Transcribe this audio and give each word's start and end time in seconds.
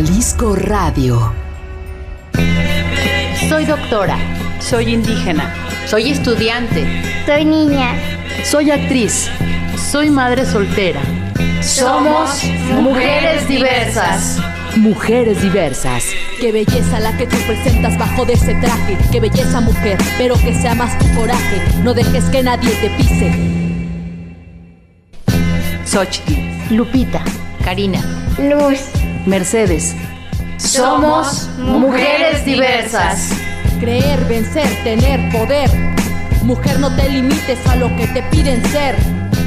Jalisco 0.00 0.56
Radio. 0.56 1.30
Soy 3.50 3.66
doctora. 3.66 4.16
Soy 4.58 4.94
indígena. 4.94 5.52
Soy 5.86 6.10
estudiante. 6.10 6.86
Soy 7.26 7.44
niña. 7.44 7.92
Soy 8.42 8.70
actriz. 8.70 9.28
Soy 9.76 10.08
madre 10.08 10.46
soltera. 10.46 11.02
Somos 11.60 12.42
mujeres 12.80 13.46
diversas. 13.46 14.38
Mujeres 14.76 15.42
diversas. 15.42 16.06
Qué 16.40 16.50
belleza 16.50 16.98
la 16.98 17.14
que 17.18 17.26
tú 17.26 17.36
presentas 17.46 17.98
bajo 17.98 18.24
de 18.24 18.32
ese 18.32 18.54
traje. 18.54 18.96
Qué 19.12 19.20
belleza 19.20 19.60
mujer, 19.60 19.98
pero 20.16 20.34
que 20.36 20.54
sea 20.54 20.74
más 20.74 20.98
tu 20.98 21.14
coraje. 21.14 21.60
No 21.82 21.92
dejes 21.92 22.24
que 22.30 22.42
nadie 22.42 22.70
te 22.76 22.88
pise. 22.96 23.34
Xochitl. 25.84 26.74
Lupita. 26.74 27.22
Karina. 27.64 28.02
Luz. 28.38 28.80
Mercedes. 29.26 29.94
Somos 30.56 31.48
mujeres 31.58 32.44
diversas. 32.44 33.30
Creer, 33.80 34.24
vencer, 34.26 34.68
tener 34.84 35.30
poder. 35.30 35.70
Mujer, 36.42 36.78
no 36.80 36.94
te 36.96 37.08
limites 37.08 37.66
a 37.66 37.76
lo 37.76 37.94
que 37.96 38.06
te 38.08 38.22
piden 38.24 38.64
ser. 38.66 38.96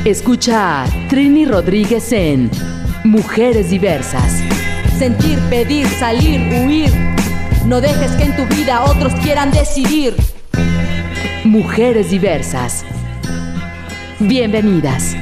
Escucha 0.06 0.84
a 0.84 0.86
Trini 1.10 1.46
Rodríguez 1.46 2.12
en 2.12 2.50
Mujeres 3.04 3.70
diversas. 3.70 4.42
Sentir, 4.98 5.38
pedir, 5.50 5.88
salir, 5.88 6.40
huir. 6.54 6.92
No 7.66 7.82
dejes 7.82 8.12
que 8.12 8.24
en 8.24 8.36
tu 8.36 8.46
vida 8.56 8.84
otros 8.84 9.14
quieran 9.22 9.52
decidir. 9.52 10.16
Mujeres 11.44 12.10
diversas. 12.10 12.86
Bienvenidas. 14.20 15.16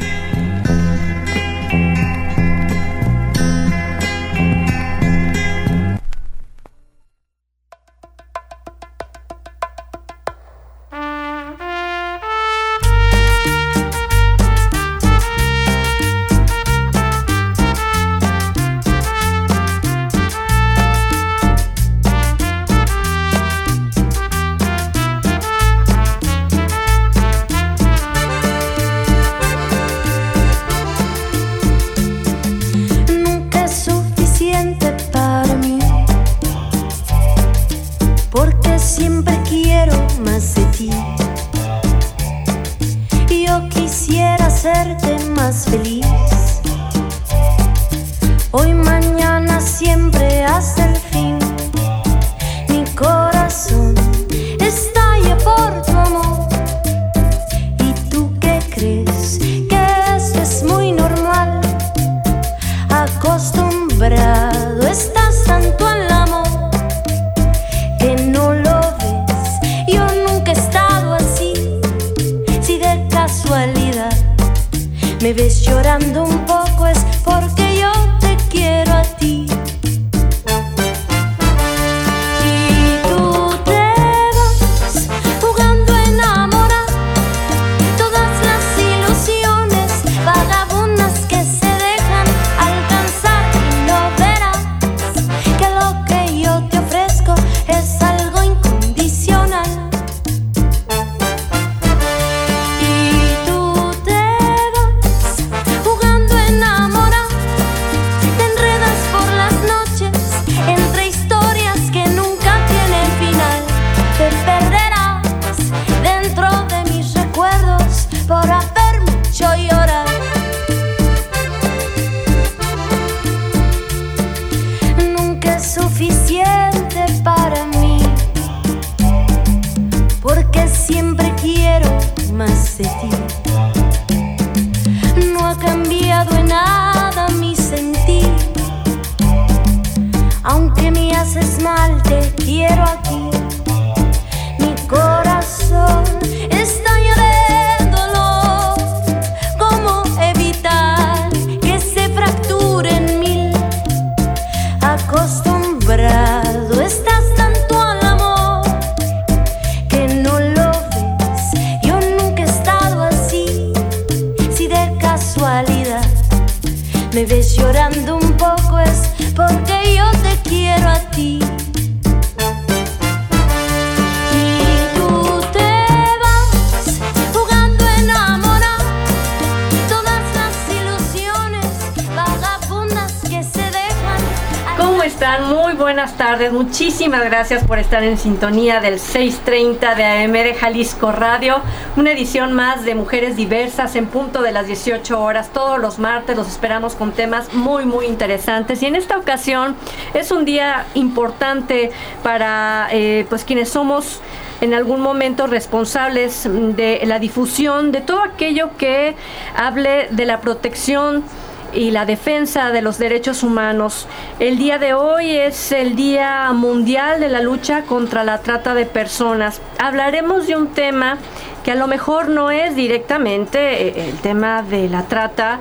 Muchísimas 186.63 187.23
gracias 187.25 187.63
por 187.63 187.79
estar 187.79 188.03
en 188.03 188.19
sintonía 188.19 188.81
del 188.81 188.99
6:30 188.99 189.95
de 189.95 190.05
AM 190.05 190.31
de 190.31 190.53
Jalisco 190.53 191.11
Radio. 191.11 191.59
Una 191.95 192.11
edición 192.11 192.53
más 192.53 192.85
de 192.85 192.93
Mujeres 192.93 193.35
Diversas 193.35 193.95
en 193.95 194.05
punto 194.05 194.43
de 194.43 194.51
las 194.51 194.67
18 194.67 195.19
horas. 195.19 195.49
Todos 195.49 195.79
los 195.79 195.97
martes 195.97 196.37
los 196.37 196.47
esperamos 196.47 196.93
con 196.93 197.13
temas 197.13 197.51
muy, 197.55 197.85
muy 197.85 198.05
interesantes. 198.05 198.83
Y 198.83 198.85
en 198.85 198.95
esta 198.95 199.17
ocasión 199.17 199.75
es 200.13 200.29
un 200.29 200.45
día 200.45 200.85
importante 200.93 201.89
para 202.21 202.89
eh, 202.91 203.25
pues 203.27 203.43
quienes 203.43 203.69
somos 203.69 204.21
en 204.61 204.75
algún 204.75 205.01
momento 205.01 205.47
responsables 205.47 206.47
de 206.47 207.01
la 207.05 207.17
difusión 207.17 207.91
de 207.91 208.01
todo 208.01 208.21
aquello 208.21 208.77
que 208.77 209.15
hable 209.55 210.09
de 210.11 210.25
la 210.27 210.41
protección 210.41 211.23
y 211.73 211.91
la 211.91 212.05
defensa 212.05 212.71
de 212.71 212.81
los 212.81 212.97
derechos 212.97 213.43
humanos. 213.43 214.07
El 214.39 214.57
día 214.57 214.77
de 214.77 214.93
hoy 214.93 215.31
es 215.31 215.71
el 215.71 215.95
Día 215.95 216.51
Mundial 216.53 217.19
de 217.19 217.29
la 217.29 217.41
Lucha 217.41 217.83
contra 217.83 218.23
la 218.23 218.41
Trata 218.41 218.73
de 218.73 218.85
Personas. 218.85 219.61
Hablaremos 219.77 220.47
de 220.47 220.55
un 220.55 220.67
tema 220.67 221.17
que 221.63 221.71
a 221.71 221.75
lo 221.75 221.87
mejor 221.87 222.29
no 222.29 222.51
es 222.51 222.75
directamente 222.75 223.87
eh, 223.87 224.09
el 224.09 224.17
tema 224.19 224.63
de 224.63 224.89
la 224.89 225.03
trata, 225.03 225.59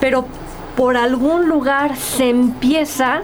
pero 0.00 0.26
por 0.76 0.96
algún 0.96 1.48
lugar 1.48 1.96
se 1.96 2.28
empieza 2.28 3.22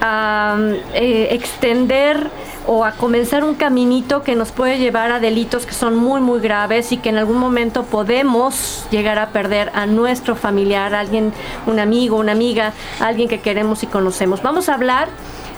a 0.00 0.56
eh, 0.94 1.28
extender 1.32 2.30
o 2.66 2.84
a 2.84 2.92
comenzar 2.92 3.44
un 3.44 3.54
caminito 3.54 4.22
que 4.22 4.34
nos 4.34 4.52
puede 4.52 4.78
llevar 4.78 5.12
a 5.12 5.20
delitos 5.20 5.66
que 5.66 5.74
son 5.74 5.96
muy, 5.96 6.20
muy 6.20 6.40
graves 6.40 6.92
y 6.92 6.96
que 6.96 7.08
en 7.08 7.16
algún 7.16 7.38
momento 7.38 7.84
podemos 7.84 8.86
llegar 8.90 9.18
a 9.18 9.30
perder 9.30 9.70
a 9.74 9.86
nuestro 9.86 10.36
familiar, 10.36 10.94
alguien, 10.94 11.32
un 11.66 11.78
amigo, 11.78 12.16
una 12.16 12.32
amiga, 12.32 12.72
alguien 13.00 13.28
que 13.28 13.40
queremos 13.40 13.82
y 13.82 13.86
conocemos. 13.86 14.42
Vamos 14.42 14.68
a 14.68 14.74
hablar 14.74 15.08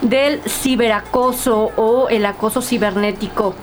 del 0.02 0.40
ciberacoso 0.42 1.70
o 1.76 2.08
el 2.08 2.26
acoso 2.26 2.62
cibernético. 2.62 3.54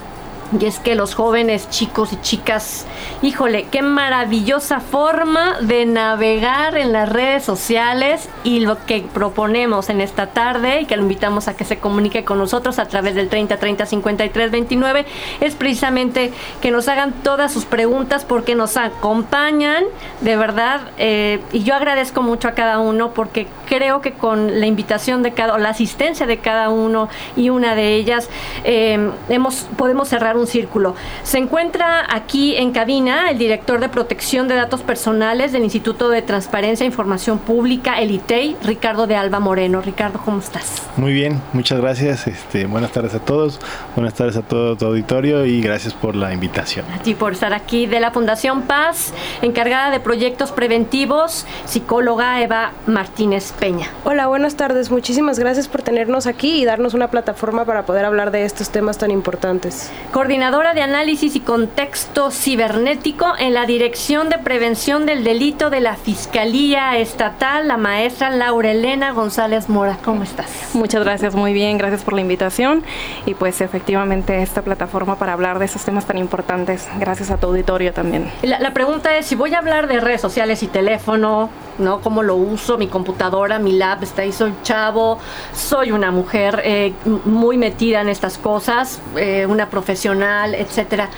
Y 0.59 0.65
es 0.65 0.79
que 0.79 0.95
los 0.95 1.15
jóvenes, 1.15 1.69
chicos 1.69 2.13
y 2.13 2.21
chicas, 2.21 2.85
híjole, 3.21 3.67
qué 3.71 3.81
maravillosa 3.81 4.79
forma 4.79 5.59
de 5.61 5.85
navegar 5.85 6.77
en 6.77 6.91
las 6.91 7.09
redes 7.09 7.43
sociales 7.43 8.29
y 8.43 8.59
lo 8.59 8.83
que 8.85 9.03
proponemos 9.13 9.89
en 9.89 10.01
esta 10.01 10.27
tarde 10.27 10.81
y 10.81 10.85
que 10.85 10.95
lo 10.95 11.03
invitamos 11.03 11.47
a 11.47 11.55
que 11.55 11.65
se 11.65 11.77
comunique 11.77 12.23
con 12.23 12.37
nosotros 12.37 12.79
a 12.79 12.85
través 12.85 13.15
del 13.15 13.29
30 13.29 13.57
30 13.57 13.85
53 13.85 14.51
29 14.51 15.05
es 15.39 15.55
precisamente 15.55 16.31
que 16.61 16.71
nos 16.71 16.87
hagan 16.87 17.13
todas 17.23 17.51
sus 17.51 17.65
preguntas 17.65 18.25
porque 18.25 18.55
nos 18.55 18.77
acompañan 18.77 19.83
de 20.21 20.35
verdad 20.35 20.81
eh, 20.97 21.41
y 21.51 21.63
yo 21.63 21.75
agradezco 21.75 22.21
mucho 22.21 22.47
a 22.47 22.51
cada 22.51 22.79
uno 22.79 23.13
porque 23.13 23.47
creo 23.73 24.01
que 24.01 24.11
con 24.13 24.59
la 24.59 24.67
invitación 24.67 25.23
de 25.23 25.31
cada 25.31 25.55
o 25.55 25.57
la 25.57 25.69
asistencia 25.69 26.27
de 26.27 26.37
cada 26.37 26.69
uno 26.69 27.09
y 27.35 27.49
una 27.49 27.73
de 27.73 27.95
ellas 27.95 28.29
eh, 28.63 29.09
hemos 29.29 29.67
podemos 29.77 30.09
cerrar 30.09 30.37
un 30.37 30.45
círculo. 30.45 30.95
Se 31.23 31.39
encuentra 31.39 32.05
aquí 32.07 32.55
en 32.55 32.71
cabina 32.71 33.31
el 33.31 33.39
director 33.39 33.79
de 33.79 33.89
protección 33.89 34.47
de 34.47 34.53
datos 34.53 34.81
personales 34.81 35.51
del 35.51 35.63
Instituto 35.63 36.09
de 36.09 36.21
Transparencia 36.21 36.83
e 36.83 36.87
Información 36.87 37.39
Pública, 37.39 37.99
el 37.99 38.11
ITEI, 38.11 38.57
Ricardo 38.63 39.07
de 39.07 39.15
Alba 39.15 39.39
Moreno. 39.39 39.81
Ricardo, 39.81 40.19
¿cómo 40.23 40.37
estás? 40.37 40.83
Muy 40.95 41.13
bien, 41.13 41.41
muchas 41.53 41.81
gracias. 41.81 42.27
Este, 42.27 42.67
buenas 42.67 42.91
tardes 42.91 43.15
a 43.15 43.19
todos, 43.19 43.59
buenas 43.95 44.13
tardes 44.13 44.37
a 44.37 44.43
todo 44.43 44.75
tu 44.75 44.85
auditorio 44.85 45.45
y 45.45 45.61
gracias 45.61 45.95
por 45.95 46.15
la 46.15 46.31
invitación. 46.31 46.85
A 46.93 47.01
ti 47.01 47.15
por 47.15 47.33
estar 47.33 47.53
aquí 47.53 47.87
de 47.87 47.99
la 47.99 48.11
Fundación 48.11 48.61
Paz, 48.63 49.13
encargada 49.41 49.89
de 49.89 49.99
proyectos 49.99 50.51
preventivos, 50.51 51.47
psicóloga 51.65 52.39
Eva 52.41 52.73
Martínez 52.85 53.51
Peña. 53.63 53.87
Hola, 54.03 54.27
buenas 54.27 54.57
tardes. 54.57 54.91
Muchísimas 54.91 55.39
gracias 55.39 55.69
por 55.69 55.81
tenernos 55.83 56.27
aquí 56.27 56.61
y 56.61 56.65
darnos 56.65 56.93
una 56.93 57.07
plataforma 57.07 57.63
para 57.63 57.85
poder 57.85 58.03
hablar 58.03 58.29
de 58.29 58.43
estos 58.43 58.71
temas 58.71 58.97
tan 58.97 59.09
importantes 59.09 59.89
coordinadora 60.13 60.75
de 60.75 60.81
análisis 60.83 61.35
y 61.35 61.39
contexto 61.39 62.29
cibernético 62.29 63.33
en 63.39 63.55
la 63.55 63.65
Dirección 63.65 64.29
de 64.29 64.37
Prevención 64.37 65.07
del 65.07 65.23
Delito 65.23 65.71
de 65.71 65.81
la 65.81 65.95
Fiscalía 65.95 66.97
Estatal, 66.99 67.67
la 67.67 67.77
maestra 67.77 68.29
Laura 68.29 68.71
Elena 68.71 69.11
González 69.11 69.69
Mora. 69.69 69.97
¿Cómo 70.05 70.21
estás? 70.21 70.69
Muchas 70.73 71.03
gracias, 71.03 71.33
muy 71.33 71.51
bien, 71.51 71.79
gracias 71.79 72.03
por 72.03 72.13
la 72.13 72.21
invitación 72.21 72.83
y 73.25 73.33
pues 73.33 73.59
efectivamente 73.61 74.43
esta 74.43 74.61
plataforma 74.61 75.15
para 75.15 75.33
hablar 75.33 75.57
de 75.57 75.65
esos 75.65 75.83
temas 75.83 76.05
tan 76.05 76.19
importantes. 76.19 76.87
Gracias 76.99 77.31
a 77.31 77.37
tu 77.37 77.47
auditorio 77.47 77.91
también. 77.91 78.31
La, 78.43 78.71
pregunta 78.71 79.17
es, 79.17 79.25
si 79.25 79.33
voy 79.33 79.55
a 79.55 79.57
hablar 79.57 79.87
de 79.87 79.99
redes 79.99 80.21
sociales 80.21 80.61
y 80.61 80.67
teléfono, 80.67 81.49
¿no? 81.79 82.01
¿Cómo 82.01 82.21
lo 82.21 82.35
uso? 82.35 82.77
Mi 82.77 82.85
computadora, 82.85 83.52
mi 83.59 83.73
lab, 83.73 84.03
está 84.03 84.21
ahí, 84.23 84.31
soy 84.31 84.53
chavo, 84.63 85.19
soy 85.53 85.91
una 85.91 86.11
mujer 86.11 86.61
eh, 86.63 86.93
muy 87.25 87.57
metida 87.57 88.01
en 88.01 88.09
estas 88.09 88.37
cosas, 88.37 89.01
eh, 89.15 89.45
una 89.47 89.69
profesional 89.69 90.55
etcétera. 90.55 91.09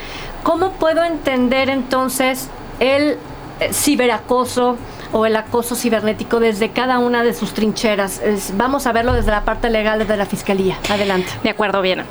¿Cómo 0.43 0.71
puedo 0.71 1.03
entender 1.03 1.69
entonces 1.69 2.49
el 2.79 3.17
eh, 3.59 3.73
ciberacoso 3.73 4.77
o 5.11 5.25
el 5.25 5.35
acoso 5.35 5.75
cibernético 5.75 6.39
desde 6.39 6.69
cada 6.69 6.99
una 6.99 7.23
de 7.23 7.33
sus 7.33 7.53
trincheras? 7.53 8.21
vamos 8.53 8.85
a 8.87 8.91
verlo 8.91 9.13
desde 9.13 9.31
la 9.31 9.43
parte 9.43 9.69
legal, 9.69 9.99
desde 9.99 10.17
la 10.17 10.25
fiscalía. 10.25 10.77
Adelante. 10.89 11.29
De 11.43 11.49
acuerdo, 11.49 11.81
bien. 11.81 12.03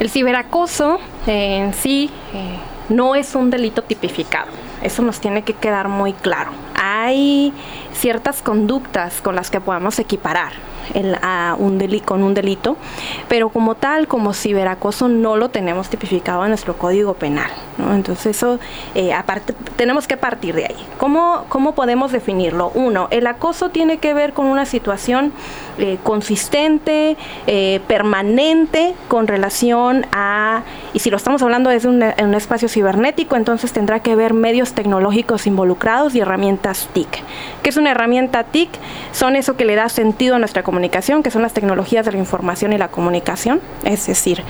El 0.00 0.10
ciberacoso 0.10 0.98
en 1.26 1.74
sí 1.74 2.10
no 2.88 3.14
es 3.14 3.34
un 3.34 3.50
delito 3.50 3.82
tipificado. 3.82 4.50
Eso 4.82 5.02
nos 5.02 5.20
tiene 5.20 5.42
que 5.42 5.54
quedar 5.54 5.88
muy 5.88 6.12
claro. 6.12 6.50
Hay 6.74 7.52
ciertas 7.92 8.42
conductas 8.42 9.20
con 9.20 9.36
las 9.36 9.50
que 9.50 9.60
podemos 9.60 9.98
equiparar 9.98 10.71
a 11.22 11.56
un 11.58 11.82
con 12.04 12.22
un 12.22 12.34
delito, 12.34 12.76
pero 13.28 13.48
como 13.48 13.74
tal, 13.74 14.06
como 14.06 14.32
ciberacoso, 14.32 15.08
no 15.08 15.36
lo 15.36 15.48
tenemos 15.48 15.88
tipificado 15.88 16.44
en 16.44 16.50
nuestro 16.50 16.74
código 16.78 17.14
penal. 17.14 17.50
Entonces, 17.78 18.36
eso 18.36 18.58
eh, 18.94 19.12
tenemos 19.76 20.06
que 20.06 20.16
partir 20.16 20.54
de 20.54 20.66
ahí. 20.66 20.86
¿Cómo, 20.98 21.44
¿Cómo 21.48 21.74
podemos 21.74 22.12
definirlo? 22.12 22.70
Uno, 22.74 23.08
el 23.10 23.26
acoso 23.26 23.70
tiene 23.70 23.98
que 23.98 24.14
ver 24.14 24.32
con 24.32 24.46
una 24.46 24.66
situación 24.66 25.32
eh, 25.78 25.98
consistente, 26.02 27.16
eh, 27.46 27.80
permanente, 27.88 28.94
con 29.08 29.26
relación 29.26 30.06
a, 30.12 30.62
y 30.92 31.00
si 31.00 31.10
lo 31.10 31.16
estamos 31.16 31.42
hablando 31.42 31.70
desde 31.70 31.88
un, 31.88 32.02
un 32.02 32.34
espacio 32.34 32.68
cibernético, 32.68 33.36
entonces 33.36 33.72
tendrá 33.72 34.00
que 34.00 34.14
ver 34.14 34.34
medios 34.34 34.74
tecnológicos 34.74 35.46
involucrados 35.46 36.14
y 36.14 36.20
herramientas 36.20 36.88
TIC. 36.92 37.08
¿Qué 37.62 37.70
es 37.70 37.76
una 37.76 37.90
herramienta 37.90 38.44
TIC? 38.44 38.70
Son 39.12 39.34
eso 39.34 39.56
que 39.56 39.64
le 39.64 39.74
da 39.74 39.88
sentido 39.88 40.36
a 40.36 40.38
nuestra 40.38 40.62
comunicación, 40.62 40.71
que 41.22 41.30
son 41.30 41.42
las 41.42 41.52
tecnologías 41.52 42.06
de 42.06 42.12
la 42.12 42.18
información 42.18 42.72
y 42.72 42.78
la 42.78 42.88
comunicación, 42.88 43.60
es 43.84 44.06
decir, 44.06 44.42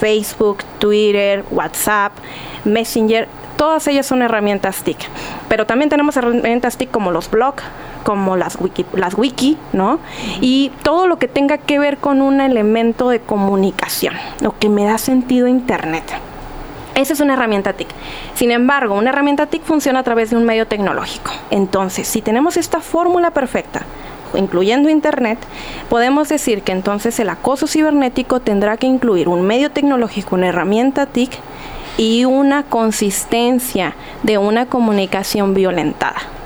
Facebook, 0.00 0.58
Twitter, 0.78 1.44
WhatsApp, 1.50 2.12
Messenger, 2.64 3.28
todas 3.56 3.86
ellas 3.86 4.06
son 4.06 4.22
herramientas 4.22 4.82
TIC. 4.82 4.98
Pero 5.48 5.66
también 5.66 5.88
tenemos 5.88 6.16
herramientas 6.16 6.76
TIC 6.76 6.90
como 6.90 7.10
los 7.10 7.30
blogs, 7.30 7.62
como 8.04 8.36
las 8.36 8.60
wiki, 8.60 8.86
las 8.94 9.14
wiki, 9.14 9.56
¿no? 9.72 10.00
Y 10.40 10.72
todo 10.82 11.06
lo 11.06 11.18
que 11.18 11.28
tenga 11.28 11.58
que 11.58 11.78
ver 11.78 11.98
con 11.98 12.22
un 12.22 12.40
elemento 12.40 13.10
de 13.10 13.20
comunicación, 13.20 14.14
lo 14.40 14.58
que 14.58 14.68
me 14.68 14.84
da 14.84 14.98
sentido 14.98 15.46
Internet. 15.46 16.04
Esa 16.94 17.12
es 17.12 17.20
una 17.20 17.34
herramienta 17.34 17.74
TIC. 17.74 17.88
Sin 18.34 18.50
embargo, 18.50 18.96
una 18.96 19.10
herramienta 19.10 19.46
TIC 19.46 19.62
funciona 19.62 20.00
a 20.00 20.02
través 20.02 20.30
de 20.30 20.36
un 20.36 20.44
medio 20.44 20.66
tecnológico. 20.66 21.30
Entonces, 21.50 22.08
si 22.08 22.22
tenemos 22.22 22.56
esta 22.56 22.80
fórmula 22.80 23.30
perfecta, 23.30 23.82
incluyendo 24.34 24.88
Internet, 24.88 25.38
podemos 25.88 26.28
decir 26.28 26.62
que 26.62 26.72
entonces 26.72 27.18
el 27.20 27.28
acoso 27.28 27.66
cibernético 27.66 28.40
tendrá 28.40 28.76
que 28.76 28.86
incluir 28.86 29.28
un 29.28 29.42
medio 29.42 29.70
tecnológico, 29.70 30.36
una 30.36 30.48
herramienta 30.48 31.06
TIC 31.06 31.32
y 31.96 32.24
una 32.24 32.62
consistencia 32.62 33.94
de 34.22 34.38
una 34.38 34.66
comunicación 34.66 35.54
violentada. 35.54 36.37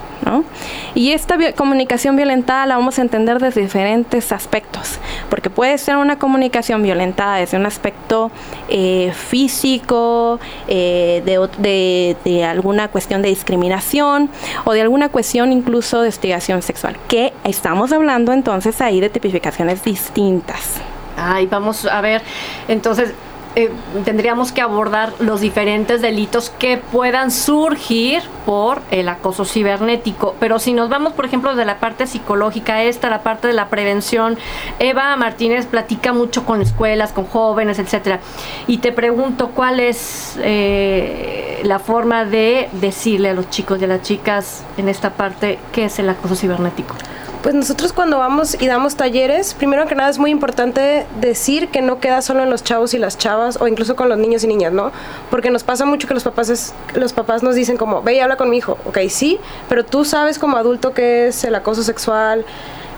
Y 0.94 1.12
esta 1.12 1.36
comunicación 1.54 2.16
violentada 2.16 2.66
la 2.66 2.76
vamos 2.76 2.98
a 2.98 3.02
entender 3.02 3.38
desde 3.38 3.62
diferentes 3.62 4.32
aspectos, 4.32 4.98
porque 5.28 5.50
puede 5.50 5.76
ser 5.78 5.96
una 5.96 6.18
comunicación 6.18 6.82
violentada 6.82 7.36
desde 7.36 7.56
un 7.56 7.66
aspecto 7.66 8.30
eh, 8.68 9.12
físico, 9.14 10.38
eh, 10.68 11.22
de, 11.24 12.16
de, 12.24 12.44
alguna 12.44 12.88
cuestión 12.88 13.22
de 13.22 13.28
discriminación 13.28 14.30
o 14.64 14.72
de 14.72 14.82
alguna 14.82 15.08
cuestión 15.08 15.52
incluso 15.52 16.02
de 16.02 16.12
investigación 16.12 16.62
sexual, 16.62 16.96
que 17.08 17.32
estamos 17.44 17.90
hablando 17.90 18.32
entonces 18.32 18.80
ahí 18.80 19.00
de 19.00 19.08
tipificaciones 19.08 19.82
distintas. 19.82 20.76
Ay, 21.16 21.46
vamos 21.46 21.86
a 21.86 22.00
ver, 22.00 22.22
entonces 22.68 23.12
eh, 23.54 23.70
tendríamos 24.04 24.52
que 24.52 24.60
abordar 24.60 25.12
los 25.18 25.40
diferentes 25.40 26.00
delitos 26.00 26.50
que 26.50 26.78
puedan 26.78 27.30
surgir 27.30 28.22
por 28.46 28.80
el 28.90 29.08
acoso 29.08 29.44
cibernético. 29.44 30.34
Pero 30.40 30.58
si 30.58 30.72
nos 30.72 30.88
vamos, 30.88 31.12
por 31.12 31.24
ejemplo, 31.24 31.54
de 31.54 31.64
la 31.64 31.78
parte 31.78 32.06
psicológica, 32.06 32.82
esta, 32.82 33.10
la 33.10 33.22
parte 33.22 33.48
de 33.48 33.54
la 33.54 33.68
prevención, 33.68 34.38
Eva 34.78 35.14
Martínez 35.16 35.66
platica 35.66 36.12
mucho 36.12 36.44
con 36.44 36.62
escuelas, 36.62 37.12
con 37.12 37.26
jóvenes, 37.26 37.78
etcétera. 37.78 38.20
Y 38.66 38.78
te 38.78 38.92
pregunto 38.92 39.50
cuál 39.50 39.80
es 39.80 40.38
eh, 40.42 41.60
la 41.64 41.78
forma 41.78 42.24
de 42.24 42.68
decirle 42.72 43.30
a 43.30 43.34
los 43.34 43.50
chicos 43.50 43.80
y 43.80 43.84
a 43.84 43.88
las 43.88 44.02
chicas 44.02 44.64
en 44.76 44.88
esta 44.88 45.10
parte 45.10 45.58
qué 45.72 45.86
es 45.86 45.98
el 45.98 46.08
acoso 46.08 46.36
cibernético. 46.36 46.94
Pues 47.42 47.56
nosotros 47.56 47.92
cuando 47.92 48.18
vamos 48.18 48.56
y 48.60 48.68
damos 48.68 48.94
talleres, 48.94 49.54
primero 49.54 49.86
que 49.88 49.96
nada 49.96 50.08
es 50.08 50.20
muy 50.20 50.30
importante 50.30 51.06
decir 51.20 51.70
que 51.70 51.82
no 51.82 51.98
queda 51.98 52.22
solo 52.22 52.44
en 52.44 52.50
los 52.50 52.62
chavos 52.62 52.94
y 52.94 52.98
las 52.98 53.18
chavas 53.18 53.60
o 53.60 53.66
incluso 53.66 53.96
con 53.96 54.08
los 54.08 54.16
niños 54.16 54.44
y 54.44 54.46
niñas, 54.46 54.72
¿no? 54.72 54.92
Porque 55.28 55.50
nos 55.50 55.64
pasa 55.64 55.84
mucho 55.84 56.06
que 56.06 56.14
los 56.14 56.22
papás 56.22 56.72
los 56.94 57.12
papás 57.12 57.42
nos 57.42 57.56
dicen 57.56 57.76
como, 57.76 58.00
"Ve 58.00 58.14
y 58.14 58.20
habla 58.20 58.36
con 58.36 58.48
mi 58.48 58.58
hijo." 58.58 58.78
Ok, 58.84 58.98
sí, 59.08 59.40
pero 59.68 59.84
tú 59.84 60.04
sabes 60.04 60.38
como 60.38 60.56
adulto 60.56 60.94
qué 60.94 61.26
es 61.26 61.42
el 61.42 61.56
acoso 61.56 61.82
sexual. 61.82 62.44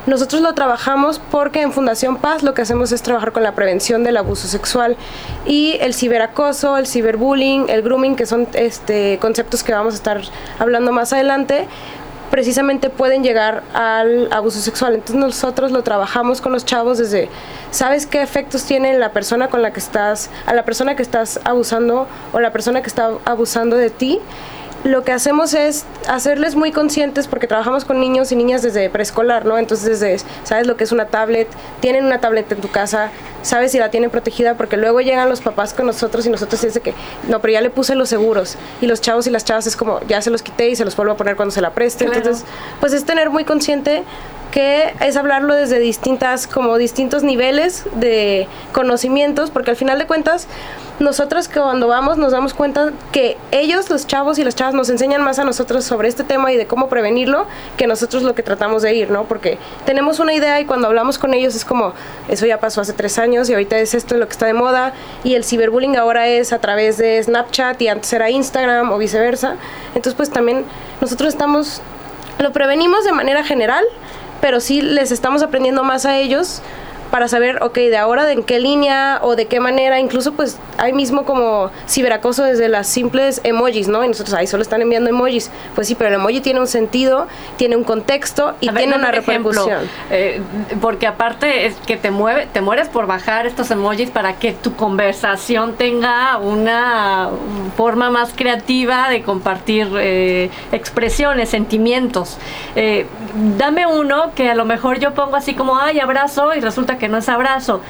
Nosotros 0.04 0.42
lo 0.42 0.52
trabajamos 0.52 1.22
porque 1.30 1.62
en 1.62 1.72
Fundación 1.72 2.18
Paz 2.18 2.42
lo 2.42 2.52
que 2.52 2.60
hacemos 2.60 2.92
es 2.92 3.00
trabajar 3.00 3.32
con 3.32 3.42
la 3.42 3.52
prevención 3.52 4.04
del 4.04 4.18
abuso 4.18 4.46
sexual 4.46 4.98
y 5.46 5.78
el 5.80 5.94
ciberacoso, 5.94 6.76
el 6.76 6.86
ciberbullying, 6.86 7.70
el 7.70 7.80
grooming, 7.80 8.14
que 8.14 8.26
son 8.26 8.46
este 8.52 9.18
conceptos 9.22 9.64
que 9.64 9.72
vamos 9.72 9.94
a 9.94 9.96
estar 9.96 10.20
hablando 10.58 10.92
más 10.92 11.14
adelante 11.14 11.66
precisamente 12.34 12.90
pueden 12.90 13.22
llegar 13.22 13.62
al 13.74 14.26
abuso 14.32 14.58
sexual. 14.58 14.94
Entonces 14.94 15.14
nosotros 15.14 15.70
lo 15.70 15.84
trabajamos 15.84 16.40
con 16.40 16.50
los 16.50 16.64
chavos 16.64 16.98
desde, 16.98 17.28
¿sabes 17.70 18.08
qué 18.08 18.22
efectos 18.22 18.64
tiene 18.64 18.98
la 18.98 19.12
persona 19.12 19.46
con 19.46 19.62
la 19.62 19.72
que 19.72 19.78
estás, 19.78 20.30
a 20.44 20.52
la 20.52 20.64
persona 20.64 20.96
que 20.96 21.02
estás 21.04 21.38
abusando 21.44 22.08
o 22.32 22.40
la 22.40 22.50
persona 22.50 22.82
que 22.82 22.88
está 22.88 23.10
abusando 23.24 23.76
de 23.76 23.90
ti? 23.90 24.18
Lo 24.84 25.02
que 25.02 25.12
hacemos 25.12 25.54
es 25.54 25.84
hacerles 26.08 26.56
muy 26.56 26.70
conscientes 26.70 27.26
porque 27.26 27.46
trabajamos 27.46 27.86
con 27.86 27.98
niños 28.00 28.30
y 28.32 28.36
niñas 28.36 28.60
desde 28.60 28.90
preescolar, 28.90 29.46
¿no? 29.46 29.56
Entonces, 29.56 29.98
desde, 29.98 30.24
sabes 30.44 30.66
lo 30.66 30.76
que 30.76 30.84
es 30.84 30.92
una 30.92 31.06
tablet, 31.06 31.48
tienen 31.80 32.04
una 32.04 32.20
tablet 32.20 32.52
en 32.52 32.60
tu 32.60 32.68
casa, 32.68 33.10
sabes 33.42 33.72
si 33.72 33.78
la 33.78 33.90
tienen 33.90 34.10
protegida 34.10 34.56
porque 34.56 34.76
luego 34.76 35.00
llegan 35.00 35.28
los 35.30 35.40
papás 35.40 35.72
con 35.72 35.86
nosotros 35.86 36.26
y 36.26 36.30
nosotros 36.30 36.60
dicen 36.60 36.82
que, 36.82 36.94
no, 37.28 37.40
pero 37.40 37.54
ya 37.54 37.62
le 37.62 37.70
puse 37.70 37.94
los 37.94 38.10
seguros 38.10 38.56
y 38.82 38.86
los 38.86 39.00
chavos 39.00 39.26
y 39.26 39.30
las 39.30 39.44
chavas 39.44 39.66
es 39.66 39.74
como, 39.74 40.00
ya 40.06 40.20
se 40.20 40.30
los 40.30 40.42
quité 40.42 40.68
y 40.68 40.76
se 40.76 40.84
los 40.84 40.94
vuelvo 40.94 41.12
a 41.12 41.16
poner 41.16 41.34
cuando 41.36 41.54
se 41.54 41.62
la 41.62 41.70
preste. 41.70 42.04
Entonces, 42.04 42.44
pues 42.80 42.92
es 42.92 43.06
tener 43.06 43.30
muy 43.30 43.44
consciente 43.44 44.04
que 44.54 44.94
es 45.00 45.16
hablarlo 45.16 45.56
desde 45.56 45.80
distintas, 45.80 46.46
como 46.46 46.78
distintos 46.78 47.24
niveles 47.24 47.86
de 47.96 48.46
conocimientos, 48.72 49.50
porque 49.50 49.72
al 49.72 49.76
final 49.76 49.98
de 49.98 50.06
cuentas, 50.06 50.46
nosotros 51.00 51.48
cuando 51.48 51.88
vamos 51.88 52.18
nos 52.18 52.32
damos 52.32 52.54
cuenta 52.54 52.92
que 53.10 53.36
ellos, 53.50 53.90
los 53.90 54.06
chavos 54.06 54.38
y 54.38 54.44
las 54.44 54.54
chavas, 54.54 54.74
nos 54.74 54.88
enseñan 54.90 55.22
más 55.22 55.38
a 55.40 55.44
nosotros 55.44 55.84
sobre 55.84 56.08
este 56.08 56.22
tema 56.22 56.52
y 56.52 56.56
de 56.56 56.66
cómo 56.66 56.88
prevenirlo, 56.88 57.46
que 57.76 57.86
nosotros 57.86 58.22
lo 58.22 58.34
que 58.34 58.42
tratamos 58.42 58.82
de 58.82 58.94
ir, 58.94 59.10
¿no? 59.10 59.24
Porque 59.24 59.58
tenemos 59.86 60.20
una 60.20 60.34
idea 60.34 60.60
y 60.60 60.66
cuando 60.66 60.86
hablamos 60.86 61.18
con 61.18 61.34
ellos 61.34 61.56
es 61.56 61.64
como, 61.64 61.94
eso 62.28 62.46
ya 62.46 62.60
pasó 62.60 62.80
hace 62.80 62.92
tres 62.92 63.18
años 63.18 63.50
y 63.50 63.54
ahorita 63.54 63.76
es 63.78 63.94
esto 63.94 64.16
lo 64.16 64.26
que 64.26 64.32
está 64.32 64.46
de 64.46 64.54
moda, 64.54 64.92
y 65.24 65.34
el 65.34 65.44
ciberbullying 65.44 65.96
ahora 65.96 66.28
es 66.28 66.52
a 66.52 66.60
través 66.60 66.96
de 66.98 67.22
Snapchat 67.22 67.82
y 67.82 67.88
antes 67.88 68.12
era 68.12 68.30
Instagram 68.30 68.92
o 68.92 68.98
viceversa. 68.98 69.56
Entonces, 69.88 70.14
pues 70.14 70.30
también 70.30 70.64
nosotros 71.00 71.28
estamos, 71.28 71.82
lo 72.38 72.52
prevenimos 72.52 73.04
de 73.04 73.12
manera 73.12 73.42
general, 73.42 73.84
pero 74.40 74.60
sí 74.60 74.80
les 74.80 75.10
estamos 75.10 75.42
aprendiendo 75.42 75.82
más 75.82 76.06
a 76.06 76.18
ellos 76.18 76.62
para 77.14 77.28
saber, 77.28 77.62
ok, 77.62 77.76
de 77.76 77.96
ahora 77.96 78.24
de 78.24 78.32
en 78.32 78.42
qué 78.42 78.58
línea 78.58 79.20
o 79.22 79.36
de 79.36 79.46
qué 79.46 79.60
manera, 79.60 80.00
incluso 80.00 80.32
pues 80.32 80.58
hay 80.78 80.92
mismo 80.92 81.24
como 81.24 81.70
ciberacoso 81.88 82.42
desde 82.42 82.66
las 82.66 82.88
simples 82.88 83.40
emojis, 83.44 83.86
¿no? 83.86 84.02
Y 84.02 84.08
nosotros 84.08 84.34
ahí 84.34 84.48
solo 84.48 84.64
están 84.64 84.82
enviando 84.82 85.10
emojis. 85.10 85.52
Pues 85.76 85.86
sí, 85.86 85.94
pero 85.94 86.08
el 86.08 86.16
emoji 86.16 86.40
tiene 86.40 86.58
un 86.58 86.66
sentido, 86.66 87.28
tiene 87.56 87.76
un 87.76 87.84
contexto 87.84 88.56
y 88.60 88.68
tiene 88.68 88.96
una 88.96 89.12
repercusión. 89.12 89.88
Eh, 90.10 90.40
porque 90.80 91.06
aparte 91.06 91.66
es 91.66 91.76
que 91.86 91.96
te 91.96 92.10
mueve, 92.10 92.48
te 92.52 92.60
mueres 92.60 92.88
por 92.88 93.06
bajar 93.06 93.46
estos 93.46 93.70
emojis 93.70 94.10
para 94.10 94.34
que 94.40 94.50
tu 94.50 94.74
conversación 94.74 95.74
tenga 95.74 96.38
una 96.38 97.30
forma 97.76 98.10
más 98.10 98.32
creativa 98.34 99.08
de 99.08 99.22
compartir 99.22 99.88
eh, 100.00 100.50
expresiones, 100.72 101.48
sentimientos. 101.48 102.38
Eh, 102.74 103.06
dame 103.56 103.86
uno 103.86 104.32
que 104.34 104.50
a 104.50 104.56
lo 104.56 104.64
mejor 104.64 104.98
yo 104.98 105.14
pongo 105.14 105.36
así 105.36 105.54
como, 105.54 105.78
ay, 105.78 106.00
abrazo, 106.00 106.54
y 106.56 106.60
resulta 106.60 106.98
que 106.98 107.03
no 107.08 107.18
es 107.18 107.28
abrazo. 107.28 107.80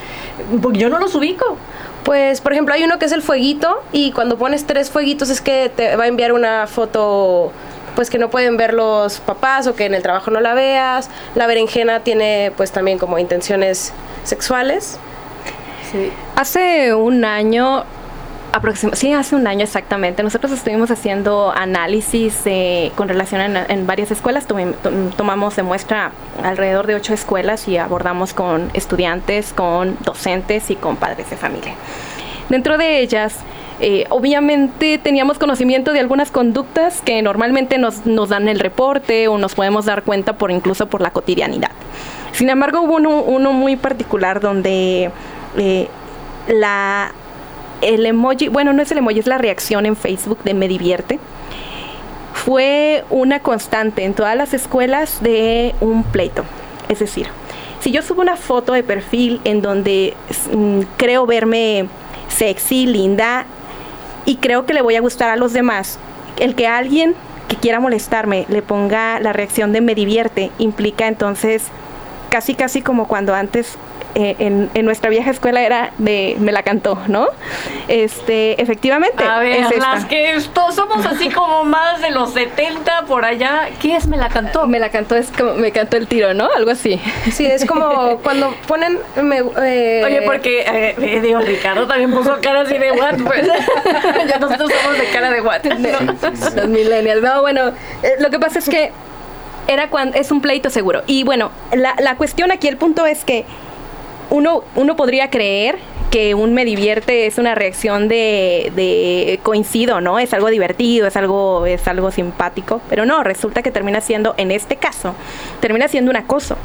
Porque 0.63 0.79
yo 0.79 0.89
no 0.89 0.99
los 0.99 1.15
ubico. 1.15 1.57
Pues, 2.05 2.41
por 2.41 2.53
ejemplo, 2.53 2.75
hay 2.75 2.85
uno 2.85 2.99
que 2.99 3.07
es 3.07 3.13
el 3.13 3.23
fueguito 3.23 3.83
y 3.93 4.13
cuando 4.13 4.37
pones 4.37 4.67
tres 4.67 4.91
fueguitos 4.91 5.31
es 5.31 5.41
que 5.41 5.71
te 5.75 5.97
va 5.97 6.05
a 6.05 6.07
enviar 6.07 6.33
una 6.33 6.67
foto 6.67 7.53
pues 7.95 8.11
que 8.11 8.19
no 8.19 8.29
pueden 8.29 8.57
ver 8.57 8.75
los 8.75 9.21
papás 9.21 9.67
o 9.67 9.75
que 9.75 9.87
en 9.87 9.95
el 9.95 10.03
trabajo 10.03 10.31
no 10.31 10.41
la 10.41 10.55
veas. 10.55 11.09
La 11.35 11.47
berenjena 11.47 12.01
tiene 12.01 12.53
pues 12.57 12.73
también 12.73 12.99
como 12.99 13.19
intenciones 13.19 13.93
sexuales. 14.25 14.99
Sí. 15.93 16.13
Hace 16.37 16.93
un 16.95 17.25
año 17.25 17.85
sí, 18.93 19.13
hace 19.13 19.37
un 19.37 19.47
año 19.47 19.65
exactamente. 19.65 20.23
Nosotros 20.23 20.53
estuvimos 20.53 20.91
haciendo 20.91 21.51
análisis 21.51 22.43
eh, 22.47 22.93
con 22.95 23.09
relación 23.09 23.57
en, 23.57 23.87
varias 23.87 24.11
escuelas. 24.11 24.47
tomamos 25.17 25.57
de 25.57 25.63
muestra 25.63 26.13
alrededor 26.43 26.87
de 26.87 26.95
ocho 26.95 27.15
escuelas 27.15 27.69
y 27.69 27.79
abordamos 27.79 28.35
con 28.35 28.71
estudiantes, 28.75 29.53
con 29.53 29.97
docentes 30.03 30.71
y 30.71 30.77
con 30.77 30.97
padres 30.97 31.31
de 31.31 31.37
familia. 31.37 31.75
Dentro 32.49 32.79
de 32.79 33.01
ellas, 33.01 33.37
eh, 33.81 34.07
obviamente 34.11 34.99
teníamos 34.99 35.39
conocimiento 35.39 35.93
de 35.93 36.01
algunas 36.01 36.31
conductas 36.31 37.01
que 37.01 37.21
normalmente 37.23 37.79
nos, 37.79 38.07
nos, 38.07 38.29
dan 38.29 38.49
el 38.49 38.61
reporte 38.61 39.27
o 39.29 39.39
nos 39.39 39.55
podemos 39.55 39.87
dar 39.87 40.03
cuenta 40.05 40.35
por 40.35 40.51
incluso 40.51 40.87
por 40.87 41.01
la 41.01 41.11
cotidianidad. 41.11 41.71
Sin 42.33 42.49
embargo, 42.51 42.83
hubo 42.83 42.97
uno, 42.97 43.23
uno 43.23 43.53
muy 43.53 43.77
particular 43.77 44.41
donde 44.41 45.11
eh, 45.57 45.89
la 46.49 47.13
el 47.85 48.07
emoji, 48.07 48.49
bueno, 48.49 48.73
no 48.73 48.83
es 48.83 48.91
el 48.91 48.99
emoji, 48.99 49.19
es 49.21 49.27
la 49.27 49.39
reacción 49.39 49.87
en 49.87 49.95
Facebook 49.95 50.43
de 50.43 50.55
Me 50.55 50.69
Divierte. 50.69 51.19
Fue 52.33 53.05
una 53.11 53.41
constante 53.41 54.05
en 54.05 54.15
todas 54.15 54.37
las 54.37 54.55
escuelas 54.55 55.23
de 55.23 55.75
un 55.81 56.03
pleito. 56.03 56.45
Es 56.89 56.99
decir, 56.99 57.29
si 57.81 57.91
yo 57.91 58.03
subo 58.03 58.23
una 58.23 58.37
foto 58.37 58.73
de 58.73 58.83
perfil 58.83 59.41
en 59.45 59.63
donde 59.63 60.15
mm, 60.53 60.81
creo 60.97 61.27
verme 61.27 61.89
sexy, 62.29 62.87
linda 62.87 63.47
y 64.25 64.37
creo 64.37 64.67
que 64.67 64.75
le 64.75 64.83
voy 64.83 64.97
a 64.97 65.01
gustar 65.01 65.31
a 65.31 65.37
los 65.37 65.53
demás, 65.53 65.99
el 66.39 66.55
que 66.55 66.67
alguien 66.67 67.15
que 67.49 67.57
quiera 67.57 67.81
molestarme 67.81 68.47
le 68.49 68.63
ponga 68.63 69.21
la 69.21 69.33
reacción 69.33 69.73
de 69.73 69.83
me 69.83 69.95
divierte 69.95 70.51
implica 70.59 71.07
entonces 71.07 71.65
casi 72.31 72.55
casi 72.55 72.81
como 72.81 73.07
cuando 73.07 73.35
antes 73.35 73.77
eh, 74.15 74.37
en, 74.39 74.85
nuestra 74.85 75.11
vieja 75.11 75.31
escuela 75.31 75.63
era 75.63 75.93
de 75.99 76.37
me 76.39 76.53
la 76.53 76.63
cantó, 76.63 76.99
¿no? 77.09 77.29
Este, 77.89 78.61
efectivamente. 78.63 79.25
A 79.25 79.41
ver, 79.41 79.67
las 79.77 80.05
que 80.05 80.35
esto, 80.37 80.71
somos 80.71 81.05
así 81.05 81.31
como 81.31 81.65
más 81.65 82.01
de 82.01 82.11
los 82.11 82.33
70 82.33 83.07
por 83.07 83.25
allá. 83.25 83.69
¿Qué 83.81 83.97
es 83.97 84.07
me 84.07 84.17
la 84.17 84.29
cantó? 84.29 84.67
Me 84.67 84.79
la 84.79 84.91
cantó 84.91 85.17
es 85.17 85.31
como 85.37 85.55
me 85.55 85.73
cantó 85.73 85.97
el 85.97 86.07
tiro, 86.07 86.33
¿no? 86.33 86.49
Algo 86.57 86.71
así. 86.71 87.01
Sí, 87.33 87.47
es 87.47 87.65
como 87.65 88.19
cuando 88.19 88.55
ponen. 88.69 88.99
Eh, 89.17 90.03
Oye, 90.05 90.23
porque 90.23 90.65
eh, 90.67 91.21
digo, 91.21 91.41
Ricardo 91.41 91.87
también 91.87 92.13
puso 92.13 92.39
cara 92.41 92.61
así 92.61 92.79
de 92.79 92.93
what, 92.93 93.17
pues. 93.25 93.47
ya 94.29 94.39
nosotros 94.39 94.71
somos 94.81 94.99
de 94.99 95.07
cara 95.13 95.31
de 95.31 95.41
what. 95.41 95.65
Los 95.65 96.69
millennials. 96.69 97.23
No, 97.23 97.41
bueno, 97.41 97.73
lo 98.21 98.31
que 98.31 98.39
pasa 98.39 98.61
es 98.61 98.69
que 98.69 98.93
era 99.67 99.89
cuando 99.89 100.17
es 100.17 100.31
un 100.31 100.41
pleito 100.41 100.71
seguro. 100.71 101.03
Y 101.07 101.25
bueno, 101.25 101.51
la, 101.73 101.95
la 101.99 102.17
cuestión 102.17 102.53
aquí, 102.53 102.69
el 102.69 102.77
punto 102.77 103.07
es 103.07 103.25
que 103.25 103.45
uno, 104.31 104.65
uno 104.75 104.97
podría 104.97 105.31
creer 105.31 105.79
que 106.11 106.35
un 106.35 106.55
me 106.55 106.65
divierte 106.65 107.27
es 107.27 107.39
una 107.39 107.57
reacción 107.57 108.07
de, 108.07 108.73
de, 108.77 109.41
coincido, 109.43 110.01
¿no? 110.01 110.21
Es 110.21 110.33
algo 110.33 110.49
divertido, 110.49 111.09
es 111.09 111.17
algo, 111.17 111.67
es 111.67 111.89
algo 111.89 112.13
simpático, 112.13 112.81
pero 112.89 113.05
no, 113.05 113.25
resulta 113.25 113.63
que 113.63 113.73
termina 113.73 114.01
siendo, 114.01 114.35
en 114.37 114.53
este 114.53 114.77
caso, 114.77 115.15
termina 115.61 115.89
siendo 115.89 116.13
un 116.13 116.17
acoso. 116.17 116.57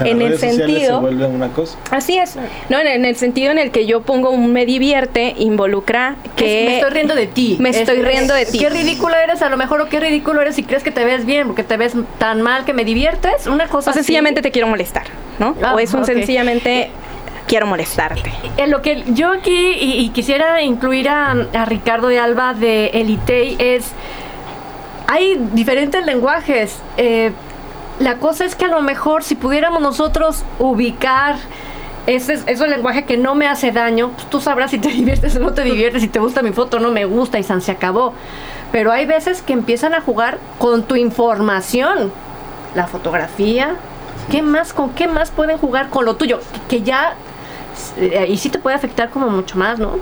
En 0.00 0.22
el 0.22 0.38
sentido 0.38 1.08
se 1.08 1.94
así 1.94 2.18
es 2.18 2.36
no 2.68 2.78
en, 2.78 3.04
el 3.04 3.16
sentido 3.16 3.50
en 3.50 3.58
el 3.58 3.70
que 3.70 3.86
yo 3.86 4.02
pongo 4.02 4.30
un 4.30 4.52
me 4.52 4.66
divierte 4.66 5.34
involucra 5.38 6.16
que 6.36 6.64
me 6.66 6.76
estoy 6.76 6.90
riendo 6.90 7.14
de 7.14 7.26
ti. 7.26 7.56
Me 7.60 7.70
estoy 7.70 8.02
riendo 8.02 8.34
de 8.34 8.46
ti. 8.46 8.58
qué 8.58 8.70
ridícula 8.70 9.22
eres 9.22 9.42
a 9.42 9.48
lo 9.48 9.56
mejor 9.56 9.80
o 9.80 9.88
qué 9.88 10.00
ridículo 10.00 10.40
eres 10.40 10.56
si 10.56 10.62
crees 10.62 10.82
que 10.82 10.90
te 10.90 11.04
ves 11.04 11.26
bien 11.26 11.46
porque 11.46 11.64
te 11.64 11.76
ves 11.76 11.94
tan 12.18 12.42
mal 12.42 12.64
que 12.64 12.72
me 12.72 12.84
diviertes 12.84 13.46
una 13.46 13.66
cosa 13.68 13.90
o 13.90 13.94
sencillamente 13.94 14.42
te 14.42 14.50
quiero 14.50 14.68
molestar 14.68 15.04
no 15.38 15.56
ah, 15.62 15.74
o 15.74 15.78
es 15.78 15.92
un 15.94 16.04
sencillamente 16.04 16.90
quiero 17.48 17.66
molestarte. 17.66 18.30
En 18.56 18.70
lo 18.70 18.82
que 18.82 19.02
yo 19.08 19.32
aquí 19.32 19.72
y, 19.80 20.10
quisiera 20.10 20.62
incluir 20.62 21.08
a, 21.08 21.34
Ricardo 21.66 22.08
de 22.08 22.20
Alba 22.20 22.54
de 22.54 22.88
Elitei 22.88 23.56
es, 23.58 23.90
hay 25.08 25.36
diferentes 25.54 26.04
lenguajes. 26.06 26.78
Eh, 26.96 27.32
la 28.00 28.18
cosa 28.18 28.44
es 28.44 28.54
que 28.54 28.66
a 28.66 28.68
lo 28.68 28.82
mejor 28.82 29.24
si 29.24 29.34
pudiéramos 29.34 29.82
nosotros 29.82 30.44
ubicar 30.58 31.36
ese, 32.06 32.38
ese 32.46 32.68
lenguaje 32.68 33.04
que 33.04 33.16
no 33.16 33.34
me 33.34 33.46
hace 33.46 33.70
daño, 33.70 34.10
pues 34.10 34.30
tú 34.30 34.40
sabrás 34.40 34.70
si 34.70 34.78
te 34.78 34.88
diviertes 35.00 35.36
o 35.36 35.40
no 35.40 35.52
te 35.52 35.62
diviertes, 35.62 36.02
si 36.02 36.08
te 36.08 36.18
gusta 36.18 36.42
mi 36.42 36.52
foto 36.52 36.78
o 36.78 36.80
no 36.80 36.90
me 36.90 37.04
gusta 37.04 37.38
y 37.38 37.42
se 37.42 37.72
acabó. 37.72 38.14
Pero 38.72 38.92
hay 38.92 39.06
veces 39.06 39.42
que 39.42 39.52
empiezan 39.52 39.94
a 39.94 40.00
jugar 40.00 40.38
con 40.58 40.84
tu 40.84 40.96
información, 40.96 42.12
la 42.74 42.86
fotografía, 42.86 43.76
¿qué 44.30 44.42
más, 44.42 44.72
con 44.72 44.90
qué 44.90 45.08
más 45.08 45.30
pueden 45.30 45.58
jugar 45.58 45.88
con 45.88 46.04
lo 46.04 46.16
tuyo? 46.16 46.40
Que 46.68 46.82
ya 46.82 47.14
eh, 47.96 48.26
y 48.28 48.36
sí 48.36 48.50
te 48.50 48.58
puede 48.58 48.76
afectar 48.76 49.10
como 49.10 49.28
mucho 49.30 49.56
más, 49.56 49.78
¿no? 49.78 49.98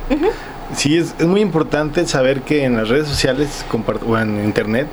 Sí, 0.74 0.96
es, 0.96 1.14
muy 1.24 1.40
importante 1.40 2.06
saber 2.06 2.42
que 2.42 2.64
en 2.64 2.76
las 2.76 2.88
redes 2.88 3.06
sociales 3.06 3.64
o 4.06 4.18
en 4.18 4.44
internet 4.44 4.88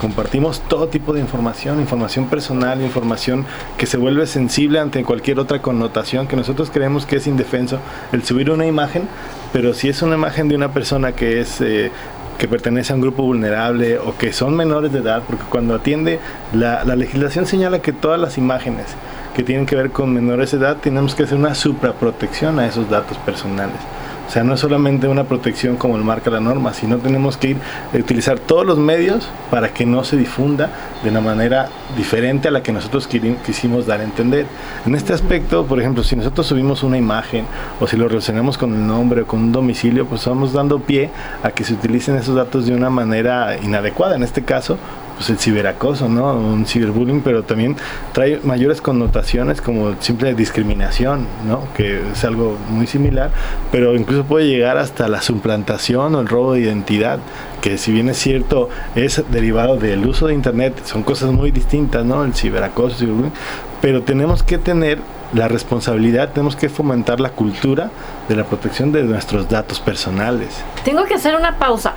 compartimos 0.00 0.60
todo 0.68 0.88
tipo 0.88 1.14
de 1.14 1.20
información, 1.20 1.80
información 1.80 2.26
personal, 2.26 2.82
información 2.82 3.46
que 3.78 3.86
se 3.86 3.96
vuelve 3.96 4.26
sensible 4.26 4.80
ante 4.80 5.02
cualquier 5.02 5.38
otra 5.38 5.62
connotación 5.62 6.26
que 6.26 6.36
nosotros 6.36 6.70
creemos 6.70 7.06
que 7.06 7.16
es 7.16 7.26
indefenso 7.26 7.78
el 8.12 8.22
subir 8.22 8.50
una 8.50 8.66
imagen, 8.66 9.08
pero 9.52 9.72
si 9.72 9.88
es 9.88 10.02
una 10.02 10.16
imagen 10.16 10.48
de 10.48 10.56
una 10.56 10.72
persona 10.72 11.12
que 11.12 11.40
es 11.40 11.60
eh, 11.62 11.90
que 12.36 12.46
pertenece 12.46 12.92
a 12.92 12.96
un 12.96 13.02
grupo 13.02 13.22
vulnerable 13.22 13.98
o 13.98 14.16
que 14.18 14.32
son 14.32 14.54
menores 14.54 14.92
de 14.92 14.98
edad, 14.98 15.22
porque 15.26 15.44
cuando 15.48 15.74
atiende 15.74 16.18
la, 16.52 16.84
la 16.84 16.96
legislación 16.96 17.46
señala 17.46 17.80
que 17.80 17.92
todas 17.92 18.20
las 18.20 18.36
imágenes 18.36 18.86
que 19.34 19.42
tienen 19.42 19.64
que 19.64 19.74
ver 19.74 19.90
con 19.90 20.12
menores 20.12 20.50
de 20.50 20.58
edad, 20.58 20.76
tenemos 20.76 21.14
que 21.14 21.22
hacer 21.22 21.38
una 21.38 21.54
supraprotección 21.54 22.58
a 22.58 22.66
esos 22.66 22.90
datos 22.90 23.16
personales. 23.18 23.78
O 24.26 24.30
sea, 24.30 24.42
no 24.42 24.54
es 24.54 24.60
solamente 24.60 25.06
una 25.06 25.24
protección 25.24 25.76
como 25.76 25.98
lo 25.98 26.04
marca 26.04 26.30
la 26.30 26.40
norma, 26.40 26.72
sino 26.72 26.98
tenemos 26.98 27.36
que 27.36 27.50
ir 27.50 27.56
a 27.92 27.96
utilizar 27.96 28.38
todos 28.38 28.66
los 28.66 28.78
medios 28.78 29.28
para 29.50 29.72
que 29.72 29.86
no 29.86 30.02
se 30.04 30.16
difunda 30.16 30.70
de 31.02 31.10
una 31.10 31.20
manera 31.20 31.68
diferente 31.96 32.48
a 32.48 32.50
la 32.50 32.62
que 32.62 32.72
nosotros 32.72 33.06
quisimos 33.06 33.86
dar 33.86 34.00
a 34.00 34.04
entender. 34.04 34.46
En 34.86 34.94
este 34.94 35.12
aspecto, 35.12 35.66
por 35.66 35.78
ejemplo, 35.78 36.02
si 36.02 36.16
nosotros 36.16 36.46
subimos 36.46 36.82
una 36.82 36.96
imagen 36.96 37.46
o 37.80 37.86
si 37.86 37.96
lo 37.96 38.08
relacionamos 38.08 38.58
con 38.58 38.74
el 38.74 38.86
nombre 38.86 39.22
o 39.22 39.26
con 39.26 39.40
un 39.40 39.52
domicilio, 39.52 40.06
pues 40.06 40.22
estamos 40.22 40.52
dando 40.52 40.78
pie 40.80 41.10
a 41.42 41.50
que 41.50 41.64
se 41.64 41.74
utilicen 41.74 42.16
esos 42.16 42.34
datos 42.34 42.66
de 42.66 42.74
una 42.74 42.90
manera 42.90 43.56
inadecuada. 43.62 44.16
En 44.16 44.22
este 44.22 44.42
caso, 44.42 44.78
pues 45.16 45.30
el 45.30 45.38
ciberacoso, 45.38 46.08
¿no? 46.08 46.34
Un 46.34 46.66
ciberbullying, 46.66 47.22
pero 47.22 47.42
también 47.42 47.76
trae 48.12 48.40
mayores 48.42 48.80
connotaciones 48.80 49.60
como 49.60 49.94
simple 50.00 50.34
discriminación, 50.34 51.26
¿no? 51.46 51.68
Que 51.76 52.02
es 52.12 52.24
algo 52.24 52.56
muy 52.68 52.86
similar, 52.86 53.30
pero 53.70 53.94
incluso 53.94 54.24
puede 54.24 54.46
llegar 54.46 54.78
hasta 54.78 55.08
la 55.08 55.22
suplantación 55.22 56.14
o 56.14 56.20
el 56.20 56.28
robo 56.28 56.54
de 56.54 56.60
identidad, 56.60 57.18
que 57.60 57.78
si 57.78 57.92
bien 57.92 58.08
es 58.08 58.18
cierto, 58.18 58.68
es 58.94 59.22
derivado 59.30 59.76
del 59.76 60.06
uso 60.06 60.26
de 60.26 60.34
internet, 60.34 60.80
son 60.84 61.02
cosas 61.02 61.30
muy 61.30 61.50
distintas, 61.50 62.04
¿no? 62.04 62.24
El 62.24 62.34
ciberacoso, 62.34 62.96
ciberbullying, 62.96 63.32
pero 63.80 64.02
tenemos 64.02 64.42
que 64.42 64.58
tener 64.58 64.98
la 65.32 65.48
responsabilidad, 65.48 66.30
tenemos 66.30 66.56
que 66.56 66.68
fomentar 66.68 67.20
la 67.20 67.30
cultura 67.30 67.90
de 68.28 68.36
la 68.36 68.44
protección 68.44 68.92
de 68.92 69.02
nuestros 69.02 69.48
datos 69.48 69.80
personales. 69.80 70.62
Tengo 70.84 71.04
que 71.04 71.14
hacer 71.14 71.34
una 71.34 71.58
pausa. 71.58 71.94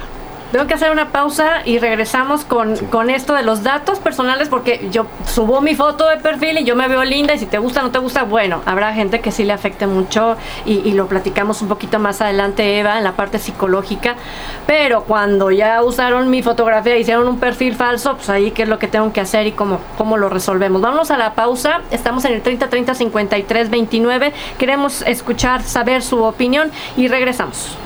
Tengo 0.51 0.65
que 0.65 0.75
hacer 0.75 0.91
una 0.91 1.09
pausa 1.09 1.61
y 1.65 1.77
regresamos 1.77 2.45
con, 2.45 2.77
con, 2.87 3.09
esto 3.09 3.33
de 3.33 3.43
los 3.43 3.63
datos 3.63 3.99
personales 3.99 4.47
porque 4.47 4.87
yo 4.91 5.05
subo 5.25 5.59
mi 5.59 5.75
foto 5.75 6.07
de 6.07 6.17
perfil 6.17 6.59
y 6.59 6.63
yo 6.63 6.73
me 6.73 6.87
veo 6.87 7.03
linda 7.03 7.33
y 7.33 7.39
si 7.39 7.47
te 7.47 7.57
gusta 7.57 7.81
o 7.81 7.83
no 7.83 7.91
te 7.91 7.99
gusta, 7.99 8.23
bueno, 8.23 8.61
habrá 8.65 8.93
gente 8.93 9.19
que 9.19 9.31
sí 9.31 9.43
le 9.43 9.51
afecte 9.51 9.87
mucho 9.87 10.37
y, 10.65 10.87
lo 10.97 11.07
platicamos 11.07 11.61
un 11.61 11.67
poquito 11.67 11.99
más 11.99 12.21
adelante, 12.21 12.79
Eva, 12.79 12.97
en 12.97 13.03
la 13.03 13.11
parte 13.11 13.39
psicológica. 13.39 14.15
Pero 14.65 15.03
cuando 15.03 15.51
ya 15.51 15.83
usaron 15.83 16.29
mi 16.29 16.41
fotografía 16.41 16.97
y 16.97 17.01
hicieron 17.01 17.27
un 17.27 17.39
perfil 17.39 17.75
falso, 17.75 18.15
pues 18.15 18.29
ahí 18.29 18.51
qué 18.51 18.63
es 18.63 18.69
lo 18.69 18.79
que 18.79 18.87
tengo 18.87 19.11
que 19.11 19.19
hacer 19.19 19.47
y 19.47 19.51
cómo, 19.51 19.79
cómo 19.97 20.15
lo 20.17 20.29
resolvemos. 20.29 20.81
Vamos 20.81 21.11
a 21.11 21.17
la 21.17 21.33
pausa, 21.33 21.81
estamos 21.91 22.23
en 22.23 22.33
el 22.33 22.41
30 22.41 22.69
30 22.69 22.95
53 22.95 23.69
29, 23.69 24.33
queremos 24.57 25.01
escuchar, 25.01 25.61
saber 25.61 26.01
su 26.01 26.23
opinión 26.23 26.71
y 26.95 27.09
regresamos. 27.09 27.77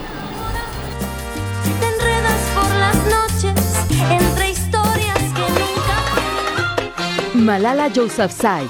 Malala 7.42 7.88
Yousafzai, 7.88 8.70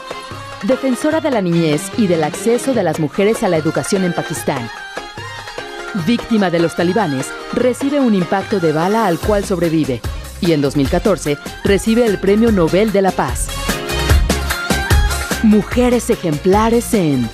defensora 0.63 1.19
de 1.19 1.29
la 1.29 1.41
niñez 1.41 1.91
y 1.97 2.07
del 2.07 2.23
acceso 2.23 2.73
de 2.73 2.83
las 2.83 3.01
mujeres 3.01 3.43
a 3.43 3.49
la 3.49 3.57
educación 3.57 4.05
en 4.05 4.13
Pakistán. 4.13 4.69
Víctima 6.07 6.49
de 6.49 6.59
los 6.59 6.77
talibanes, 6.77 7.27
recibe 7.51 7.99
un 7.99 8.15
impacto 8.15 8.61
de 8.61 8.71
bala 8.71 9.07
al 9.07 9.19
cual 9.19 9.43
sobrevive 9.43 9.99
y 10.39 10.53
en 10.53 10.61
2014 10.61 11.37
recibe 11.65 12.05
el 12.05 12.17
Premio 12.17 12.49
Nobel 12.53 12.93
de 12.93 13.01
la 13.01 13.11
Paz. 13.11 13.49
Mujeres 15.43 16.09
ejemplares 16.09 16.93
en 16.93 17.29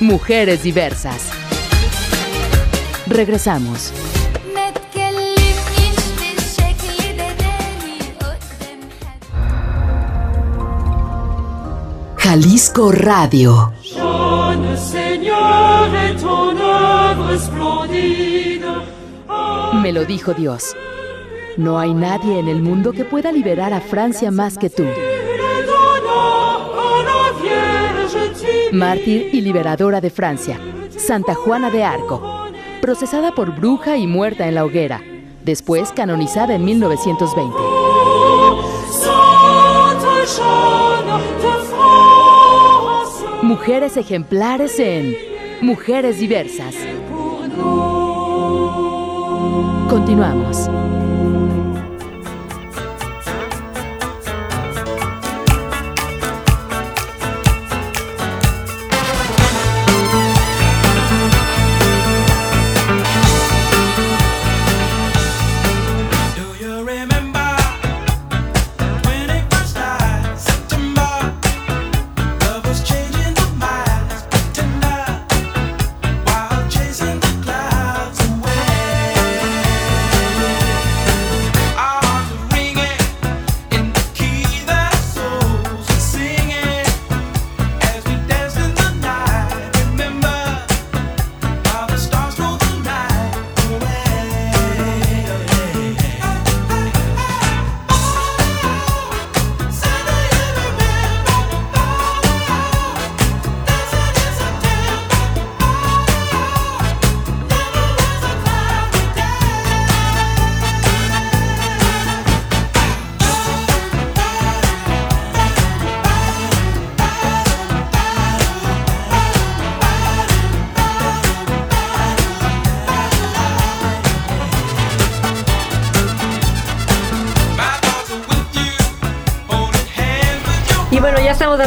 Mujeres 0.00 0.64
Diversas. 0.64 1.30
Regresamos. 3.06 3.92
Jalisco 12.28 12.90
Radio. 12.90 13.72
Me 19.80 19.92
lo 19.92 20.04
dijo 20.04 20.34
Dios. 20.34 20.74
No 21.56 21.78
hay 21.78 21.94
nadie 21.94 22.40
en 22.40 22.48
el 22.48 22.62
mundo 22.62 22.90
que 22.90 23.04
pueda 23.04 23.30
liberar 23.30 23.72
a 23.72 23.80
Francia 23.80 24.32
más 24.32 24.58
que 24.58 24.70
tú. 24.70 24.82
Mártir 28.72 29.30
y 29.32 29.40
liberadora 29.40 30.00
de 30.00 30.10
Francia, 30.10 30.58
Santa 30.98 31.36
Juana 31.36 31.70
de 31.70 31.84
Arco, 31.84 32.48
procesada 32.82 33.36
por 33.36 33.54
bruja 33.54 33.98
y 33.98 34.08
muerta 34.08 34.48
en 34.48 34.56
la 34.56 34.64
hoguera, 34.64 35.00
después 35.44 35.92
canonizada 35.92 36.56
en 36.56 36.64
1920. 36.64 37.56
Mujeres 43.46 43.96
ejemplares 43.96 44.80
en 44.80 45.16
Mujeres 45.60 46.18
Diversas. 46.18 46.74
Continuamos. 49.88 50.68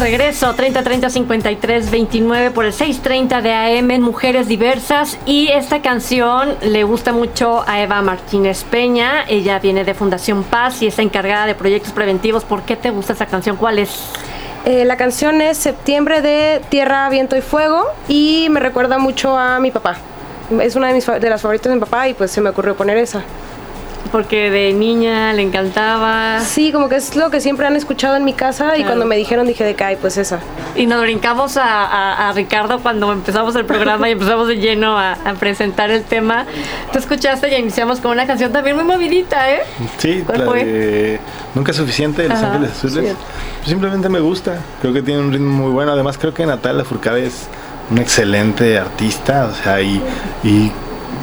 Regreso, 0.09 0.55
30 0.55 0.81
30 0.81 1.09
53 1.11 1.91
29 1.91 2.49
por 2.49 2.65
el 2.65 2.73
630 2.73 3.41
de 3.41 3.53
AM 3.53 3.91
en 3.91 4.01
Mujeres 4.01 4.47
Diversas. 4.47 5.19
Y 5.27 5.49
esta 5.49 5.83
canción 5.83 6.55
le 6.63 6.83
gusta 6.83 7.13
mucho 7.13 7.63
a 7.67 7.83
Eva 7.83 8.01
Martínez 8.01 8.63
Peña. 8.63 9.25
Ella 9.27 9.59
viene 9.59 9.83
de 9.83 9.93
Fundación 9.93 10.43
Paz 10.43 10.81
y 10.81 10.87
está 10.87 11.03
encargada 11.03 11.45
de 11.45 11.53
proyectos 11.53 11.91
preventivos. 11.93 12.43
¿Por 12.43 12.63
qué 12.63 12.75
te 12.75 12.89
gusta 12.89 13.13
esa 13.13 13.27
canción? 13.27 13.55
¿Cuál 13.55 13.77
es? 13.77 14.01
Eh, 14.65 14.83
la 14.83 14.97
canción 14.97 15.41
es 15.41 15.59
Septiembre 15.59 16.23
de 16.23 16.59
Tierra, 16.69 17.07
Viento 17.09 17.37
y 17.37 17.41
Fuego 17.41 17.85
y 18.07 18.47
me 18.49 18.59
recuerda 18.59 18.97
mucho 18.97 19.37
a 19.37 19.59
mi 19.59 19.69
papá. 19.69 19.97
Es 20.59 20.75
una 20.75 20.87
de, 20.87 20.95
mis, 20.95 21.05
de 21.05 21.29
las 21.29 21.39
favoritas 21.39 21.69
de 21.69 21.75
mi 21.75 21.81
papá 21.81 22.07
y 22.07 22.15
pues 22.15 22.31
se 22.31 22.41
me 22.41 22.49
ocurrió 22.49 22.75
poner 22.75 22.97
esa 22.97 23.21
porque 24.11 24.49
de 24.49 24.73
niña 24.73 25.33
le 25.33 25.41
encantaba. 25.41 26.39
Sí, 26.41 26.71
como 26.71 26.89
que 26.89 26.95
es 26.95 27.15
lo 27.15 27.29
que 27.29 27.41
siempre 27.41 27.67
han 27.67 27.75
escuchado 27.75 28.15
en 28.15 28.25
mi 28.25 28.33
casa 28.33 28.77
y 28.77 28.83
cuando 28.83 29.05
me 29.05 29.15
dijeron 29.15 29.47
dije 29.47 29.63
de 29.63 29.75
que, 29.75 29.97
pues 29.99 30.17
esa. 30.17 30.39
Y 30.75 30.85
nos 30.87 31.01
brincamos 31.01 31.57
a, 31.57 32.31
Ricardo 32.35 32.79
cuando 32.79 33.11
empezamos 33.11 33.55
el 33.55 33.65
programa 33.65 34.09
y 34.09 34.13
empezamos 34.13 34.47
de 34.47 34.57
lleno 34.57 34.97
a, 34.97 35.15
presentar 35.39 35.91
el 35.91 36.03
tema. 36.03 36.45
Tú 36.91 36.99
escuchaste 36.99 37.49
y 37.49 37.59
iniciamos 37.59 37.99
con 37.99 38.11
una 38.11 38.25
canción 38.25 38.51
también 38.51 38.75
muy 38.75 38.85
movidita, 38.85 39.51
¿eh? 39.51 39.61
Sí, 39.97 40.23
¿Cuál 40.25 40.43
fue? 40.43 41.19
Nunca 41.55 41.71
es 41.71 41.77
suficiente 41.77 42.23
de 42.23 42.29
Los 42.29 42.39
Ángeles 42.39 42.71
Azules. 42.71 43.15
Simplemente 43.65 44.09
me 44.09 44.19
gusta, 44.19 44.59
creo 44.81 44.93
que 44.93 45.01
tiene 45.01 45.21
un 45.21 45.31
ritmo 45.31 45.51
muy 45.51 45.71
bueno. 45.71 45.91
Además 45.91 46.17
creo 46.17 46.33
que 46.33 46.45
Natalia 46.45 46.83
Furcade 46.83 47.25
es 47.25 47.47
una 47.91 48.01
excelente 48.01 48.77
artista, 48.77 49.49
o 49.51 49.63
sea, 49.63 49.81
y, 49.81 50.01
y 50.43 50.71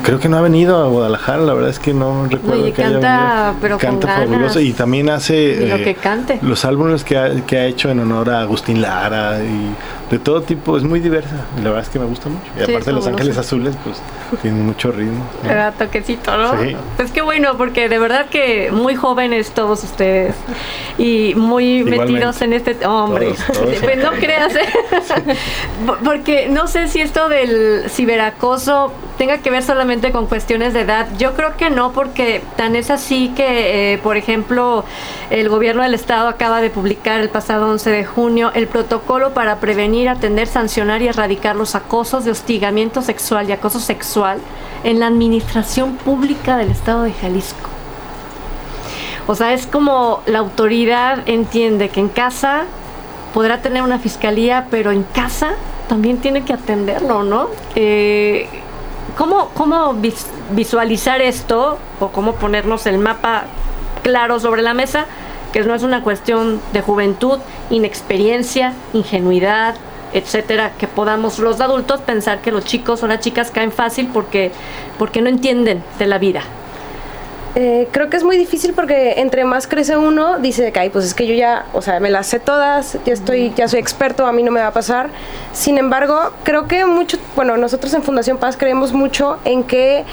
Creo 0.06 0.18
que 0.20 0.28
no 0.28 0.38
ha 0.38 0.40
venido 0.40 0.82
a 0.82 0.88
Guadalajara, 0.88 1.38
la 1.42 1.52
verdad 1.52 1.70
es 1.70 1.78
que 1.78 1.92
no 1.92 2.26
recuerdo 2.28 2.66
y 2.68 2.72
que 2.72 2.82
haya 2.84 2.92
canta, 3.00 3.36
venido. 3.42 3.54
pero 3.60 3.78
con 3.78 3.86
canta 3.90 4.06
ganas. 4.06 4.28
fabuloso 4.30 4.60
y 4.60 4.72
también 4.72 5.10
hace 5.10 5.36
Y 5.36 5.66
lo 5.68 5.76
eh, 5.76 5.82
que 5.82 5.94
cante. 5.96 6.38
los 6.42 6.64
álbumes 6.64 7.02
que 7.04 7.18
ha, 7.18 7.34
que 7.44 7.58
ha 7.58 7.66
hecho 7.66 7.90
en 7.90 8.00
honor 8.00 8.30
a 8.30 8.40
Agustín 8.42 8.80
Lara 8.80 9.40
y 9.42 9.74
de 10.10 10.20
todo 10.20 10.42
tipo, 10.42 10.76
es 10.76 10.84
muy 10.84 11.00
diversa. 11.00 11.34
Y 11.58 11.62
la 11.62 11.70
verdad 11.70 11.82
es 11.82 11.88
que 11.88 11.98
me 11.98 12.04
gusta 12.06 12.28
mucho. 12.28 12.44
Y 12.56 12.64
Sí, 12.64 12.70
aparte 12.70 12.92
Los. 12.92 13.06
Ángeles 13.08 13.36
Azules, 13.38 13.74
pues 13.82 14.00
tiene 14.42 14.62
mucho 14.62 14.92
ritmo. 14.92 15.24
¿no? 15.42 15.48
Le 15.48 15.54
da 15.56 15.72
toquecito, 15.72 16.36
¿no? 16.36 16.62
Sí. 16.62 16.76
Pues 16.96 17.10
qué 17.10 17.22
bueno, 17.22 17.56
porque 17.56 17.88
de 17.88 17.98
verdad 17.98 18.26
que 18.26 18.70
muy 18.70 18.94
jóvenes 18.94 19.50
todos 19.50 19.82
ustedes 19.82 20.36
y 20.98 21.32
muy 21.34 21.78
Igualmente. 21.78 22.12
metidos 22.12 22.40
en 22.42 22.52
este 22.52 22.86
hombre. 22.86 23.32
Todos, 23.32 23.46
todos. 23.58 23.74
Pues 23.82 23.98
no 23.98 24.10
creas, 24.12 24.54
¿eh? 24.54 24.60
Por- 25.86 25.98
porque 25.98 26.48
no 26.48 26.68
sé 26.68 26.86
si 26.86 27.00
esto 27.00 27.28
del 27.28 27.90
ciberacoso 27.90 28.92
tenga 29.18 29.38
que 29.38 29.50
ver 29.50 29.62
solamente 29.64 29.95
con 30.12 30.26
cuestiones 30.26 30.74
de 30.74 30.80
edad. 30.80 31.08
Yo 31.18 31.34
creo 31.34 31.56
que 31.56 31.70
no, 31.70 31.92
porque 31.92 32.42
tan 32.56 32.76
es 32.76 32.90
así 32.90 33.32
que, 33.34 33.94
eh, 33.94 33.98
por 33.98 34.16
ejemplo, 34.16 34.84
el 35.30 35.48
gobierno 35.48 35.82
del 35.82 35.94
estado 35.94 36.28
acaba 36.28 36.60
de 36.60 36.70
publicar 36.70 37.20
el 37.20 37.30
pasado 37.30 37.68
11 37.70 37.90
de 37.90 38.04
junio 38.04 38.50
el 38.54 38.66
protocolo 38.66 39.32
para 39.32 39.58
prevenir, 39.58 40.08
atender, 40.08 40.46
sancionar 40.46 41.02
y 41.02 41.08
erradicar 41.08 41.56
los 41.56 41.74
acosos 41.74 42.24
de 42.24 42.30
hostigamiento 42.30 43.00
sexual 43.00 43.48
y 43.48 43.52
acoso 43.52 43.80
sexual 43.80 44.38
en 44.84 45.00
la 45.00 45.06
administración 45.06 45.96
pública 45.96 46.58
del 46.58 46.70
estado 46.70 47.02
de 47.02 47.12
Jalisco. 47.12 47.70
O 49.26 49.34
sea, 49.34 49.54
es 49.54 49.66
como 49.66 50.20
la 50.26 50.38
autoridad 50.38 51.26
entiende 51.26 51.88
que 51.88 52.00
en 52.00 52.08
casa 52.08 52.64
podrá 53.34 53.62
tener 53.62 53.82
una 53.82 53.98
fiscalía, 53.98 54.66
pero 54.70 54.92
en 54.92 55.02
casa 55.02 55.54
también 55.88 56.18
tiene 56.18 56.44
que 56.44 56.52
atenderlo, 56.52 57.22
¿no? 57.22 57.48
Eh, 57.74 58.48
¿Cómo, 59.16 59.48
cómo 59.54 59.94
vis- 59.94 60.26
visualizar 60.50 61.22
esto 61.22 61.78
o 62.00 62.08
cómo 62.08 62.34
ponernos 62.34 62.86
el 62.86 62.98
mapa 62.98 63.44
claro 64.02 64.38
sobre 64.40 64.62
la 64.62 64.74
mesa? 64.74 65.06
Que 65.52 65.60
no 65.62 65.74
es 65.74 65.82
una 65.82 66.02
cuestión 66.02 66.60
de 66.72 66.82
juventud, 66.82 67.38
inexperiencia, 67.70 68.74
ingenuidad, 68.92 69.74
etcétera, 70.12 70.72
que 70.78 70.86
podamos 70.86 71.38
los 71.38 71.60
adultos 71.60 72.00
pensar 72.02 72.40
que 72.40 72.52
los 72.52 72.64
chicos 72.64 73.02
o 73.02 73.06
las 73.06 73.20
chicas 73.20 73.50
caen 73.50 73.72
fácil 73.72 74.08
porque, 74.12 74.52
porque 74.98 75.22
no 75.22 75.28
entienden 75.30 75.82
de 75.98 76.06
la 76.06 76.18
vida. 76.18 76.42
Eh, 77.58 77.88
creo 77.90 78.10
que 78.10 78.18
es 78.18 78.22
muy 78.22 78.36
difícil 78.36 78.74
porque 78.74 79.14
entre 79.16 79.46
más 79.46 79.66
crece 79.66 79.96
uno, 79.96 80.38
dice 80.38 80.70
que, 80.72 80.78
ay, 80.78 80.90
pues 80.90 81.06
es 81.06 81.14
que 81.14 81.26
yo 81.26 81.32
ya, 81.34 81.64
o 81.72 81.80
sea, 81.80 82.00
me 82.00 82.10
las 82.10 82.26
sé 82.26 82.38
todas, 82.38 82.98
ya 83.06 83.14
estoy, 83.14 83.50
ya 83.56 83.66
soy 83.66 83.80
experto, 83.80 84.26
a 84.26 84.32
mí 84.32 84.42
no 84.42 84.50
me 84.52 84.60
va 84.60 84.66
a 84.66 84.72
pasar. 84.74 85.08
Sin 85.54 85.78
embargo, 85.78 86.32
creo 86.44 86.68
que 86.68 86.84
mucho, 86.84 87.16
bueno, 87.34 87.56
nosotros 87.56 87.94
en 87.94 88.02
Fundación 88.02 88.36
Paz 88.36 88.58
creemos 88.58 88.92
mucho 88.92 89.38
en 89.46 89.64
que 89.64 90.04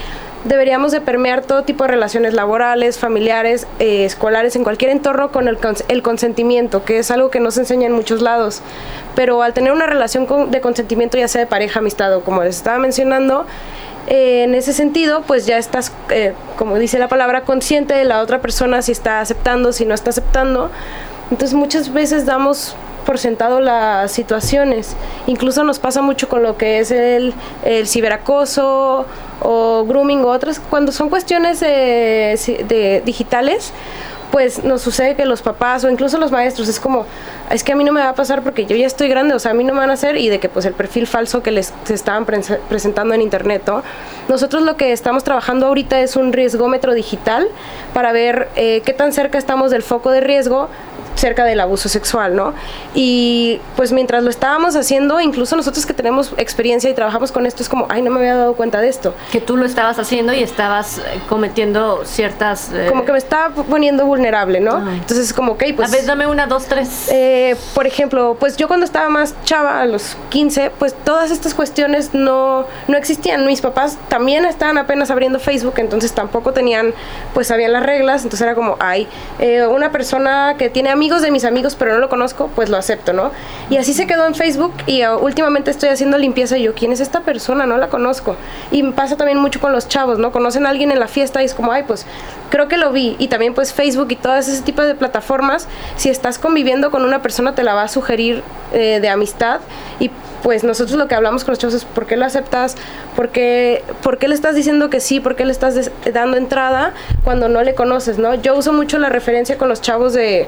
deberíamos 0.46 0.94
de 0.94 1.02
permear 1.02 1.42
todo 1.42 1.64
tipo 1.64 1.84
de 1.84 1.90
relaciones 1.90 2.34
laborales, 2.34 2.98
familiares, 2.98 3.68
eh, 3.80 4.06
escolares, 4.06 4.56
en 4.56 4.64
cualquier 4.64 4.92
entorno 4.92 5.34
con 5.34 5.50
el, 5.50 5.60
cons- 5.60 5.84
el 5.90 6.02
consentimiento, 6.02 6.86
que 6.86 7.00
es 7.00 7.12
algo 7.12 7.30
que 7.30 7.42
no 7.42 7.52
se 7.52 7.60
enseña 7.60 7.88
en 7.88 7.94
muchos 7.94 8.22
lados. 8.22 8.62
Pero 9.16 9.42
al 9.42 9.52
tener 9.54 9.74
una 9.74 9.86
relación 9.86 10.26
con- 10.28 10.50
de 10.50 10.62
consentimiento, 10.62 11.18
ya 11.18 11.28
sea 11.28 11.42
de 11.42 11.48
pareja, 11.48 11.80
amistad 11.80 12.16
o 12.16 12.22
como 12.24 12.42
les 12.42 12.56
estaba 12.56 12.78
mencionando, 12.78 13.46
eh, 14.08 14.44
en 14.44 14.56
ese 14.56 14.74
sentido, 14.74 15.22
pues 15.22 15.46
ya 15.46 15.58
estás, 15.58 15.92
eh, 16.10 16.34
como 16.58 16.78
dice 16.78 17.00
la 17.00 17.08
palabra, 17.08 17.44
consciente 17.44 17.94
de 17.94 18.04
la 18.04 18.22
otra 18.22 18.42
persona, 18.42 18.82
si 18.82 18.92
está 18.92 19.22
aceptando, 19.22 19.72
si 19.72 19.86
no 19.86 19.94
está 19.94 20.10
aceptando. 20.10 20.70
Entonces 21.32 21.54
muchas 21.54 21.94
veces 21.94 22.26
damos 22.26 22.76
por 23.06 23.18
sentado 23.18 23.60
las 23.60 24.12
situaciones. 24.12 24.96
Incluso 25.28 25.64
nos 25.64 25.80
pasa 25.80 26.02
mucho 26.02 26.30
con 26.30 26.44
lo 26.44 26.58
que 26.58 26.80
es 26.80 26.92
el, 26.92 27.34
el 27.64 27.88
ciberacoso 27.88 29.06
o 29.42 29.86
grooming 29.86 30.24
o 30.24 30.28
otras, 30.28 30.60
cuando 30.60 30.92
son 30.92 31.10
cuestiones 31.10 31.60
de, 31.60 32.40
de 32.68 33.02
digitales, 33.06 33.74
pues 34.34 34.64
nos 34.64 34.82
sucede 34.82 35.16
que 35.16 35.26
los 35.26 35.44
papás 35.44 35.84
o 35.84 35.92
incluso 35.92 36.18
los 36.18 36.32
maestros 36.32 36.68
es 36.68 36.80
como, 36.80 37.06
es 37.52 37.64
que 37.64 37.72
a 37.72 37.76
mí 37.76 37.84
no 37.84 37.92
me 37.92 38.02
va 38.02 38.10
a 38.10 38.16
pasar 38.16 38.42
porque 38.42 38.66
yo 38.66 38.76
ya 38.76 38.88
estoy 38.88 39.08
grande, 39.08 39.36
o 39.36 39.40
sea, 39.40 39.52
a 39.52 39.54
mí 39.54 39.64
no 39.64 39.74
me 39.74 39.80
van 39.82 39.92
a 39.92 39.94
hacer 39.94 40.18
y 40.18 40.28
de 40.28 40.40
que 40.40 40.50
pues 40.50 40.66
el 40.66 40.74
perfil 40.74 41.06
falso 41.06 41.44
que 41.44 41.52
les 41.52 41.72
se 41.84 41.94
estaban 41.94 42.26
prese- 42.26 42.58
presentando 42.68 43.14
en 43.14 43.22
internet, 43.22 43.62
¿no? 43.68 43.84
Nosotros 44.30 44.64
lo 44.64 44.76
que 44.76 44.92
estamos 44.92 45.24
trabajando 45.24 45.68
ahorita 45.68 46.00
es 46.00 46.16
un 46.16 46.34
riesgómetro 46.34 46.96
digital 46.96 47.48
para 47.94 48.12
ver 48.12 48.48
eh, 48.56 48.82
qué 48.84 48.94
tan 48.94 49.14
cerca 49.14 49.38
estamos 49.38 49.70
del 49.70 49.84
foco 49.84 50.10
de 50.10 50.22
riesgo 50.22 50.68
cerca 51.24 51.46
del 51.46 51.62
abuso 51.62 51.88
sexual, 51.88 52.36
¿no? 52.36 52.54
Y 52.94 53.62
pues 53.78 53.94
mientras 53.94 54.24
lo 54.24 54.30
estábamos 54.30 54.76
haciendo, 54.76 55.22
incluso 55.22 55.56
nosotros 55.56 55.86
que 55.86 55.94
tenemos 55.94 56.34
experiencia 56.36 56.90
y 56.90 56.94
trabajamos 56.94 57.32
con 57.32 57.46
esto, 57.46 57.64
es 57.64 57.70
como, 57.70 57.86
ay, 57.88 58.02
no 58.02 58.12
me 58.12 58.20
había 58.20 58.36
dado 58.36 58.56
cuenta 58.56 58.82
de 58.82 58.90
esto. 58.90 59.14
Que 59.32 59.40
tú 59.40 59.56
lo 59.56 59.66
estabas 59.66 59.98
haciendo 60.00 60.34
y 60.34 60.44
estabas 60.44 60.98
eh, 60.98 61.22
cometiendo 61.30 62.04
ciertas... 62.04 62.72
eh, 62.74 62.88
Como 62.90 63.06
que 63.06 63.14
me 63.14 63.18
estaba 63.20 63.56
poniendo 63.56 64.06
vulnerable, 64.06 64.60
¿no? 64.60 64.74
Ah. 64.76 64.92
Entonces 64.96 65.28
es 65.28 65.34
como, 65.34 65.54
ok, 65.54 65.64
pues... 65.78 65.94
a 65.94 65.96
ver, 65.96 66.06
dame 66.06 66.28
una, 66.28 66.46
dos, 66.46 66.66
tres. 66.66 67.08
Eh, 67.10 67.56
por 67.74 67.88
ejemplo, 67.88 68.36
pues 68.38 68.58
yo 68.58 68.68
cuando 68.68 68.86
estaba 68.86 69.08
más 69.08 69.34
chava, 69.46 69.80
a 69.80 69.86
los 69.86 70.18
15, 70.30 70.72
pues 70.78 70.94
todas 71.06 71.32
estas 71.32 71.54
cuestiones 71.54 72.14
no, 72.14 72.66
no 72.90 72.98
existían. 72.98 73.46
Mis 73.46 73.62
papás 73.62 73.98
también 74.10 74.44
estaban 74.44 74.78
apenas 74.78 75.10
abriendo 75.10 75.40
Facebook, 75.40 75.76
entonces 75.78 76.12
tampoco 76.12 76.52
tenían, 76.52 76.94
pues 77.34 77.48
sabían 77.48 77.72
las 77.72 77.84
reglas, 77.84 78.24
entonces 78.24 78.42
era 78.42 78.56
como, 78.56 78.76
ay, 78.82 79.08
eh, 79.40 79.66
una 79.68 79.90
persona 79.94 80.56
que 80.58 80.70
tiene 80.70 80.90
amigos 80.90 81.13
de 81.22 81.32
mis 81.32 81.46
amigos, 81.46 81.76
pero 81.76 81.94
no 81.94 82.00
lo 82.00 82.10
conozco, 82.10 82.50
pues 82.56 82.70
lo 82.70 82.78
acepto, 82.78 83.14
¿no? 83.14 83.32
Y 83.70 83.78
así 83.78 83.94
se 83.94 84.08
quedó 84.08 84.26
en 84.26 84.36
Facebook 84.36 84.74
y 84.86 85.02
ah, 85.02 85.16
últimamente 85.16 85.72
estoy 85.72 85.90
haciendo 85.90 86.18
limpieza 86.18 86.58
y 86.58 86.64
yo, 86.64 86.74
¿quién 86.74 86.92
es 86.92 87.00
esta 87.00 87.22
persona? 87.22 87.66
No 87.66 87.78
la 87.78 87.90
conozco. 87.90 88.36
Y 88.72 88.84
pasa 88.92 89.16
también 89.16 89.38
mucho 89.38 89.60
con 89.60 89.72
los 89.72 89.88
chavos, 89.88 90.20
¿no? 90.20 90.32
Conocen 90.32 90.66
a 90.66 90.70
alguien 90.70 90.92
en 90.92 91.00
la 91.00 91.08
fiesta 91.08 91.42
y 91.42 91.46
es 91.46 91.54
como, 91.54 91.72
ay, 91.72 91.84
pues 91.84 92.06
creo 92.50 92.68
que 92.68 92.78
lo 92.78 92.92
vi. 92.92 93.16
Y 93.20 93.28
también 93.28 93.54
pues 93.54 93.74
Facebook 93.74 94.08
y 94.12 94.16
todas 94.16 94.48
ese 94.48 94.62
tipo 94.62 94.82
de 94.82 94.96
plataformas, 94.96 95.68
si 95.96 96.10
estás 96.10 96.40
conviviendo 96.40 96.92
con 96.92 97.04
una 97.04 97.22
persona 97.22 97.56
te 97.56 97.64
la 97.64 97.74
va 97.74 97.84
a 97.84 97.88
sugerir 97.88 98.44
eh, 98.74 99.00
de 99.02 99.10
amistad 99.10 99.62
y 100.00 100.12
pues 100.44 100.64
nosotros 100.66 100.98
lo 100.98 101.08
que 101.08 101.16
hablamos 101.16 101.44
con 101.46 101.54
los 101.54 101.60
chavos 101.60 101.74
es 101.74 101.86
por 101.86 102.06
qué 102.06 102.18
lo 102.18 102.26
aceptas, 102.26 102.76
por 103.16 103.30
qué, 103.30 103.82
por 104.04 104.18
qué 104.18 104.28
le 104.28 104.36
estás 104.36 104.56
diciendo 104.56 104.90
que 104.90 105.00
sí, 105.00 105.20
por 105.22 105.36
qué 105.36 105.46
le 105.46 105.52
estás 105.54 105.74
des- 105.76 105.90
dando 106.14 106.36
entrada 106.38 106.94
cuando 107.24 107.48
no 107.48 107.64
le 107.64 107.74
conoces, 107.76 108.18
¿no? 108.20 108.36
Yo 108.36 108.56
uso 108.58 108.74
mucho 108.74 108.98
la 109.00 109.08
referencia 109.10 109.58
con 109.58 109.70
los 109.70 109.82
chavos 109.82 110.14
de 110.14 110.48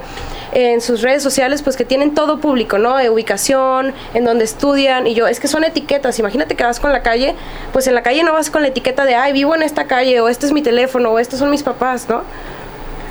en 0.53 0.81
sus 0.81 1.01
redes 1.01 1.23
sociales, 1.23 1.61
pues 1.61 1.75
que 1.77 1.85
tienen 1.85 2.13
todo 2.13 2.39
público, 2.39 2.77
¿no? 2.77 2.95
De 2.97 3.09
ubicación, 3.09 3.93
en 4.13 4.25
donde 4.25 4.43
estudian, 4.45 5.07
y 5.07 5.13
yo, 5.13 5.27
es 5.27 5.39
que 5.39 5.47
son 5.47 5.63
etiquetas, 5.63 6.19
imagínate 6.19 6.55
que 6.55 6.63
vas 6.63 6.79
con 6.79 6.91
la 6.93 7.01
calle, 7.01 7.35
pues 7.73 7.87
en 7.87 7.95
la 7.95 8.03
calle 8.03 8.23
no 8.23 8.33
vas 8.33 8.49
con 8.49 8.61
la 8.61 8.69
etiqueta 8.69 9.05
de, 9.05 9.15
ay, 9.15 9.33
vivo 9.33 9.55
en 9.55 9.63
esta 9.63 9.85
calle, 9.85 10.19
o 10.21 10.29
este 10.29 10.45
es 10.45 10.51
mi 10.53 10.61
teléfono, 10.61 11.09
o 11.11 11.19
estos 11.19 11.39
son 11.39 11.49
mis 11.49 11.63
papás, 11.63 12.07
¿no? 12.09 12.21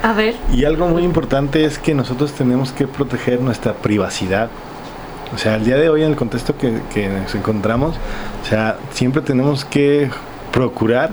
A 0.02 0.12
ver, 0.12 0.34
Y 0.54 0.64
algo 0.66 0.86
muy 0.86 1.02
importante 1.02 1.64
es 1.64 1.78
que 1.78 1.94
nosotros 1.94 2.32
tenemos 2.32 2.72
que 2.72 2.86
proteger 2.86 3.40
nuestra 3.40 3.72
privacidad. 3.72 4.48
O 5.32 5.38
sea, 5.38 5.54
al 5.54 5.64
día 5.64 5.76
de 5.76 5.88
hoy, 5.88 6.02
en 6.02 6.10
el 6.10 6.16
contexto 6.16 6.56
que, 6.56 6.80
que 6.92 7.08
nos 7.08 7.34
encontramos, 7.34 7.96
o 8.42 8.46
sea, 8.46 8.76
siempre 8.92 9.22
tenemos 9.22 9.64
que 9.64 10.10
procurar 10.52 11.12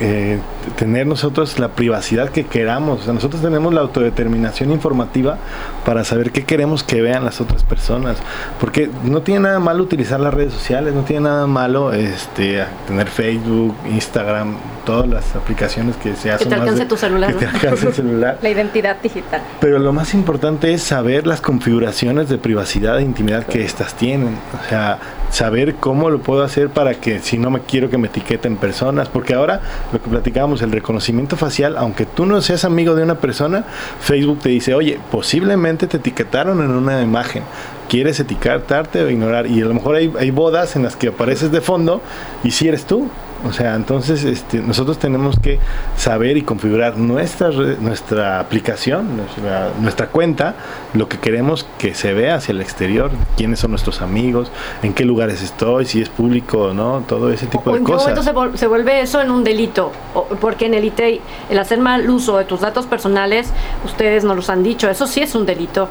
eh, 0.00 0.40
tener 0.76 1.06
nosotros 1.06 1.58
la 1.58 1.68
privacidad 1.68 2.30
que 2.30 2.44
queramos. 2.44 3.00
O 3.00 3.04
sea, 3.04 3.12
nosotros 3.12 3.42
tenemos 3.42 3.72
la 3.72 3.80
autodeterminación 3.82 4.72
informativa 4.72 5.38
para 5.84 6.04
saber 6.04 6.32
qué 6.32 6.44
queremos 6.44 6.82
que 6.82 7.00
vean 7.00 7.24
las 7.24 7.40
otras 7.40 7.62
personas. 7.62 8.16
Porque 8.58 8.90
no 9.04 9.22
tiene 9.22 9.40
nada 9.40 9.60
malo 9.60 9.84
utilizar 9.84 10.18
las 10.20 10.34
redes 10.34 10.52
sociales, 10.52 10.94
no 10.94 11.02
tiene 11.02 11.22
nada 11.22 11.46
malo 11.46 11.92
este, 11.92 12.64
tener 12.86 13.08
Facebook, 13.08 13.74
Instagram, 13.90 14.56
todas 14.84 15.08
las 15.08 15.34
aplicaciones 15.36 15.96
que 15.96 16.14
se 16.16 16.30
hacen. 16.30 16.48
te 16.48 16.54
más 16.54 16.60
alcance 16.62 16.82
de- 16.84 16.88
tu 16.88 16.96
celular, 16.96 17.32
Que 17.34 17.46
te 17.46 17.46
alcance 17.46 17.86
el 17.88 17.94
celular. 17.94 18.38
La 18.42 18.50
identidad 18.50 18.96
digital. 19.02 19.42
Pero 19.60 19.78
lo 19.78 19.92
más 19.92 20.14
importante 20.14 20.72
es 20.72 20.82
saber 20.82 21.26
las 21.26 21.40
configuraciones 21.40 22.28
de 22.28 22.38
privacidad 22.38 22.98
e 22.98 23.02
intimidad 23.02 23.46
que 23.46 23.64
estas 23.64 23.94
tienen. 23.94 24.38
O 24.64 24.68
sea, 24.68 24.98
saber 25.30 25.74
cómo 25.76 26.10
lo 26.10 26.20
puedo 26.20 26.42
hacer 26.42 26.68
para 26.68 26.94
que 26.94 27.18
si 27.20 27.38
no 27.38 27.50
me 27.50 27.60
quiero 27.60 27.90
que 27.90 27.98
me 27.98 28.08
etiqueten 28.08 28.56
personas. 28.56 29.08
Porque 29.08 29.34
ahora 29.34 29.60
lo 29.92 30.02
que 30.02 30.08
platicábamos, 30.10 30.62
el 30.62 30.72
reconocimiento 30.72 31.36
facial, 31.36 31.76
aunque 31.76 32.06
tú 32.06 32.26
no 32.26 32.40
seas 32.42 32.64
amigo 32.64 32.94
de 32.94 33.02
una 33.02 33.16
persona, 33.16 33.64
Facebook 34.00 34.40
te 34.40 34.48
dice, 34.50 34.74
oye, 34.74 34.98
posiblemente 35.10 35.86
te 35.86 35.96
etiquetaron 35.96 36.60
en 36.62 36.70
una 36.70 37.02
imagen. 37.02 37.42
¿Quieres 37.88 38.18
etiquetarte 38.20 39.02
o 39.02 39.10
ignorar? 39.10 39.46
Y 39.46 39.60
a 39.60 39.66
lo 39.66 39.74
mejor 39.74 39.96
hay, 39.96 40.12
hay 40.18 40.30
bodas 40.30 40.74
en 40.76 40.82
las 40.84 40.96
que 40.96 41.08
apareces 41.08 41.50
de 41.52 41.60
fondo 41.60 42.00
y 42.42 42.50
si 42.50 42.68
eres 42.68 42.84
tú. 42.84 43.08
O 43.46 43.52
sea, 43.52 43.74
entonces 43.74 44.24
este, 44.24 44.58
nosotros 44.60 44.98
tenemos 44.98 45.38
que 45.38 45.58
saber 45.96 46.38
y 46.38 46.42
configurar 46.42 46.96
nuestra, 46.96 47.50
nuestra 47.50 48.40
aplicación, 48.40 49.18
nuestra, 49.18 49.70
nuestra 49.80 50.06
cuenta, 50.06 50.54
lo 50.94 51.08
que 51.08 51.18
queremos 51.18 51.66
que 51.78 51.94
se 51.94 52.14
vea 52.14 52.36
hacia 52.36 52.52
el 52.52 52.62
exterior, 52.62 53.10
quiénes 53.36 53.58
son 53.58 53.72
nuestros 53.72 54.00
amigos, 54.00 54.50
en 54.82 54.94
qué 54.94 55.04
lugares 55.04 55.42
estoy, 55.42 55.84
si 55.84 56.00
es 56.00 56.08
público 56.08 56.58
o 56.58 56.74
no, 56.74 57.04
todo 57.06 57.30
ese 57.30 57.46
tipo 57.46 57.68
¿o 57.68 57.72
de 57.74 57.80
¿en 57.80 57.84
qué 57.84 57.92
momento 57.92 58.22
cosas. 58.22 58.58
se, 58.58 58.66
vuelve 58.66 59.00
eso 59.02 59.20
en 59.20 59.30
un 59.30 59.44
delito? 59.44 59.92
Porque 60.40 60.64
en 60.66 60.74
el 60.74 60.84
ITEI, 60.84 61.20
el 61.50 61.58
hacer 61.58 61.80
mal 61.80 62.08
uso 62.08 62.38
de 62.38 62.46
tus 62.46 62.60
datos 62.60 62.86
personales, 62.86 63.48
ustedes 63.84 64.24
nos 64.24 64.36
los 64.36 64.48
han 64.48 64.62
dicho, 64.62 64.88
eso 64.88 65.06
sí 65.06 65.20
es 65.20 65.34
un 65.34 65.44
delito. 65.44 65.88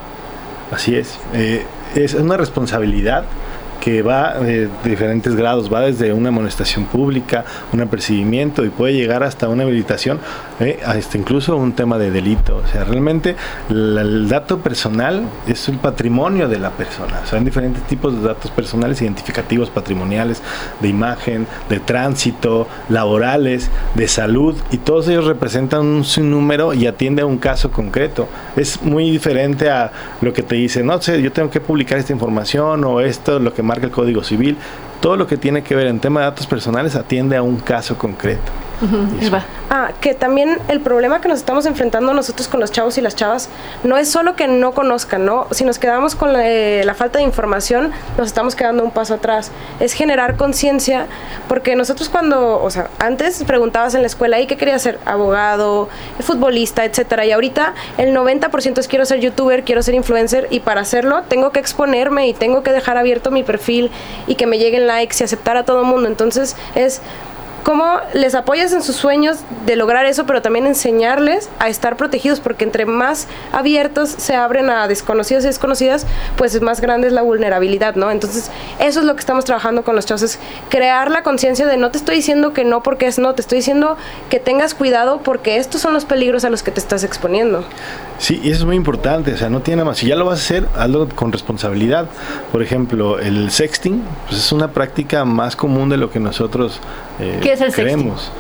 Así 0.72 0.96
es. 0.96 1.20
Eh, 1.34 1.66
es 1.94 2.16
una 2.16 2.36
responsabilidad 2.36 3.26
que 3.84 4.02
va 4.02 4.40
de 4.40 4.70
diferentes 4.86 5.36
grados, 5.36 5.72
va 5.72 5.82
desde 5.82 6.14
una 6.14 6.30
amonestación 6.30 6.86
pública, 6.86 7.44
un 7.74 7.82
apercibimiento 7.82 8.64
y 8.64 8.70
puede 8.70 8.94
llegar 8.94 9.24
hasta 9.24 9.50
una 9.50 9.64
habilitación, 9.64 10.22
eh, 10.62 10.80
hasta 10.86 11.18
incluso 11.18 11.58
un 11.58 11.74
tema 11.74 11.98
de 11.98 12.10
delito. 12.10 12.62
O 12.64 12.68
sea, 12.68 12.86
realmente 12.86 13.36
el 13.70 14.30
dato 14.30 14.60
personal 14.60 15.24
es 15.50 15.68
un 15.68 15.80
patrimonio 15.80 16.48
de 16.48 16.60
la 16.60 16.70
persona. 16.70 17.20
O 17.26 17.28
sea, 17.28 17.40
hay 17.40 17.44
diferentes 17.44 17.84
tipos 17.84 18.16
de 18.16 18.26
datos 18.26 18.52
personales, 18.52 19.02
identificativos, 19.02 19.70
patrimoniales, 19.70 20.42
de 20.80 20.88
imagen, 20.88 21.46
de 21.68 21.82
tránsito, 21.82 22.70
laborales, 22.88 23.70
de 23.96 24.08
salud, 24.08 24.56
y 24.72 24.78
todos 24.78 25.10
ellos 25.10 25.26
representan 25.26 25.82
un 25.82 26.06
sinnúmero 26.06 26.74
y 26.74 26.88
atiende 26.88 27.24
a 27.24 27.26
un 27.26 27.38
caso 27.38 27.70
concreto. 27.70 28.30
Es 28.56 28.82
muy 28.82 29.12
diferente 29.12 29.70
a 29.70 29.92
lo 30.22 30.32
que 30.32 30.42
te 30.42 30.56
dice, 30.56 30.84
no 30.84 31.02
sé, 31.02 31.22
yo 31.22 31.34
tengo 31.34 31.50
que 31.50 31.60
publicar 31.60 31.98
esta 31.98 32.14
información 32.14 32.86
o 32.86 33.02
esto, 33.02 33.40
lo 33.40 33.54
que 33.54 33.62
marca 33.74 33.88
el 33.88 33.92
Código 33.92 34.24
Civil. 34.24 34.56
Todo 35.02 35.18
lo 35.18 35.26
que 35.26 35.38
tiene 35.38 35.64
que 35.64 35.76
ver 35.76 35.88
en 35.88 36.00
tema 36.00 36.20
de 36.22 36.28
datos 36.28 36.46
personales 36.46 36.96
atiende 36.96 37.36
a 37.36 37.42
un 37.42 37.58
caso 37.58 37.98
concreto. 37.98 38.52
Ah, 39.70 39.92
que 40.02 40.14
también 40.14 40.60
el 40.68 40.82
problema 40.82 41.22
que 41.22 41.28
nos 41.28 41.40
estamos 41.40 41.66
enfrentando 41.66 42.14
nosotros 42.14 42.48
con 42.48 42.60
los 42.60 42.72
chavos 42.72 42.98
y 42.98 43.02
las 43.02 43.16
chavas 43.16 43.50
no 43.84 43.98
es 43.98 44.10
solo 44.10 44.36
que 44.36 44.48
no 44.48 44.74
conozcan, 44.74 45.26
¿no? 45.26 45.48
Si 45.52 45.64
nos 45.64 45.80
quedamos 45.80 46.16
con 46.16 46.34
la, 46.34 46.48
eh, 46.48 46.86
falta 46.94 47.20
de 47.20 47.26
información, 47.26 47.92
nos 48.18 48.28
estamos 48.28 48.56
quedando 48.56 48.84
un 48.84 48.92
paso 48.92 49.16
atrás. 49.16 49.52
Es 49.80 49.94
generar 49.94 50.38
conciencia, 50.38 51.08
porque 51.48 51.76
nosotros 51.76 52.10
cuando, 52.10 52.62
o 52.62 52.70
sea, 52.70 52.90
antes 53.00 53.44
preguntabas 53.46 53.96
en 53.96 54.02
la 54.02 54.08
escuela, 54.08 54.40
¿y 54.40 54.48
qué 54.48 54.58
quería 54.58 54.78
ser? 54.78 55.00
Abogado, 55.06 55.90
futbolista, 56.20 56.86
etcétera. 56.86 57.26
Y 57.26 57.32
ahorita 57.32 57.74
el 57.98 58.16
90% 58.16 58.80
es 58.80 58.88
quiero 58.88 59.06
ser 59.06 59.22
youtuber, 59.22 59.64
quiero 59.64 59.82
ser 59.82 59.96
influencer, 59.96 60.48
y 60.52 60.60
para 60.60 60.82
hacerlo 60.82 61.24
tengo 61.28 61.52
que 61.52 61.60
exponerme 61.60 62.28
y 62.28 62.34
tengo 62.34 62.64
que 62.64 62.72
dejar 62.72 62.98
abierto 62.98 63.32
mi 63.32 63.44
perfil 63.44 63.90
y 64.28 64.36
que 64.36 64.46
me 64.46 64.60
lleguen 64.60 64.88
likes 64.88 65.16
y 65.20 65.24
aceptar 65.24 65.58
a 65.58 65.64
todo 65.64 65.84
mundo. 65.84 66.08
Entonces 66.08 66.56
es 66.76 67.02
cómo 67.64 68.00
les 68.14 68.36
apoyas 68.36 68.74
en 68.74 68.84
sus 68.84 68.96
sueños 68.96 69.38
de 69.66 69.76
lograr 69.76 70.06
eso, 70.06 70.26
pero 70.26 70.42
también 70.42 70.68
enseñarles 70.68 71.50
a 71.60 71.70
estar 71.70 71.98
protegidos, 71.98 72.40
porque 72.40 72.66
entre 72.66 72.86
más 72.86 73.28
abiertos 73.52 74.10
se 74.10 74.36
abren 74.36 74.70
a 74.70 74.88
desconocidos 74.88 75.44
y 75.46 75.48
desconocidas, 75.48 76.06
pues 76.38 76.54
es 76.56 76.62
más 76.62 76.82
grande 76.82 77.08
es 77.08 77.14
la 77.14 77.22
vulnerabilidad, 77.22 77.96
¿no? 77.96 78.12
Entonces, 78.12 78.52
eso 78.80 79.00
es 79.00 79.06
lo 79.06 79.14
que 79.16 79.22
estamos 79.22 79.46
trabajando 79.46 79.84
con 79.84 79.96
los 79.96 80.06
chavos, 80.06 80.24
es 80.24 80.40
crear 80.70 81.10
la 81.10 81.24
conciencia 81.24 81.66
de 81.66 81.78
no 81.78 81.90
te 81.92 81.98
estoy 81.98 82.18
diciendo 82.18 82.54
que 82.54 82.66
no 82.66 82.84
porque 82.84 83.08
es 83.08 83.18
no, 83.18 83.34
te 83.34 83.42
estoy 83.42 83.60
diciendo 83.60 83.98
que 84.30 84.40
tengas 84.40 84.74
cuidado 84.74 85.22
porque 85.24 85.58
estos 85.58 85.82
son 85.82 85.94
los 85.94 86.06
peligros 86.06 86.44
a 86.44 86.50
los 86.50 86.64
que 86.64 86.72
te 86.72 86.80
estás 86.80 87.04
exponiendo. 87.04 87.64
Sí, 88.20 88.40
y 88.44 88.52
eso 88.52 88.60
es 88.60 88.66
muy 88.66 88.76
importante, 88.76 89.34
o 89.34 89.38
sea, 89.38 89.50
no 89.50 89.62
tiene 89.62 89.78
nada 89.78 89.90
más. 89.90 89.98
Si 89.98 90.08
ya 90.08 90.16
lo 90.16 90.26
vas 90.26 90.40
a 90.40 90.44
hacer, 90.44 90.68
hazlo 90.78 91.10
con 91.10 91.32
responsabilidad. 91.32 92.08
Por 92.52 92.62
ejemplo, 92.62 93.20
el 93.20 93.52
sexting 93.52 94.04
pues 94.28 94.40
es 94.40 94.52
una 94.52 94.70
práctica 94.70 95.26
más 95.26 95.56
común 95.56 95.90
de 95.90 95.98
lo 95.98 96.10
que 96.10 96.20
nosotros 96.20 96.80
eh, 97.20 97.40
¿Qué 97.42 97.53
es 97.54 97.62
el 97.62 97.72
sexting? 97.72 97.84
creemos. 97.86 98.32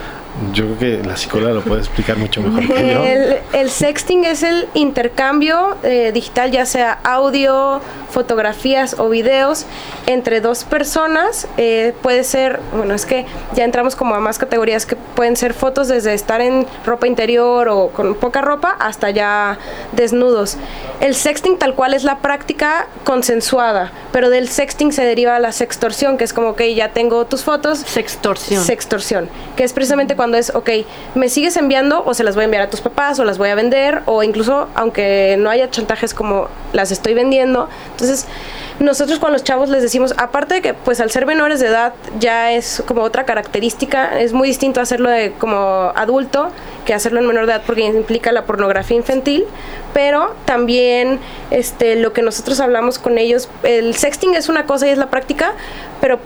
Yo 0.51 0.65
creo 0.65 0.79
que 0.79 1.07
la 1.07 1.15
psicóloga 1.15 1.53
lo 1.53 1.61
puede 1.61 1.81
explicar 1.81 2.17
mucho 2.17 2.41
mejor 2.41 2.67
que 2.67 2.93
yo. 2.93 3.03
El, 3.03 3.37
el 3.53 3.69
sexting 3.69 4.25
es 4.25 4.41
el 4.41 4.67
intercambio 4.73 5.77
eh, 5.83 6.11
digital, 6.11 6.51
ya 6.51 6.65
sea 6.65 6.99
audio, 7.03 7.81
fotografías 8.09 8.95
o 8.99 9.09
videos, 9.09 9.65
entre 10.07 10.41
dos 10.41 10.63
personas. 10.63 11.47
Eh, 11.57 11.93
puede 12.01 12.23
ser, 12.23 12.59
bueno, 12.75 12.93
es 12.93 13.05
que 13.05 13.25
ya 13.53 13.63
entramos 13.63 13.95
como 13.95 14.15
a 14.15 14.19
más 14.19 14.39
categorías 14.39 14.85
que 14.85 14.95
pueden 14.95 15.35
ser 15.35 15.53
fotos 15.53 15.87
desde 15.87 16.13
estar 16.13 16.41
en 16.41 16.65
ropa 16.85 17.07
interior 17.07 17.69
o 17.69 17.89
con 17.89 18.15
poca 18.15 18.41
ropa 18.41 18.75
hasta 18.79 19.11
ya 19.11 19.59
desnudos. 19.91 20.57
El 20.99 21.13
sexting 21.15 21.57
tal 21.57 21.75
cual 21.75 21.93
es 21.93 22.03
la 22.03 22.19
práctica 22.19 22.87
consensuada, 23.03 23.91
pero 24.11 24.29
del 24.29 24.49
sexting 24.49 24.91
se 24.93 25.03
deriva 25.03 25.37
la 25.39 25.51
sextorsión, 25.51 26.17
que 26.17 26.23
es 26.23 26.33
como 26.33 26.55
que 26.55 26.73
ya 26.73 26.89
tengo 26.89 27.25
tus 27.25 27.43
fotos, 27.43 27.79
Sextorsión. 27.79 28.63
Sextorsión, 28.63 29.29
que 29.55 29.63
es 29.63 29.73
precisamente 29.73 30.15
cuando 30.15 30.22
es, 30.33 30.53
ok, 30.55 30.69
me 31.15 31.29
sigues 31.29 31.57
enviando 31.57 32.03
o 32.05 32.13
se 32.13 32.23
las 32.23 32.35
voy 32.35 32.43
a 32.43 32.45
enviar 32.45 32.63
a 32.63 32.69
tus 32.69 32.81
papás 32.81 33.19
o 33.19 33.25
las 33.25 33.37
voy 33.37 33.49
a 33.49 33.55
vender 33.55 34.01
o 34.05 34.23
incluso 34.23 34.67
aunque 34.75 35.35
no 35.39 35.49
haya 35.49 35.69
chantajes 35.69 36.13
como 36.13 36.47
las 36.71 36.91
estoy 36.91 37.13
vendiendo. 37.13 37.69
Entonces, 37.91 38.25
nosotros 38.79 39.19
con 39.19 39.31
los 39.31 39.43
chavos 39.43 39.69
les 39.69 39.81
decimos, 39.81 40.13
aparte 40.17 40.55
de 40.55 40.61
que 40.61 40.73
pues 40.73 40.99
al 40.99 41.11
ser 41.11 41.25
menores 41.25 41.59
de 41.59 41.67
edad 41.67 41.93
ya 42.19 42.51
es 42.51 42.83
como 42.87 43.01
otra 43.01 43.25
característica, 43.25 44.19
es 44.19 44.33
muy 44.33 44.47
distinto 44.47 44.81
hacerlo 44.81 45.09
de 45.09 45.33
como 45.33 45.91
adulto 45.95 46.51
que 46.85 46.93
hacerlo 46.93 47.19
en 47.19 47.27
menor 47.27 47.45
de 47.45 47.53
edad 47.53 47.63
porque 47.65 47.83
implica 47.83 48.31
la 48.31 48.45
pornografía 48.45 48.97
infantil, 48.97 49.45
pero 49.93 50.35
también 50.45 51.19
este 51.51 51.95
lo 51.95 52.13
que 52.13 52.21
nosotros 52.21 52.59
hablamos 52.59 52.99
con 52.99 53.17
ellos, 53.17 53.49
el 53.63 53.95
sexting 53.95 54.33
es 54.35 54.49
una 54.49 54.65
cosa 54.65 54.87
y 54.87 54.89
es 54.89 54.97
la 54.97 55.07
práctica, 55.07 55.53
pero 56.01 56.19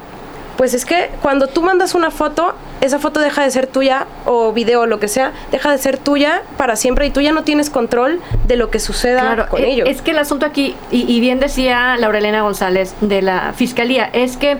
pues 0.57 0.73
es 0.73 0.85
que 0.85 1.09
cuando 1.21 1.47
tú 1.47 1.61
mandas 1.61 1.93
una 1.95 2.11
foto, 2.11 2.53
esa 2.81 2.99
foto 2.99 3.19
deja 3.19 3.43
de 3.43 3.51
ser 3.51 3.67
tuya 3.67 4.07
o 4.25 4.51
video 4.53 4.81
o 4.81 4.85
lo 4.87 4.99
que 4.99 5.07
sea, 5.07 5.31
deja 5.51 5.71
de 5.71 5.77
ser 5.77 5.97
tuya 5.97 6.41
para 6.57 6.75
siempre 6.75 7.05
y 7.07 7.09
tú 7.11 7.21
ya 7.21 7.31
no 7.31 7.43
tienes 7.43 7.69
control 7.69 8.19
de 8.47 8.55
lo 8.55 8.69
que 8.69 8.79
suceda 8.79 9.21
Claro, 9.21 9.47
con 9.49 9.61
e- 9.63 9.69
ello. 9.71 9.85
es 9.85 10.01
que 10.01 10.11
el 10.11 10.19
asunto 10.19 10.45
aquí, 10.45 10.75
y, 10.91 11.11
y 11.11 11.19
bien 11.19 11.39
decía 11.39 11.95
Laurelena 11.97 12.41
González 12.41 12.95
de 13.01 13.21
la 13.21 13.53
Fiscalía, 13.55 14.09
es 14.13 14.37
que 14.37 14.57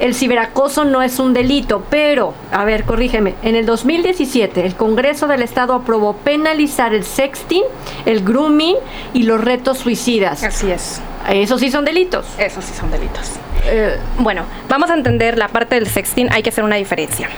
el 0.00 0.14
ciberacoso 0.14 0.84
no 0.84 1.02
es 1.02 1.18
un 1.18 1.32
delito, 1.34 1.82
pero, 1.90 2.32
a 2.52 2.64
ver, 2.64 2.84
corrígeme, 2.84 3.34
en 3.42 3.56
el 3.56 3.66
2017 3.66 4.64
el 4.64 4.76
Congreso 4.76 5.26
del 5.26 5.42
Estado 5.42 5.74
aprobó 5.74 6.14
penalizar 6.14 6.94
el 6.94 7.04
sexting, 7.04 7.64
el 8.06 8.22
grooming 8.24 8.76
y 9.14 9.24
los 9.24 9.40
retos 9.42 9.78
suicidas. 9.78 10.44
Así 10.44 10.70
es. 10.70 11.00
Esos 11.28 11.60
sí 11.60 11.70
son 11.70 11.84
delitos. 11.84 12.26
Esos 12.38 12.64
sí 12.64 12.72
son 12.74 12.90
delitos. 12.90 13.32
Eh, 13.66 13.98
Bueno, 14.18 14.44
vamos 14.68 14.90
a 14.90 14.94
entender 14.94 15.38
la 15.38 15.48
parte 15.48 15.74
del 15.74 15.86
sexting, 15.86 16.28
hay 16.32 16.42
que 16.42 16.50
hacer 16.50 16.64
una 16.64 16.76
diferencia. 16.76 17.28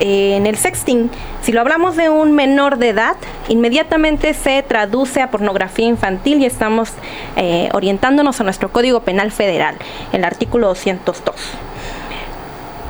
Eh, 0.00 0.36
en 0.36 0.46
el 0.46 0.56
sexting, 0.56 1.10
si 1.42 1.50
lo 1.50 1.60
hablamos 1.60 1.96
de 1.96 2.08
un 2.08 2.32
menor 2.32 2.78
de 2.78 2.90
edad, 2.90 3.16
inmediatamente 3.48 4.32
se 4.32 4.62
traduce 4.62 5.20
a 5.20 5.30
pornografía 5.30 5.86
infantil 5.86 6.40
y 6.40 6.46
estamos 6.46 6.90
eh, 7.36 7.68
orientándonos 7.72 8.40
a 8.40 8.44
nuestro 8.44 8.70
Código 8.70 9.00
Penal 9.00 9.32
Federal, 9.32 9.74
el 10.12 10.24
artículo 10.24 10.68
202. 10.68 11.34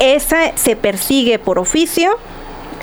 Esa 0.00 0.56
se 0.56 0.76
persigue 0.76 1.38
por 1.38 1.58
oficio 1.58 2.18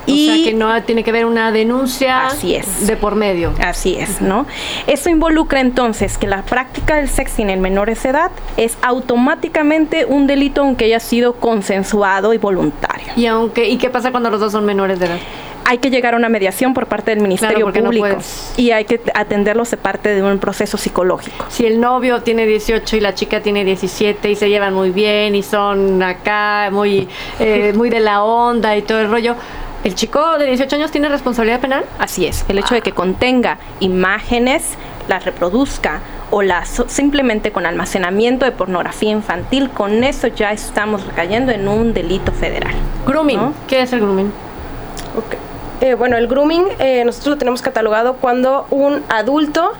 y 0.05 0.29
o 0.29 0.33
sea 0.35 0.43
que 0.45 0.53
no 0.53 0.83
tiene 0.83 1.03
que 1.03 1.09
haber 1.09 1.25
una 1.25 1.51
denuncia 1.51 2.27
Así 2.27 2.55
es. 2.55 2.87
de 2.87 2.95
por 2.95 3.15
medio. 3.15 3.53
Así 3.59 3.95
es, 3.95 4.21
¿no? 4.21 4.45
Eso 4.87 5.09
involucra 5.09 5.59
entonces 5.61 6.17
que 6.17 6.27
la 6.27 6.43
práctica 6.43 6.95
del 6.95 7.09
sexting 7.09 7.49
en 7.49 7.61
menores 7.61 8.03
de 8.03 8.09
edad 8.09 8.31
es 8.57 8.77
automáticamente 8.81 10.05
un 10.05 10.27
delito 10.27 10.61
aunque 10.61 10.85
haya 10.85 10.99
sido 10.99 11.33
consensuado 11.33 12.33
y 12.33 12.37
voluntario. 12.37 13.13
Y 13.15 13.25
aunque 13.25 13.69
y 13.69 13.77
qué 13.77 13.89
pasa 13.89 14.11
cuando 14.11 14.29
los 14.29 14.39
dos 14.39 14.51
son 14.51 14.65
menores 14.65 14.99
de 14.99 15.07
edad? 15.07 15.17
Hay 15.67 15.79
que 15.79 15.89
llegar 15.89 16.13
a 16.13 16.17
una 16.17 16.29
mediación 16.29 16.75
por 16.75 16.85
parte 16.85 17.09
del 17.09 17.21
Ministerio 17.21 17.65
no 17.65 17.73
Público 17.73 18.05
puedes. 18.07 18.53
y 18.55 18.69
hay 18.69 18.85
que 18.85 19.01
atenderlos 19.15 19.71
de 19.71 19.77
parte 19.77 20.09
de 20.13 20.21
un 20.21 20.37
proceso 20.37 20.77
psicológico. 20.77 21.45
Si 21.49 21.65
el 21.65 21.79
novio 21.81 22.21
tiene 22.21 22.45
18 22.45 22.97
y 22.97 22.99
la 22.99 23.15
chica 23.15 23.41
tiene 23.41 23.65
17 23.65 24.29
y 24.29 24.35
se 24.35 24.47
llevan 24.47 24.75
muy 24.75 24.91
bien 24.91 25.33
y 25.33 25.41
son 25.41 26.03
acá 26.03 26.69
muy 26.71 27.07
eh, 27.39 27.73
muy 27.75 27.89
de 27.89 27.99
la 27.99 28.23
onda 28.23 28.77
y 28.77 28.83
todo 28.83 28.99
el 28.99 29.09
rollo, 29.09 29.35
¿el 29.85 29.95
chico 29.95 30.37
de 30.37 30.47
18 30.47 30.75
años 30.75 30.91
tiene 30.91 31.07
responsabilidad 31.07 31.61
penal? 31.61 31.85
Así 31.99 32.25
es, 32.25 32.43
el 32.49 32.57
hecho 32.57 32.73
de 32.73 32.81
que 32.81 32.91
contenga 32.91 33.59
imágenes, 33.79 34.73
las 35.07 35.23
reproduzca 35.23 36.01
o 36.31 36.41
las 36.41 36.83
simplemente 36.87 37.51
con 37.51 37.67
almacenamiento 37.67 38.45
de 38.45 38.51
pornografía 38.51 39.11
infantil, 39.11 39.69
con 39.69 40.03
eso 40.03 40.27
ya 40.27 40.51
estamos 40.51 41.03
cayendo 41.15 41.51
en 41.51 41.67
un 41.67 41.93
delito 41.93 42.31
federal. 42.31 42.73
Grooming. 43.05 43.37
¿No? 43.37 43.53
¿Qué 43.67 43.83
es 43.83 43.93
el 43.93 44.01
grooming? 44.01 44.31
Ok. 45.17 45.35
Eh, 45.81 45.93
bueno, 45.93 46.17
el 46.17 46.27
grooming 46.27 46.65
eh, 46.79 47.03
nosotros 47.05 47.35
lo 47.35 47.37
tenemos 47.37 47.61
catalogado 47.61 48.15
cuando 48.15 48.65
un 48.71 49.03
adulto 49.09 49.73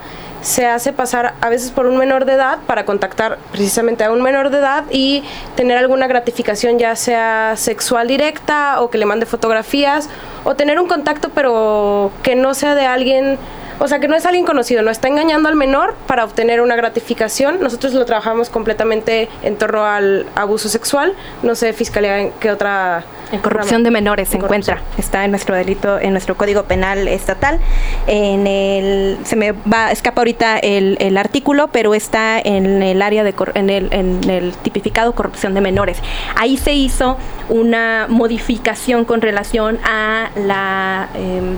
se 0.46 0.68
hace 0.68 0.94
pasar 0.94 1.34
a 1.42 1.50
veces 1.50 1.72
por 1.72 1.88
un 1.88 1.98
menor 1.98 2.26
de 2.26 2.34
edad 2.34 2.60
para 2.68 2.86
contactar 2.86 3.40
precisamente 3.52 4.04
a 4.04 4.12
un 4.12 4.22
menor 4.22 4.52
de 4.52 4.60
edad 4.60 4.84
y 4.92 5.24
tener 5.56 5.76
alguna 5.76 6.06
gratificación 6.06 6.78
ya 6.78 6.96
sea 6.96 7.54
sexual 7.56 8.08
directa 8.08 8.80
o 8.80 8.92
que 8.92 9.00
le 9.00 9.08
mande 9.08 9.26
fotografías 9.26 10.08
o 10.44 10.54
tener 10.54 10.80
un 10.80 10.88
contacto 10.88 11.30
pero 11.34 12.12
que 12.22 12.36
no 12.36 12.54
sea 12.54 12.76
de 12.76 12.86
alguien 12.86 13.40
o 13.80 13.88
sea, 13.88 14.00
que 14.00 14.08
no 14.08 14.16
es 14.16 14.26
alguien 14.26 14.46
conocido, 14.46 14.82
no 14.82 14.92
está 14.92 15.08
engañando 15.08 15.50
al 15.50 15.56
menor 15.56 15.96
para 16.08 16.24
obtener 16.24 16.62
una 16.62 16.76
gratificación. 16.76 17.60
Nosotros 17.62 17.94
lo 17.94 18.06
trabajamos 18.06 18.50
completamente 18.50 19.30
en 19.44 19.58
torno 19.58 19.86
al 19.86 20.26
abuso 20.36 20.70
sexual. 20.70 21.14
No 21.44 21.56
sé, 21.56 21.74
Fiscalía, 21.74 22.20
¿en 22.20 22.32
qué 22.40 22.52
otra... 22.52 23.04
En 23.32 23.40
corrupción 23.40 23.84
de 23.84 23.90
menores 23.90 24.30
se 24.30 24.38
En 24.38 24.44
encuentra, 24.44 24.82
está 25.00 25.26
en 25.26 25.32
nuestro 25.32 25.56
delito, 25.56 26.00
en 26.00 26.12
nuestro 26.12 26.38
código 26.38 26.64
penal 26.64 27.08
estatal. 27.08 27.60
En 28.06 28.46
el, 28.46 29.18
se 29.24 29.36
me 29.36 29.52
va, 29.52 29.92
escapa 29.92 30.22
ahorita 30.22 30.60
el, 30.60 30.96
el 31.00 31.18
artículo, 31.18 31.70
pero 31.70 31.96
está 31.96 32.40
en 32.40 32.84
el 32.84 33.02
área 33.02 33.24
de, 33.24 33.34
en 33.56 33.70
el, 33.72 33.92
en 33.92 34.30
el 34.30 34.54
tipificado 34.54 35.14
corrupción 35.14 35.56
de 35.56 35.62
menores. 35.62 35.98
Ahí 36.36 36.56
se 36.56 36.74
hizo 36.74 37.18
una 37.50 38.06
modificación 38.10 39.06
con 39.06 39.22
relación 39.22 39.80
a 39.84 40.30
la 40.36 41.10
em, 41.16 41.58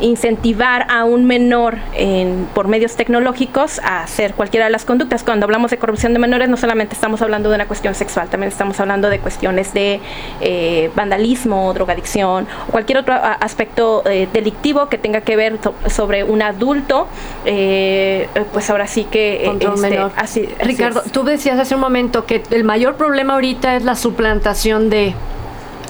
incentivar 0.00 0.86
a 0.90 1.04
un 1.04 1.24
menor 1.26 1.78
en, 1.94 2.46
por 2.54 2.68
medios 2.68 2.96
tecnológicos 2.96 3.78
a 3.80 4.02
hacer 4.02 4.34
cualquiera 4.34 4.66
de 4.66 4.70
las 4.72 4.84
conductas. 4.84 5.24
Cuando 5.24 5.44
hablamos 5.44 5.70
de 5.70 5.78
corrupción 5.78 6.12
de 6.12 6.18
menores, 6.18 6.48
no 6.48 6.56
solamente 6.56 6.94
estamos 6.94 7.20
hablando 7.22 7.48
de 7.48 7.54
una 7.56 7.66
cuestión 7.66 7.94
sexual, 7.94 8.28
también 8.28 8.50
estamos 8.52 8.78
hablando 8.80 9.10
de 9.10 9.18
cuestiones 9.20 9.72
de 9.74 10.00
eh, 10.40 10.90
vandalismo, 10.94 11.72
drogadicción 11.74 12.46
o 12.68 12.70
cualquier 12.70 12.98
otro 12.98 13.14
aspecto 13.14 14.02
eh, 14.06 14.28
delictivo 14.32 14.88
que 14.88 14.98
tenga 14.98 15.20
que 15.22 15.36
ver 15.36 15.58
so- 15.62 15.74
sobre 15.88 16.24
un 16.24 16.42
adulto, 16.42 17.06
eh, 17.44 18.28
pues 18.52 18.70
ahora 18.70 18.86
sí 18.86 19.04
que... 19.04 19.42
eh, 19.42 19.46
Contra 19.46 19.70
un 19.70 19.74
este, 19.76 19.90
menor. 19.90 20.12
así- 20.16 20.48
Ricardo, 20.60 21.02
tú 21.12 21.24
decías 21.24 21.58
hace 21.58 21.74
un 21.74 21.80
momento 21.80 22.24
que 22.26 22.42
el 22.50 22.64
mayor 22.64 22.94
problema 22.96 23.34
ahorita 23.34 23.76
es 23.76 23.84
la 23.84 23.94
suplantación 23.96 24.90
de, 24.90 25.14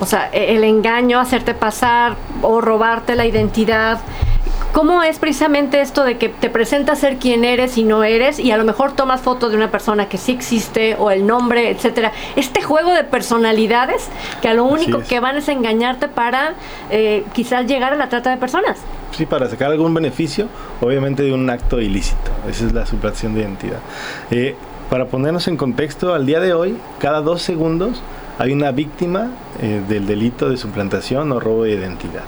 o 0.01 0.07
sea, 0.07 0.31
e- 0.33 0.55
el 0.57 0.65
engaño, 0.65 1.19
hacerte 1.21 1.55
pasar 1.55 2.17
o 2.43 2.61
robarte 2.61 3.17
la 3.17 3.27
identidad. 3.27 4.01
¿Cómo 4.73 5.03
es 5.03 5.19
precisamente 5.19 5.81
esto 5.81 6.05
de 6.05 6.19
que 6.19 6.29
te 6.29 6.51
presentas 6.51 6.99
ser 6.99 7.17
quien 7.17 7.45
eres 7.45 7.79
y 7.79 7.85
no 7.85 8.05
eres 8.05 8.39
y 8.39 8.51
a 8.51 8.57
lo 8.59 8.65
mejor 8.65 8.93
tomas 8.93 9.23
foto 9.23 9.49
de 9.49 9.57
una 9.57 9.71
persona 9.71 10.09
que 10.09 10.19
sí 10.19 10.33
existe 10.33 10.95
o 10.99 11.11
el 11.11 11.27
nombre, 11.27 11.71
etcétera? 11.71 12.13
Este 12.37 12.63
juego 12.63 12.93
de 12.93 13.03
personalidades 13.03 14.09
que 14.43 14.49
a 14.49 14.55
lo 14.55 14.65
único 14.65 15.01
que 15.01 15.21
van 15.21 15.39
es 15.39 15.49
engañarte 15.49 16.09
para 16.09 16.55
eh, 16.91 17.25
quizás 17.33 17.67
llegar 17.67 17.95
a 17.95 17.97
la 17.97 18.09
trata 18.09 18.31
de 18.31 18.37
personas. 18.37 18.79
Sí, 19.13 19.25
para 19.25 19.49
sacar 19.49 19.71
algún 19.71 19.95
beneficio, 19.95 20.49
obviamente 20.81 21.23
de 21.23 21.33
un 21.33 21.49
acto 21.49 21.81
ilícito. 21.81 22.31
Esa 22.49 22.67
es 22.67 22.73
la 22.73 22.85
suplantación 22.85 23.35
de 23.35 23.41
identidad. 23.41 23.79
Eh, 24.31 24.55
para 24.91 25.07
ponernos 25.07 25.49
en 25.49 25.57
contexto, 25.57 26.15
al 26.15 26.27
día 26.27 26.41
de 26.41 26.53
hoy, 26.53 26.77
cada 26.99 27.21
dos 27.23 27.43
segundos 27.43 28.03
hay 28.39 28.53
una 28.53 28.71
víctima 28.73 29.29
eh, 29.61 29.83
del 29.89 30.07
delito 30.07 30.49
de 30.49 30.57
suplantación 30.57 31.31
o 31.33 31.41
robo 31.41 31.65
de 31.65 31.73
identidad. 31.73 32.23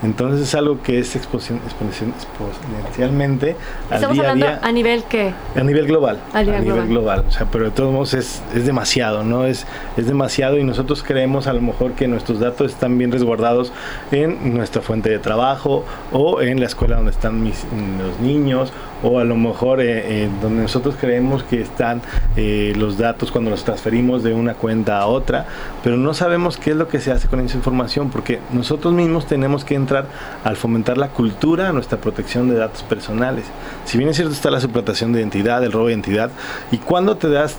Entonces 0.00 0.42
es 0.46 0.54
algo 0.54 0.80
que 0.80 1.00
es 1.00 1.16
exponencial- 1.16 1.58
exponencialmente 1.66 3.56
al 3.90 3.96
Estamos 3.96 4.14
día 4.16 4.28
a 4.28 4.30
hablando 4.30 4.46
día. 4.46 4.60
a 4.62 4.70
nivel 4.72 5.02
que 5.04 5.32
A 5.56 5.62
nivel 5.64 5.86
global. 5.88 6.20
A 6.32 6.42
nivel 6.44 6.64
global. 6.64 6.86
global. 6.88 7.24
O 7.28 7.32
sea, 7.32 7.46
pero 7.50 7.64
de 7.64 7.70
todos 7.72 7.92
modos 7.92 8.14
es, 8.14 8.40
es 8.54 8.64
demasiado, 8.64 9.24
¿no? 9.24 9.44
Es, 9.44 9.66
es 9.96 10.06
demasiado 10.06 10.56
y 10.56 10.62
nosotros 10.62 11.02
creemos 11.02 11.48
a 11.48 11.52
lo 11.52 11.60
mejor 11.60 11.92
que 11.94 12.06
nuestros 12.06 12.38
datos 12.38 12.70
están 12.70 12.96
bien 12.96 13.10
resguardados 13.10 13.72
en 14.12 14.54
nuestra 14.54 14.82
fuente 14.82 15.10
de 15.10 15.18
trabajo 15.18 15.84
o 16.12 16.40
en 16.42 16.60
la 16.60 16.66
escuela 16.66 16.94
donde 16.96 17.10
están 17.10 17.42
mis, 17.42 17.64
los 17.98 18.20
niños 18.20 18.72
o 19.02 19.18
a 19.18 19.24
lo 19.24 19.36
mejor 19.36 19.80
eh, 19.80 20.24
eh, 20.24 20.28
donde 20.42 20.62
nosotros 20.62 20.96
creemos 21.00 21.42
que 21.44 21.60
están 21.60 22.02
eh, 22.36 22.72
los 22.76 22.98
datos 22.98 23.30
cuando 23.30 23.50
los 23.50 23.64
transferimos 23.64 24.22
de 24.22 24.34
una 24.34 24.54
cuenta 24.54 24.98
a 24.98 25.06
otra, 25.06 25.46
pero 25.82 25.96
no 25.96 26.14
sabemos 26.14 26.56
qué 26.56 26.70
es 26.70 26.76
lo 26.76 26.88
que 26.88 27.00
se 27.00 27.12
hace 27.12 27.28
con 27.28 27.40
esa 27.40 27.56
información 27.56 28.10
porque 28.10 28.40
nosotros 28.52 28.92
mismos 28.92 29.26
tenemos 29.26 29.64
que 29.64 29.74
entrar 29.74 30.06
al 30.44 30.56
fomentar 30.56 30.98
la 30.98 31.08
cultura, 31.08 31.72
nuestra 31.72 31.98
protección 31.98 32.48
de 32.48 32.56
datos 32.56 32.82
personales. 32.82 33.44
Si 33.84 33.98
bien 33.98 34.10
es 34.10 34.16
cierto 34.16 34.32
está 34.32 34.50
la 34.50 34.60
suplantación 34.60 35.12
de 35.12 35.20
identidad, 35.20 35.62
el 35.64 35.72
robo 35.72 35.86
de 35.86 35.92
identidad, 35.92 36.30
y 36.70 36.78
cuando 36.78 37.16
te 37.16 37.28
das 37.28 37.56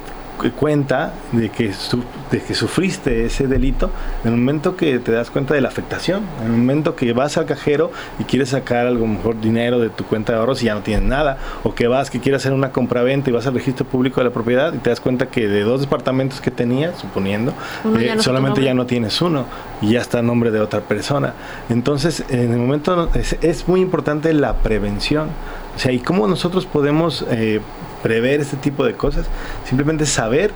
cuenta 0.51 1.13
de 1.31 1.49
que, 1.49 1.73
su- 1.73 2.03
de 2.31 2.41
que 2.41 2.53
sufriste 2.53 3.25
ese 3.25 3.47
delito, 3.47 3.91
en 4.23 4.31
el 4.31 4.37
momento 4.37 4.75
que 4.75 4.97
te 4.99 5.11
das 5.11 5.29
cuenta 5.29 5.53
de 5.53 5.61
la 5.61 5.67
afectación, 5.67 6.23
en 6.41 6.45
el 6.45 6.57
momento 6.57 6.95
que 6.95 7.11
vas 7.13 7.37
al 7.37 7.45
cajero 7.45 7.91
y 8.19 8.23
quieres 8.23 8.49
sacar 8.49 8.87
algo 8.87 9.05
mejor 9.05 9.39
dinero 9.41 9.79
de 9.79 9.89
tu 9.89 10.05
cuenta 10.05 10.33
de 10.33 10.39
ahorros 10.39 10.61
y 10.63 10.65
ya 10.67 10.75
no 10.75 10.81
tienes 10.81 11.07
nada, 11.07 11.37
o 11.63 11.75
que 11.75 11.87
vas 11.87 12.09
que 12.09 12.19
quieres 12.19 12.41
hacer 12.41 12.53
una 12.53 12.71
compraventa 12.71 13.29
y 13.29 13.33
vas 13.33 13.45
al 13.47 13.53
registro 13.53 13.85
público 13.85 14.21
de 14.21 14.25
la 14.25 14.33
propiedad 14.33 14.73
y 14.73 14.77
te 14.77 14.89
das 14.89 14.99
cuenta 14.99 15.27
que 15.27 15.47
de 15.47 15.61
dos 15.61 15.81
departamentos 15.81 16.41
que 16.41 16.51
tenías, 16.51 16.97
suponiendo, 16.99 17.53
Uno 17.83 17.99
eh, 17.99 18.05
ya 18.05 18.15
no 18.15 18.23
solamente 18.23 18.61
ya 18.63 18.73
tienes 18.87 19.21
uno 19.21 19.45
y 19.81 19.91
ya 19.91 20.01
está 20.01 20.19
a 20.19 20.21
nombre 20.21 20.51
de 20.51 20.59
otra 20.61 20.81
persona. 20.81 21.33
Entonces, 21.69 22.23
en 22.29 22.53
el 22.53 22.57
momento 22.59 23.09
es, 23.13 23.35
es 23.41 23.67
muy 23.67 23.81
importante 23.81 24.33
la 24.33 24.53
prevención. 24.57 25.27
O 25.75 25.79
sea, 25.79 25.91
¿y 25.91 25.99
cómo 25.99 26.27
nosotros 26.27 26.65
podemos 26.65 27.25
eh, 27.29 27.61
prever 28.03 28.39
este 28.41 28.57
tipo 28.57 28.85
de 28.85 28.93
cosas? 28.93 29.25
Simplemente 29.65 30.05
saber 30.05 30.51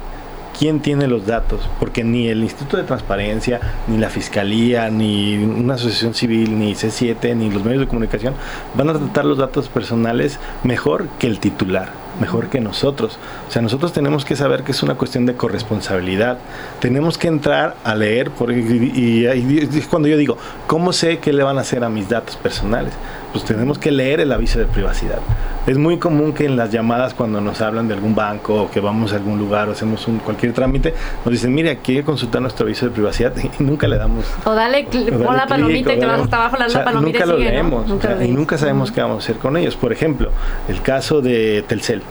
quién 0.58 0.82
tiene 0.82 1.08
los 1.08 1.26
datos, 1.26 1.68
porque 1.80 2.04
ni 2.04 2.28
el 2.28 2.44
Instituto 2.44 2.78
de 2.78 2.84
Transparencia, 2.84 3.60
ni 3.88 3.98
la 3.98 4.10
Fiscalía, 4.12 4.88
ni 4.92 5.36
una 5.38 5.74
asociación 5.74 6.14
civil, 6.14 6.60
ni 6.60 6.74
C7, 6.76 7.36
ni 7.36 7.50
los 7.50 7.64
medios 7.66 7.82
de 7.82 7.88
comunicación 7.88 8.36
van 8.76 8.90
a 8.90 8.94
tratar 8.94 9.26
los 9.26 9.40
datos 9.40 9.68
personales 9.68 10.40
mejor 10.64 11.08
que 11.18 11.26
el 11.26 11.40
titular, 11.40 11.90
mejor 12.22 12.50
que 12.50 12.60
nosotros. 12.60 13.18
O 13.50 13.52
sea, 13.52 13.64
nosotros 13.64 13.94
tenemos 13.94 14.26
que 14.26 14.36
saber 14.36 14.62
que 14.64 14.74
es 14.74 14.84
una 14.84 14.94
cuestión 14.94 15.26
de 15.26 15.34
corresponsabilidad. 15.34 16.38
Tenemos 16.80 17.18
que 17.18 17.30
entrar 17.30 17.76
a 17.84 17.96
leer, 17.96 18.30
por, 18.30 18.52
y, 18.52 18.56
y- 18.60 19.28
y 19.74 19.82
cuando 19.90 20.08
yo 20.08 20.18
digo, 20.18 20.38
¿cómo 20.68 20.94
sé 20.94 21.18
qué 21.18 21.34
le 21.34 21.42
van 21.42 21.58
a 21.58 21.62
hacer 21.62 21.84
a 21.84 21.90
mis 21.90 22.10
datos 22.10 22.36
personales? 22.36 22.94
Pues 23.34 23.44
tenemos 23.46 23.80
que 23.80 23.92
leer 23.92 24.22
el 24.22 24.32
aviso 24.32 24.60
de 24.60 24.66
privacidad. 24.66 25.20
Es 25.66 25.78
muy 25.78 25.98
común 25.98 26.34
que 26.34 26.46
en 26.46 26.56
las 26.56 26.72
llamadas 26.72 27.16
cuando 27.16 27.42
nos 27.42 27.62
hablan 27.62 27.88
de 27.88 27.96
algún 27.96 28.14
banco 28.14 28.64
o 28.64 28.72
que 28.72 28.80
vamos 28.80 29.12
a 29.12 29.16
algún 29.16 29.40
lugar 29.40 29.70
o 29.70 29.72
hacemos 29.72 30.08
un, 30.08 30.20
cualquier 30.20 30.54
trámite, 30.54 30.94
nos 31.26 31.32
dicen, 31.32 31.54
mire, 31.54 31.78
quiere 31.80 32.04
consultar 32.04 32.42
nuestro 32.42 32.66
aviso 32.66 32.86
de 32.86 32.92
privacidad 32.92 33.34
y 33.38 33.64
nunca 33.64 33.88
le 33.88 33.98
damos 33.98 34.26
O 34.46 34.54
dale, 34.54 34.88
o 34.88 35.18
pon 35.24 35.36
la 35.36 35.48
palomita 35.48 35.90
clic, 35.90 35.98
y 35.98 36.00
te 36.02 36.06
vas 36.06 36.22
hasta 36.22 36.38
abajo, 36.38 36.58
la 36.58 36.66
o 36.68 36.70
sea, 36.70 36.84
palomita 36.84 37.20
Nunca 37.20 37.26
y 37.26 37.44
lo 37.44 37.50
leemos 37.50 37.86
o 37.86 37.88
Nunca 37.88 38.08
sea, 38.10 38.18
lo 38.18 38.24
y 38.24 38.32
nunca 38.32 38.58
sabemos 38.58 38.92
qué 38.92 39.02
vamos 39.02 39.16
a 39.16 39.20
hacer 39.26 39.38
con 39.38 39.58
ellos. 39.58 39.76
Por 39.76 39.92
ejemplo, 39.92 40.30
el 40.68 40.82
caso 40.82 41.22
de 41.22 41.64
Telcel. 41.68 42.04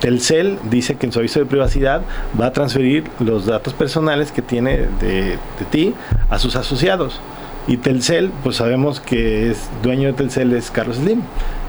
Telcel 0.00 0.58
dice 0.64 0.96
que 0.96 1.06
en 1.06 1.12
su 1.12 1.18
aviso 1.18 1.40
de 1.40 1.46
privacidad 1.46 2.02
va 2.40 2.46
a 2.46 2.52
transferir 2.52 3.04
los 3.20 3.46
datos 3.46 3.74
personales 3.74 4.32
que 4.32 4.42
tiene 4.42 4.86
de, 5.00 5.38
de 5.58 5.64
ti 5.70 5.94
a 6.30 6.38
sus 6.38 6.56
asociados. 6.56 7.20
Y 7.68 7.76
Telcel, 7.76 8.32
pues 8.42 8.56
sabemos 8.56 8.98
que 8.98 9.50
es 9.50 9.68
dueño 9.82 10.08
de 10.08 10.14
Telcel 10.14 10.54
es 10.54 10.70
Carlos 10.70 10.96
Slim. 10.96 11.20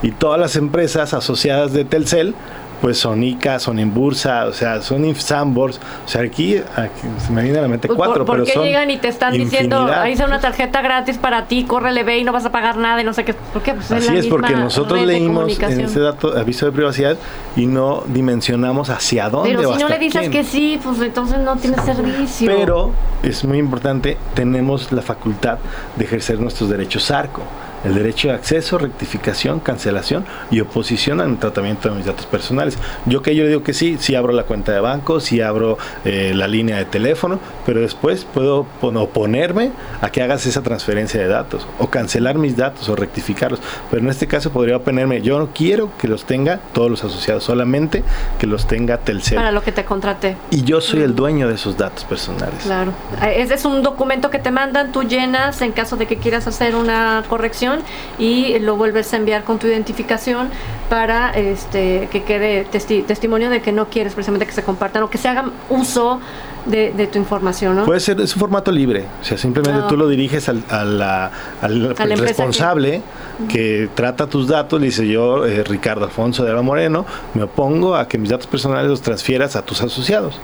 Y 0.02 0.12
todas 0.12 0.40
las 0.40 0.56
empresas 0.56 1.14
asociadas 1.14 1.74
de 1.74 1.84
Telcel, 1.84 2.34
pues 2.82 2.98
son 2.98 3.24
ICA, 3.24 3.60
son 3.60 3.80
Inbursa, 3.80 4.46
o 4.46 4.54
sea, 4.54 4.82
son 4.82 5.06
Infsambors. 5.06 5.80
O 6.06 6.08
sea, 6.10 6.22
aquí, 6.22 6.58
aquí 6.76 7.02
se 7.26 7.32
me 7.32 7.44
viene 7.44 7.60
a 7.60 7.62
la 7.64 7.68
mente 7.68 7.88
Pues, 7.88 7.98
cuatro, 7.98 8.26
¿Por, 8.26 8.26
por 8.26 8.36
pero 8.38 8.46
qué 8.46 8.54
son 8.54 8.64
llegan 8.64 8.90
y 8.90 8.98
te 8.98 9.08
están 9.08 9.34
diciendo, 9.34 9.78
infinidad. 9.78 10.02
ahí 10.04 10.14
está 10.14 10.26
una 10.26 10.40
tarjeta 10.40 10.82
gratis 10.82 11.18
para 11.18 11.46
ti, 11.48 11.64
córrele, 11.66 12.04
ve 12.04 12.20
y 12.20 12.24
no 12.24 12.32
vas 12.32 12.46
a 12.46 12.52
pagar 12.52 12.78
nada 12.78 13.02
y 13.02 13.04
no 13.04 13.14
sé 13.14 13.26
qué? 13.26 13.34
¿Por 13.34 13.62
qué? 13.62 13.74
Pues 13.74 13.92
Así 13.92 14.12
la 14.12 14.20
es, 14.20 14.28
porque 14.28 14.56
nosotros 14.56 15.02
leímos 15.06 15.60
en 15.60 15.82
ese 15.82 16.00
dato, 16.00 16.38
aviso 16.38 16.66
de 16.66 16.72
privacidad 16.72 17.18
y 17.56 17.66
no 17.66 18.04
dimensionamos 18.08 18.90
hacia 18.90 19.30
dónde 19.30 19.56
Pero 19.56 19.70
o 19.70 19.74
si 19.74 19.80
no 19.82 19.90
le 19.90 20.00
dices 20.00 20.22
quién. 20.22 20.32
que 20.32 20.44
sí, 20.44 20.80
pues 20.84 21.00
entonces 21.02 21.40
no 21.40 21.56
tienes 21.58 21.82
servicio. 21.84 22.48
Pero 22.50 22.92
es 23.24 23.44
muy 23.44 23.58
importante, 23.58 24.18
tenemos 24.34 24.92
la 24.92 25.02
facultad 25.02 25.58
de 25.96 26.06
ejercer 26.06 26.40
nuestros 26.40 26.70
derechos 26.70 27.12
ARCO. 27.12 27.42
El 27.86 27.96
derecho 27.96 28.28
de 28.30 28.34
acceso, 28.34 28.78
rectificación, 28.78 29.60
cancelación 29.60 30.26
y 30.52 30.60
oposición 30.60 31.22
al 31.22 31.38
tratamiento 31.38 31.90
de 31.90 31.96
mis 31.96 32.06
datos 32.06 32.26
personales. 32.26 32.78
Yo 33.06 33.22
que 33.22 33.36
yo 33.36 33.44
le 33.44 33.50
digo 33.50 33.64
que 33.64 33.74
sí, 33.74 33.98
sí 34.00 34.16
abro 34.16 34.34
la 34.34 34.44
cuenta 34.44 34.72
de 34.72 34.80
banco, 34.80 35.20
sí 35.20 35.42
abro 35.42 35.78
eh, 36.06 36.34
la 36.36 36.48
línea 36.48 36.78
de 36.78 36.86
teléfono, 36.86 37.40
pero 37.66 37.80
después 37.82 38.26
puedo 38.26 38.66
pon- 38.82 38.98
oponerme 38.98 39.72
a 40.02 40.10
que 40.12 40.22
hagas 40.22 40.46
esa 40.46 40.62
transferencia 40.62 41.22
de 41.22 41.28
datos 41.28 41.66
o 41.78 41.88
cancelar 41.90 42.38
mis 42.38 42.58
datos 42.58 42.90
o 42.90 42.96
rectificarlos. 42.96 43.62
Pero 43.90 44.02
en 44.04 44.10
este 44.10 44.28
caso 44.28 44.52
podría 44.52 44.78
oponerme, 44.78 45.22
yo 45.22 45.40
no 45.40 45.50
quiero 45.54 45.92
que 45.98 46.08
los 46.08 46.26
tenga 46.26 46.60
todos 46.74 46.90
los 46.90 47.04
asociados, 47.04 47.44
solamente 47.44 48.04
que 48.40 48.48
los 48.48 48.68
tenga 48.68 48.98
Telcel. 48.98 49.38
Para 49.38 49.52
lo 49.52 49.62
que 49.64 49.72
te 49.72 49.86
contraté. 49.86 50.36
Y 50.52 50.64
yo 50.64 50.82
soy 50.82 51.02
el 51.02 51.16
dueño 51.16 51.48
de 51.48 51.56
esos 51.56 51.78
datos 51.78 52.04
personales. 52.04 52.64
Claro. 52.64 52.92
Eh, 53.24 53.36
Ese 53.42 53.54
es 53.54 53.66
un 53.66 53.84
documento 53.84 54.30
que 54.30 54.40
te 54.40 54.52
mandan, 54.52 54.92
tú 54.92 55.04
llenas 55.04 55.62
en 55.62 55.72
caso 55.72 55.96
de 55.96 56.06
que 56.08 56.18
quieras 56.18 56.46
hacer 56.48 56.76
una 56.76 57.24
corrección 57.30 57.69
y 58.18 58.58
lo 58.60 58.76
vuelves 58.76 59.14
a 59.14 59.18
enviar 59.18 59.44
con 59.44 59.60
tu 59.60 59.68
identificación 59.68 60.50
para 60.90 61.32
este 61.32 62.08
que 62.12 62.24
quede 62.24 62.66
testi- 62.72 63.06
testimonio 63.06 63.50
de 63.50 63.62
que 63.62 63.72
no 63.72 63.88
quieres 63.90 64.14
precisamente 64.14 64.46
que 64.46 64.52
se 64.54 64.64
compartan 64.64 65.04
o 65.04 65.10
que 65.10 65.18
se 65.18 65.28
hagan 65.28 65.52
uso 65.70 66.20
de, 66.66 66.92
de 66.92 67.08
tu 67.08 67.18
información, 67.18 67.76
¿no? 67.76 67.86
Puede 67.86 68.00
ser, 68.00 68.20
es 68.22 68.34
un 68.36 68.40
formato 68.40 68.72
libre, 68.72 69.06
o 69.22 69.24
sea, 69.24 69.38
simplemente 69.38 69.82
Ah. 69.84 69.88
tú 69.88 69.96
lo 69.98 70.08
diriges 70.08 70.50
al, 70.50 70.64
a 70.70 70.84
la- 70.84 71.32
al 71.62 71.96
A 71.98 72.06
la 72.06 72.14
empresa 72.14 72.24
responsable 72.26 73.02
que... 73.48 73.90
trata 73.96 74.28
tus 74.28 74.48
datos, 74.48 74.80
le 74.80 74.88
dice 74.88 75.08
yo, 75.08 75.46
eh, 75.46 75.64
Ricardo 75.64 76.06
Alfonso 76.06 76.44
de 76.44 76.50
Alba 76.52 76.62
Moreno, 76.62 77.06
me 77.34 77.44
opongo 77.44 77.96
a 77.96 78.08
que 78.08 78.18
mis 78.18 78.30
datos 78.30 78.48
personales 78.48 78.90
los 78.90 79.02
transfieras 79.02 79.56
a 79.56 79.62
tus 79.64 79.82
asociados. 79.82 80.40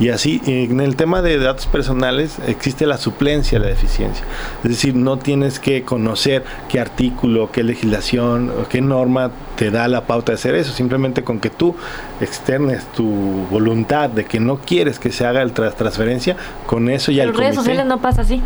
Y 0.00 0.08
así, 0.08 0.40
en 0.46 0.80
el 0.80 0.96
tema 0.96 1.22
de 1.22 1.38
datos 1.38 1.66
personales 1.66 2.38
existe 2.46 2.86
la 2.86 2.98
suplencia, 2.98 3.58
la 3.58 3.66
deficiencia. 3.68 4.24
Es 4.64 4.70
decir, 4.70 4.96
no 4.96 5.18
tienes 5.18 5.60
que 5.60 5.82
conocer 5.84 6.44
qué 6.68 6.80
artículo, 6.80 7.50
qué 7.52 7.62
legislación, 7.62 8.50
qué 8.68 8.80
norma 8.80 9.30
te 9.56 9.70
da 9.70 9.86
la 9.86 10.06
pauta 10.06 10.32
de 10.32 10.36
hacer 10.36 10.54
eso, 10.56 10.72
simplemente 10.72 11.22
con 11.22 11.38
que 11.38 11.50
tú 11.50 11.76
externes 12.22 12.84
tu 12.86 13.06
voluntad 13.50 14.08
de 14.10 14.24
que 14.24 14.40
no 14.40 14.58
quieres 14.58 14.98
que 14.98 15.10
se 15.12 15.26
haga 15.26 15.42
el 15.42 15.52
tras 15.52 15.76
transferencia, 15.76 16.36
con 16.66 16.88
eso 16.88 17.12
ya 17.12 17.24
Pero 17.24 17.30
el 17.30 17.36
en 17.36 17.40
redes 17.42 17.56
sociales 17.56 17.86
no 17.86 18.00
pasa 18.00 18.22
así. 18.22 18.40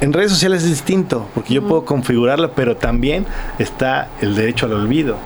en 0.00 0.12
redes 0.12 0.30
sociales 0.30 0.62
es 0.62 0.70
distinto, 0.70 1.26
porque 1.34 1.54
yo 1.54 1.66
puedo 1.66 1.84
configurarlo, 1.84 2.52
pero 2.52 2.76
también 2.76 3.26
está 3.58 4.08
el 4.20 4.34
derecho 4.34 4.66
al 4.66 4.74
olvido. 4.74 5.16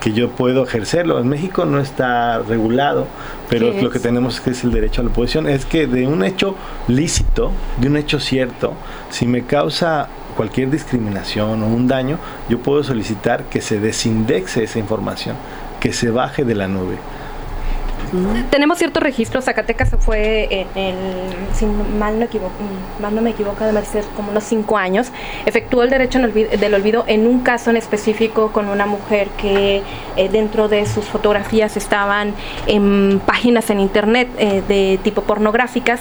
que 0.00 0.12
yo 0.12 0.30
puedo 0.30 0.64
ejercerlo. 0.64 1.18
En 1.18 1.28
México 1.28 1.64
no 1.64 1.80
está 1.80 2.38
regulado, 2.40 3.06
pero 3.48 3.72
¿Qué 3.72 3.82
lo 3.82 3.90
que 3.90 3.98
tenemos 3.98 4.38
que 4.40 4.50
es 4.50 4.62
el 4.62 4.70
derecho 4.70 5.00
a 5.00 5.04
la 5.04 5.10
oposición. 5.10 5.48
Es 5.48 5.64
que 5.64 5.86
de 5.86 6.06
un 6.06 6.22
hecho 6.22 6.54
lícito, 6.88 7.50
de 7.80 7.88
un 7.88 7.96
hecho 7.96 8.20
cierto, 8.20 8.74
si 9.10 9.26
me 9.26 9.44
causa 9.44 10.08
cualquier 10.36 10.70
discriminación 10.70 11.62
o 11.62 11.66
un 11.66 11.88
daño, 11.88 12.18
yo 12.48 12.60
puedo 12.60 12.84
solicitar 12.84 13.44
que 13.44 13.60
se 13.60 13.80
desindexe 13.80 14.62
esa 14.62 14.78
información, 14.78 15.36
que 15.80 15.92
se 15.92 16.10
baje 16.10 16.44
de 16.44 16.54
la 16.54 16.68
nube. 16.68 16.96
Tenemos 18.50 18.78
ciertos 18.78 19.02
registros. 19.02 19.44
Zacatecas 19.44 19.90
fue 20.00 20.48
en 20.50 20.66
el, 20.74 20.94
si 21.54 21.66
mal 21.66 22.18
no, 22.18 22.24
equivoco, 22.24 22.52
mal 23.00 23.14
no 23.14 23.20
me 23.20 23.30
equivoco, 23.30 23.64
debe 23.64 23.84
ser 23.84 24.04
como 24.16 24.30
unos 24.30 24.44
cinco 24.44 24.78
años, 24.78 25.08
efectuó 25.44 25.82
el 25.82 25.90
derecho 25.90 26.18
del 26.18 26.74
olvido 26.74 27.04
en 27.06 27.26
un 27.26 27.40
caso 27.40 27.70
en 27.70 27.76
específico 27.76 28.50
con 28.52 28.68
una 28.68 28.86
mujer 28.86 29.28
que 29.40 29.82
eh, 30.16 30.28
dentro 30.30 30.68
de 30.68 30.86
sus 30.86 31.04
fotografías 31.04 31.76
estaban 31.76 32.34
en 32.66 33.20
páginas 33.24 33.68
en 33.70 33.80
internet 33.80 34.28
eh, 34.38 34.62
de 34.66 34.98
tipo 35.02 35.22
pornográficas. 35.22 36.00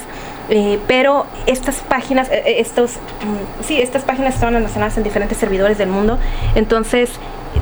eh, 0.50 0.80
pero 0.88 1.26
estas 1.46 1.76
páginas, 1.82 2.30
estos, 2.32 2.92
mm, 2.94 3.64
sí, 3.66 3.82
estas 3.82 4.04
páginas 4.04 4.36
estaban 4.36 4.56
almacenadas 4.56 4.98
en 4.98 5.04
diferentes 5.04 5.38
servidores 5.38 5.78
del 5.78 5.90
mundo. 5.90 6.18
Entonces, 6.56 7.10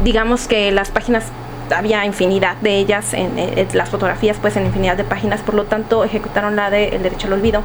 digamos 0.03 0.47
que 0.47 0.72
las 0.72 0.91
páginas 0.91 1.26
había 1.76 2.05
infinidad 2.05 2.57
de 2.57 2.78
ellas, 2.78 3.13
en, 3.13 3.38
eh, 3.38 3.68
las 3.74 3.89
fotografías 3.89 4.38
pues 4.41 4.55
en 4.57 4.66
infinidad 4.66 4.97
de 4.97 5.03
páginas, 5.03 5.41
por 5.41 5.55
lo 5.55 5.66
tanto 5.66 6.03
ejecutaron 6.03 6.55
la 6.55 6.70
del 6.70 7.01
derecho 7.01 7.28
al 7.28 7.34
olvido 7.34 7.61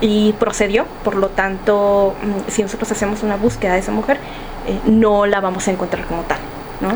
y 0.00 0.32
procedió, 0.34 0.86
por 1.04 1.16
lo 1.16 1.28
tanto 1.28 2.14
mm, 2.22 2.50
si 2.50 2.62
nosotros 2.62 2.90
hacemos 2.92 3.22
una 3.22 3.36
búsqueda 3.36 3.74
de 3.74 3.80
esa 3.80 3.92
mujer, 3.92 4.18
eh, 4.66 4.78
no 4.86 5.26
la 5.26 5.40
vamos 5.40 5.66
a 5.68 5.70
encontrar 5.70 6.04
como 6.06 6.22
tal. 6.22 6.38
¿no? 6.80 6.92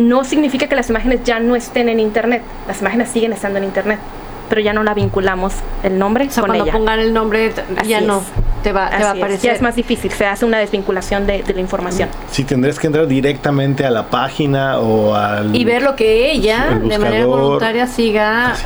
no 0.00 0.24
significa 0.24 0.66
que 0.66 0.74
las 0.74 0.90
imágenes 0.90 1.20
ya 1.22 1.38
no 1.38 1.54
estén 1.54 1.88
en 1.88 2.00
internet, 2.00 2.42
las 2.66 2.80
imágenes 2.80 3.08
siguen 3.08 3.32
estando 3.32 3.58
en 3.58 3.64
internet, 3.64 4.00
pero 4.48 4.60
ya 4.60 4.72
no 4.72 4.82
la 4.82 4.94
vinculamos 4.94 5.54
el 5.84 5.96
nombre 5.96 6.26
O 6.26 6.30
sea, 6.30 6.40
con 6.40 6.48
cuando 6.48 6.64
ella. 6.64 6.72
pongan 6.72 6.98
el 6.98 7.14
nombre, 7.14 7.52
Así 7.76 7.88
ya 7.88 8.00
no 8.00 8.18
es. 8.18 8.24
Te 8.66 8.72
va, 8.72 8.90
te 8.90 8.96
va 8.96 9.10
a 9.10 9.12
es, 9.12 9.18
aparecer. 9.18 9.50
Ya 9.50 9.52
es 9.52 9.62
más 9.62 9.76
difícil, 9.76 10.10
se 10.10 10.26
hace 10.26 10.44
una 10.44 10.58
desvinculación 10.58 11.24
de, 11.24 11.44
de 11.44 11.54
la 11.54 11.60
información. 11.60 12.08
Si 12.32 12.42
tendrás 12.42 12.80
que 12.80 12.88
entrar 12.88 13.06
directamente 13.06 13.86
a 13.86 13.90
la 13.90 14.10
página 14.10 14.80
o 14.80 15.14
al... 15.14 15.54
Y 15.54 15.64
ver 15.64 15.82
lo 15.82 15.94
que 15.94 16.32
ella, 16.32 16.72
El 16.72 16.88
de 16.88 16.98
manera 16.98 17.26
voluntaria, 17.26 17.86
siga. 17.86 18.56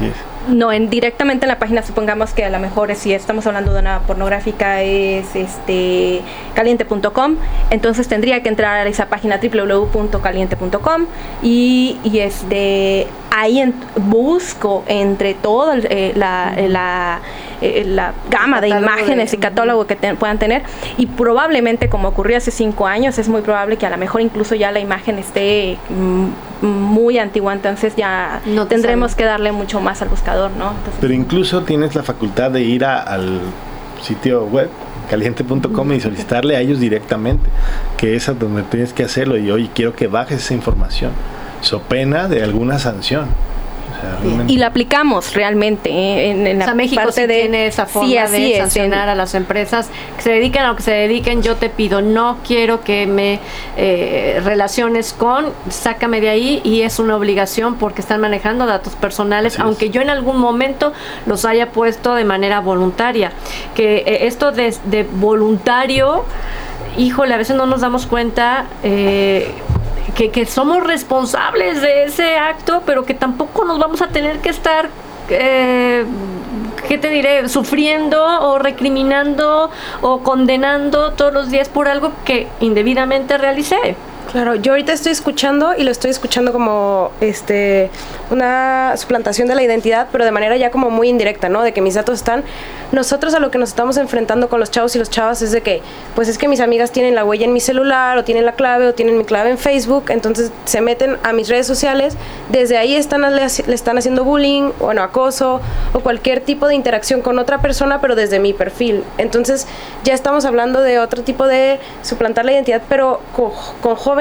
No, 0.51 0.73
en, 0.73 0.91
directamente 0.91 1.45
en 1.47 1.49
la 1.49 1.59
página, 1.59 1.83
supongamos 1.83 2.33
que 2.33 2.45
a 2.45 2.51
lo 2.51 2.59
mejor 2.59 2.95
si 2.97 3.13
estamos 3.15 3.47
hablando 3.47 3.73
de 3.73 3.81
una 3.81 4.01
pornográfica 4.01 4.83
es 4.83 5.35
este 5.37 6.23
caliente.com, 6.55 7.37
entonces 7.71 8.09
tendría 8.09 8.43
que 8.43 8.49
entrar 8.49 8.87
a 8.87 8.89
esa 8.91 9.07
página 9.07 9.39
www.caliente.com 9.43 11.07
y, 11.43 11.99
y 12.05 12.19
este 12.19 13.07
ahí 13.31 13.61
en- 13.61 13.75
busco 13.97 14.83
entre 14.89 15.35
toda 15.35 15.77
la, 15.77 16.53
la, 16.69 17.21
eh, 17.61 17.85
la 17.87 18.13
gama 18.29 18.61
de 18.61 18.69
imágenes 18.71 19.33
y 19.33 19.37
catálogo 19.39 19.87
que 19.87 19.95
te- 19.95 20.15
puedan 20.17 20.39
tener 20.39 20.63
y 20.99 21.07
probablemente 21.07 21.89
como 21.89 22.09
ocurrió 22.09 22.37
hace 22.39 22.51
cinco 22.51 22.87
años 22.89 23.19
es 23.19 23.29
muy 23.29 23.43
probable 23.43 23.77
que 23.77 23.87
a 23.87 23.91
lo 23.91 23.99
mejor 23.99 24.21
incluso 24.21 24.57
ya 24.57 24.73
la 24.73 24.81
imagen 24.81 25.19
esté 25.21 25.79
mm, 25.91 26.67
muy 26.67 27.19
antigua 27.19 27.53
entonces 27.53 27.95
ya 27.97 28.41
No 28.47 28.65
te 28.65 28.75
tendremos 28.75 29.15
que 29.15 29.25
darle 29.25 29.53
mucho 29.53 29.81
más 29.81 30.03
al 30.03 30.09
buscador 30.09 30.40
Pero 31.01 31.15
incluso 31.15 31.63
tienes 31.63 31.95
la 31.95 32.03
facultad 32.03 32.51
de 32.51 32.63
ir 32.63 32.85
al 32.85 33.41
sitio 34.03 34.45
web 34.45 34.71
caliente.com 35.11 35.93
y 35.93 36.01
solicitarle 36.01 36.57
a 36.57 36.61
ellos 36.61 36.79
directamente, 36.79 37.51
que 37.97 38.15
es 38.15 38.29
a 38.29 38.35
donde 38.35 38.63
tienes 38.63 38.93
que 38.93 39.03
hacerlo. 39.03 39.37
Y 39.37 39.51
oye, 39.51 39.69
quiero 39.75 39.95
que 39.95 40.07
bajes 40.07 40.45
esa 40.45 40.55
información, 40.55 41.11
so 41.61 41.81
pena 41.83 42.29
de 42.29 42.43
alguna 42.43 42.79
sanción. 42.79 43.27
Y 44.49 44.59
la 44.59 44.67
aplicamos 44.69 45.35
realmente 45.35 45.91
eh, 45.91 46.31
en, 46.31 46.47
en 46.47 46.63
O 46.63 46.67
la 46.67 46.75
México 46.75 47.03
parte 47.03 47.23
sí 47.23 47.27
de 47.27 47.41
tiene 47.41 47.67
esa 47.67 47.87
forma 47.87 48.09
sí, 48.09 48.19
así 48.19 48.33
de 48.43 48.53
es, 48.53 48.59
sancionar 48.59 49.05
en- 49.05 49.09
a 49.11 49.15
las 49.15 49.35
empresas 49.35 49.89
que 50.17 50.23
se 50.23 50.31
dedican 50.33 50.65
a 50.65 50.69
lo 50.69 50.77
que 50.77 50.83
se 50.83 50.93
dediquen. 50.93 51.43
Yo 51.43 51.57
te 51.57 51.69
pido, 51.71 52.03
no 52.03 52.39
quiero 52.47 52.83
que 52.83 53.07
me 53.07 53.39
eh, 53.77 54.41
relaciones 54.45 55.13
con, 55.13 55.47
sácame 55.69 56.21
de 56.21 56.29
ahí 56.31 56.61
y 56.65 56.83
es 56.83 56.99
una 56.99 57.17
obligación 57.17 57.77
porque 57.77 58.01
están 58.01 58.21
manejando 58.21 58.67
datos 58.67 58.95
personales, 58.95 59.55
Así 59.55 59.63
es. 59.63 59.65
aunque 59.67 59.91
yo 59.91 60.01
en 60.03 60.11
algún 60.11 60.39
momento 60.39 60.93
los 61.27 61.45
haya 61.45 61.71
puesto 61.73 62.15
de 62.15 62.25
manera 62.25 62.61
voluntaria. 62.61 63.33
Que 63.75 63.99
eh, 64.07 64.27
esto 64.27 64.53
de, 64.53 64.75
de 64.85 65.05
voluntario, 65.05 66.25
híjole, 66.97 67.35
a 67.35 67.39
veces 67.39 67.57
no 67.57 67.67
nos 67.67 67.81
damos 67.81 68.07
cuenta. 68.07 68.67
eh, 68.83 69.53
que, 70.15 70.31
que 70.31 70.47
somos 70.47 70.85
responsables 70.85 71.81
de 71.81 72.05
ese 72.05 72.37
acto, 72.37 72.83
pero 72.87 73.05
que 73.05 73.15
tampoco 73.15 73.65
nos 73.65 73.79
vamos 73.79 74.03
a 74.03 74.09
tener 74.09 74.39
que 74.41 74.51
estar, 74.51 74.89
eh, 75.29 76.05
¿qué 76.89 76.99
te 76.99 77.09
diré?, 77.09 77.49
sufriendo 77.49 78.23
o 78.23 78.59
recriminando 78.59 79.71
o 80.01 80.21
condenando 80.21 81.13
todos 81.13 81.33
los 81.33 81.51
días 81.51 81.69
por 81.69 81.89
algo 81.89 82.13
que 82.25 82.49
indebidamente 82.61 83.39
realicé. 83.39 83.97
Claro, 84.33 84.55
yo 84.55 84.73
ahorita 84.73 84.93
estoy 84.93 85.11
escuchando 85.11 85.75
y 85.77 85.83
lo 85.83 85.91
estoy 85.91 86.13
escuchando 86.13 86.53
como 86.53 87.11
este 87.21 87.91
una 88.31 88.97
suplantación 88.97 89.49
de 89.49 89.57
la 89.57 89.63
identidad, 89.65 90.07
pero 90.13 90.25
de 90.25 90.31
manera 90.31 90.57
ya 90.57 90.71
como 90.71 90.89
muy 90.89 91.09
indirecta, 91.09 91.49
¿no? 91.49 91.63
De 91.63 91.73
que 91.73 91.81
mis 91.81 91.95
datos 91.95 92.15
están. 92.21 92.45
Nosotros 92.93 93.35
a 93.35 93.41
lo 93.41 93.51
que 93.51 93.59
nos 93.59 93.71
estamos 93.71 93.97
enfrentando 93.97 94.49
con 94.49 94.61
los 94.61 94.71
chavos 94.71 94.95
y 94.95 95.01
los 95.01 95.11
chavas 95.11 95.43
es 95.43 95.51
de 95.51 95.63
que, 95.63 95.83
pues 96.15 96.29
es 96.29 96.39
que 96.39 96.47
mis 96.47 96.61
amigas 96.61 96.93
tienen 96.93 97.17
la 97.17 97.25
huella 97.25 97.45
en 97.45 97.53
mi 97.53 97.61
celular, 97.61 98.19
o 98.19 98.25
tienen 98.25 98.47
la 98.47 98.53
clave, 98.53 98.87
o 98.87 98.95
tienen 98.95 99.19
mi 99.19 99.25
clave 99.25 99.51
en 99.51 99.59
Facebook, 99.59 100.07
entonces 100.11 100.53
se 100.65 100.81
meten 100.81 101.17
a 101.25 101.33
mis 101.33 101.49
redes 101.49 101.67
sociales, 101.67 102.17
desde 102.51 102.79
ahí 102.79 102.95
están 102.95 103.23
le, 103.23 103.47
le 103.67 103.75
están 103.75 103.99
haciendo 103.99 104.25
bullying, 104.25 104.71
bueno, 104.79 105.03
acoso, 105.03 105.61
o 105.93 106.01
cualquier 106.01 106.41
tipo 106.41 106.69
de 106.69 106.75
interacción 106.77 107.21
con 107.21 107.39
otra 107.39 107.59
persona, 107.59 108.01
pero 108.01 108.15
desde 108.15 108.39
mi 108.39 108.53
perfil. 108.53 109.05
Entonces 109.19 109.67
ya 110.05 110.15
estamos 110.15 110.45
hablando 110.45 110.81
de 110.83 111.01
otro 111.01 111.23
tipo 111.23 111.47
de 111.47 111.81
suplantar 112.03 112.45
la 112.45 112.53
identidad, 112.53 112.83
pero 112.89 113.21
con, 113.35 113.51
con 113.81 113.97
jóvenes, 113.97 114.20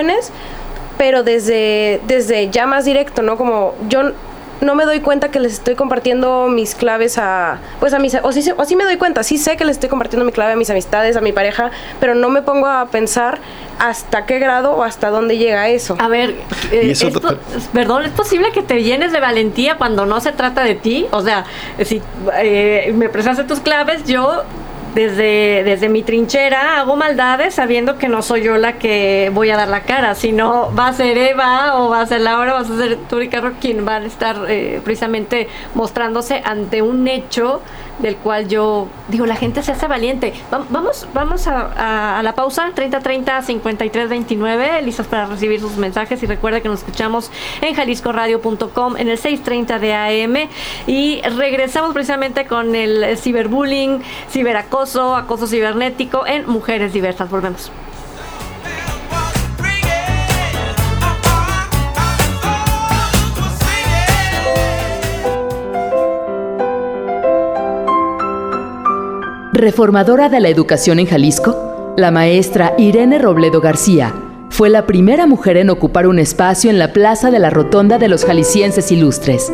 pero 0.97 1.23
desde, 1.23 2.01
desde 2.07 2.49
ya 2.49 2.65
más 2.65 2.85
directo, 2.85 3.21
¿no? 3.21 3.37
Como 3.37 3.73
yo 3.87 4.11
no 4.61 4.75
me 4.75 4.83
doy 4.83 4.99
cuenta 4.99 5.31
que 5.31 5.39
les 5.39 5.53
estoy 5.53 5.75
compartiendo 5.75 6.49
mis 6.49 6.75
claves 6.75 7.17
a, 7.17 7.59
pues 7.79 7.93
a 7.93 7.99
mis, 7.99 8.15
o 8.21 8.31
sí, 8.33 8.43
o 8.57 8.65
sí 8.65 8.75
me 8.75 8.83
doy 8.83 8.97
cuenta, 8.97 9.23
sí 9.23 9.37
sé 9.37 9.55
que 9.55 9.63
les 9.63 9.77
estoy 9.77 9.87
compartiendo 9.87 10.25
mi 10.25 10.33
clave 10.33 10.51
a 10.51 10.55
mis 10.57 10.69
amistades, 10.69 11.15
a 11.15 11.21
mi 11.21 11.31
pareja, 11.31 11.71
pero 12.01 12.13
no 12.13 12.27
me 12.27 12.41
pongo 12.41 12.67
a 12.67 12.85
pensar 12.87 13.39
hasta 13.79 14.25
qué 14.25 14.37
grado 14.39 14.71
o 14.73 14.83
hasta 14.83 15.09
dónde 15.11 15.37
llega 15.37 15.69
eso. 15.69 15.95
A 15.99 16.09
ver, 16.09 16.31
eh, 16.73 16.91
eso- 16.91 17.09
perdón, 17.71 18.03
¿es 18.03 18.11
posible 18.11 18.51
que 18.51 18.61
te 18.61 18.83
llenes 18.83 19.13
de 19.13 19.21
valentía 19.21 19.77
cuando 19.77 20.05
no 20.05 20.19
se 20.19 20.33
trata 20.33 20.63
de 20.65 20.75
ti? 20.75 21.07
O 21.11 21.21
sea, 21.21 21.45
si 21.85 22.01
eh, 22.35 22.91
me 22.93 23.07
prestaste 23.07 23.45
tus 23.45 23.61
claves, 23.61 24.03
yo 24.03 24.43
desde, 24.93 25.63
desde 25.63 25.89
mi 25.89 26.03
trinchera 26.03 26.79
hago 26.79 26.95
maldades 26.95 27.55
sabiendo 27.55 27.97
que 27.97 28.07
no 28.07 28.21
soy 28.21 28.43
yo 28.43 28.57
la 28.57 28.73
que 28.73 29.31
voy 29.33 29.49
a 29.49 29.57
dar 29.57 29.67
la 29.67 29.81
cara, 29.81 30.15
sino 30.15 30.73
va 30.77 30.87
a 30.87 30.93
ser 30.93 31.17
Eva 31.17 31.79
o 31.79 31.89
va 31.89 32.01
a 32.01 32.05
ser 32.05 32.21
Laura, 32.21 32.53
va 32.53 32.59
a 32.59 32.65
ser 32.65 32.97
tú, 33.09 33.17
Ricardo, 33.17 33.51
quien 33.59 33.85
van 33.85 34.03
a 34.03 34.07
estar 34.07 34.45
eh, 34.47 34.81
precisamente 34.83 35.47
mostrándose 35.75 36.41
ante 36.43 36.81
un 36.81 37.07
hecho 37.07 37.61
del 37.99 38.15
cual 38.17 38.47
yo 38.47 38.87
digo, 39.09 39.25
la 39.25 39.35
gente 39.35 39.61
se 39.63 39.71
hace 39.71 39.87
valiente. 39.87 40.33
Va- 40.53 40.65
Vamos, 40.69 41.07
vamos 41.13 41.47
a, 41.47 41.61
a- 41.61 42.19
a 42.19 42.23
la 42.23 42.33
pausa, 42.33 42.71
30 42.73 42.99
30 42.99 43.41
53 43.41 44.09
29, 44.09 44.81
listos 44.83 45.07
para 45.07 45.25
recibir 45.25 45.59
sus 45.59 45.77
mensajes 45.77 46.21
y 46.23 46.25
recuerda 46.25 46.61
que 46.61 46.69
nos 46.69 46.79
escuchamos 46.79 47.31
en 47.61 47.75
jaliscoradio.com 47.75 48.97
en 48.97 49.09
el 49.09 49.17
630 49.17 49.79
de 49.79 49.93
AM 49.93 50.49
y 50.87 51.21
regresamos 51.37 51.93
precisamente 51.93 52.45
con 52.47 52.75
el 52.75 53.17
ciberbullying, 53.17 54.01
ciberacoso, 54.29 55.15
acoso 55.15 55.47
cibernético 55.47 56.25
en 56.25 56.47
Mujeres 56.49 56.93
Diversas. 56.93 57.29
Volvemos. 57.29 57.71
Reformadora 69.59 70.29
de 70.29 70.39
la 70.39 70.47
educación 70.47 70.99
en 70.99 71.05
Jalisco, 71.05 71.93
la 71.97 72.11
maestra 72.11 72.75
Irene 72.77 73.19
Robledo 73.19 73.59
García 73.59 74.13
fue 74.49 74.69
la 74.69 74.85
primera 74.85 75.27
mujer 75.27 75.57
en 75.57 75.69
ocupar 75.69 76.07
un 76.07 76.17
espacio 76.17 76.69
en 76.69 76.79
la 76.79 76.93
Plaza 76.93 77.29
de 77.29 77.39
la 77.39 77.49
Rotonda 77.49 77.97
de 77.97 78.07
los 78.07 78.25
Jaliscienses 78.25 78.91
Ilustres. 78.91 79.51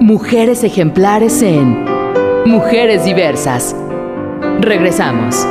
Mujeres 0.00 0.64
ejemplares 0.64 1.40
en 1.42 1.84
Mujeres 2.46 3.04
Diversas. 3.04 3.76
Regresamos. 4.60 5.46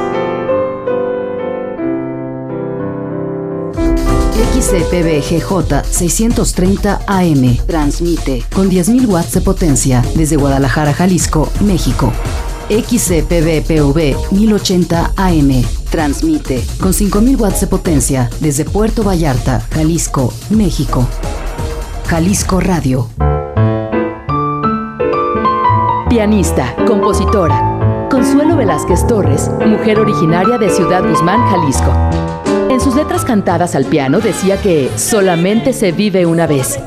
XCPBGJ 4.64 5.84
630 5.92 7.02
AM. 7.06 7.58
Transmite 7.68 8.46
con 8.56 8.70
10.000 8.70 9.08
watts 9.08 9.34
de 9.34 9.42
potencia 9.42 10.02
desde 10.16 10.38
Guadalajara, 10.38 10.94
Jalisco, 10.94 11.50
México. 11.60 12.14
XCPBPV 12.70 14.16
1080 14.32 15.12
AM. 15.18 15.64
Transmite 15.90 16.64
con 16.80 16.94
5000 16.94 17.36
watts 17.36 17.60
de 17.60 17.68
potencia 17.68 18.30
desde 18.40 18.64
Puerto 18.64 19.04
Vallarta, 19.04 19.60
Jalisco, 19.74 20.34
México. 20.50 21.06
Jalisco 22.08 22.62
Radio. 22.62 23.10
Pianista, 26.10 26.74
compositora. 26.88 28.08
Consuelo 28.10 28.56
Velázquez 28.56 29.06
Torres, 29.08 29.52
mujer 29.66 30.00
originaria 30.00 30.58
de 30.58 30.70
Ciudad 30.70 31.04
Guzmán, 31.04 31.42
Jalisco. 31.50 32.53
En 32.74 32.82
sus 32.82 32.96
letras 32.96 33.24
cantadas 33.24 33.76
al 33.76 33.86
piano 33.86 34.20
decía 34.20 34.60
que 34.60 34.90
solamente 34.96 35.74
se 35.74 35.92
vive 35.92 36.26
una 36.26 36.48
vez, 36.48 36.80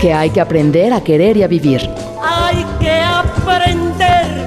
que 0.00 0.14
hay 0.14 0.30
que 0.30 0.40
aprender 0.40 0.94
a 0.94 1.02
querer 1.02 1.36
y 1.36 1.42
a 1.42 1.46
vivir. 1.46 1.90
Hay 2.24 2.64
que 2.80 2.90
aprender 2.90 4.46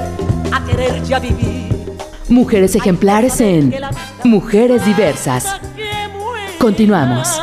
a 0.52 0.66
querer 0.66 1.04
ya 1.04 1.20
vivir. 1.20 1.96
Mujeres 2.28 2.76
ejemplares 2.76 3.40
en 3.40 3.72
Mujeres 4.24 4.84
Diversas. 4.84 5.46
Continuamos. 6.58 7.40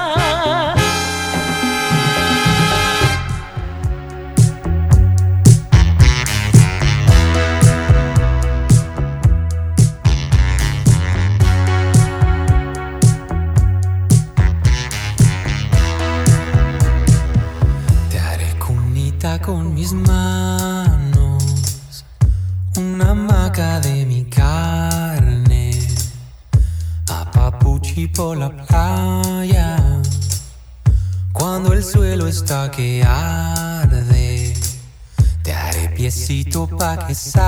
side. 37.16 37.45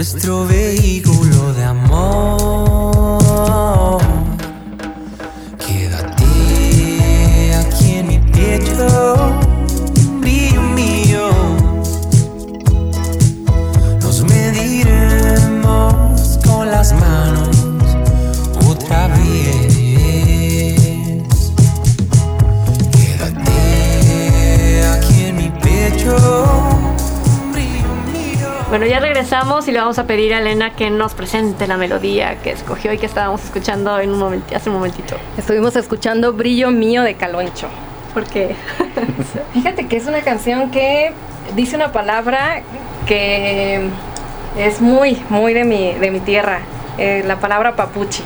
Nuestro 0.00 0.46
vehículo 0.46 0.99
y 29.70 29.72
le 29.72 29.78
vamos 29.78 30.00
a 30.00 30.04
pedir 30.04 30.34
a 30.34 30.40
Elena 30.40 30.74
que 30.74 30.90
nos 30.90 31.14
presente 31.14 31.68
la 31.68 31.76
melodía 31.76 32.36
que 32.42 32.50
escogió 32.50 32.92
y 32.92 32.98
que 32.98 33.06
estábamos 33.06 33.44
escuchando 33.44 34.00
en 34.00 34.10
un 34.10 34.18
momento, 34.18 34.56
hace 34.56 34.68
un 34.68 34.74
momentito. 34.74 35.16
Estuvimos 35.38 35.76
escuchando 35.76 36.32
Brillo 36.32 36.72
Mío 36.72 37.04
de 37.04 37.14
Caloncho. 37.14 37.68
Porque 38.12 38.56
Fíjate 39.54 39.86
que 39.86 39.96
es 39.96 40.06
una 40.06 40.22
canción 40.22 40.72
que 40.72 41.12
dice 41.54 41.76
una 41.76 41.92
palabra 41.92 42.62
que 43.06 43.88
es 44.58 44.80
muy, 44.80 45.22
muy 45.28 45.54
de 45.54 45.64
mi, 45.64 45.94
de 45.94 46.10
mi 46.10 46.18
tierra, 46.18 46.62
eh, 46.98 47.22
la 47.24 47.38
palabra 47.38 47.76
papuchi. 47.76 48.24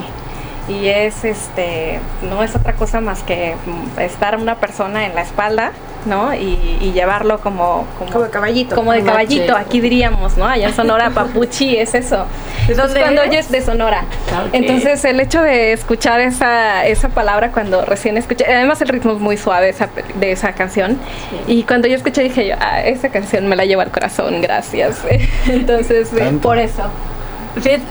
Y 0.67 0.89
es 0.89 1.25
este, 1.25 2.01
no 2.23 2.43
es 2.43 2.57
otra 2.57 2.73
cosa 2.73 3.01
más 3.03 3.23
que 3.23 3.55
mm, 3.67 4.01
estar 4.01 4.37
una 4.39 4.55
persona 4.55 5.05
en 5.05 5.15
la 5.15 5.21
espalda, 5.21 5.73
¿no? 6.07 6.33
Y, 6.35 6.79
y 6.81 6.93
llevarlo 6.93 7.39
como, 7.41 7.87
Como 7.99 8.23
de 8.25 8.31
caballito. 8.31 8.75
Como 8.75 8.93
de 8.93 9.01
Como 9.01 9.11
caballito, 9.11 9.55
aquí 9.57 9.81
diríamos, 9.83 10.39
¿no? 10.39 10.47
Allá 10.47 10.69
en 10.69 10.75
Sonora, 10.75 11.11
papuchi 11.15 11.77
es 11.77 11.95
eso. 11.95 12.25
¿De 12.67 12.75
dónde 12.75 12.99
cuando 13.01 13.21
eres? 13.21 13.31
oyes 13.31 13.51
de 13.51 13.61
Sonora. 13.61 14.05
Entonces, 14.53 15.05
el 15.05 15.21
hecho 15.21 15.43
de 15.43 15.75
escuchar 15.75 16.21
esa, 16.21 16.87
esa 16.87 17.11
palabra 17.11 17.53
cuando 17.53 17.85
recién 17.85 18.17
escuché, 18.17 18.47
además 18.47 18.81
el 18.81 18.89
ritmo 18.89 19.13
es 19.13 19.19
muy 19.21 19.37
suave 19.37 19.69
esa- 19.69 19.91
de 20.15 20.33
esa 20.33 20.53
canción. 20.53 20.99
Y 21.47 21.65
cuando 21.65 21.89
yo 21.89 21.97
escuché 21.97 22.23
dije 22.23 22.47
yo, 22.49 22.55
ah, 22.59 22.81
esa 22.81 23.11
canción 23.11 23.47
me 23.49 23.57
la 23.57 23.67
lleva 23.67 23.83
al 23.83 23.91
corazón, 23.91 24.41
gracias. 24.41 24.97
Entonces, 25.47 26.11
eh, 26.15 26.21
Tanto. 26.21 26.41
por 26.41 26.57
eso. 26.57 26.85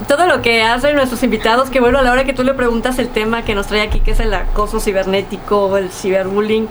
Todo 0.08 0.28
lo 0.28 0.42
que 0.42 0.62
hacen 0.62 0.96
nuestros 0.96 1.24
invitados, 1.24 1.70
que 1.70 1.80
bueno, 1.80 2.00
a 2.00 2.02
la 2.02 2.12
hora 2.12 2.26
que 2.26 2.34
tú 2.34 2.44
le 2.44 2.54
preguntas 2.54 3.00
el 3.00 3.08
tema 3.08 3.44
que 3.44 3.56
nos 3.56 3.68
trae 3.68 3.82
aquí, 3.82 4.02
que 4.02 4.12
es 4.12 4.20
el 4.20 4.34
acoso 4.34 4.80
cibernético, 4.80 5.78
el 5.78 5.90
ciberbullying, 5.90 6.68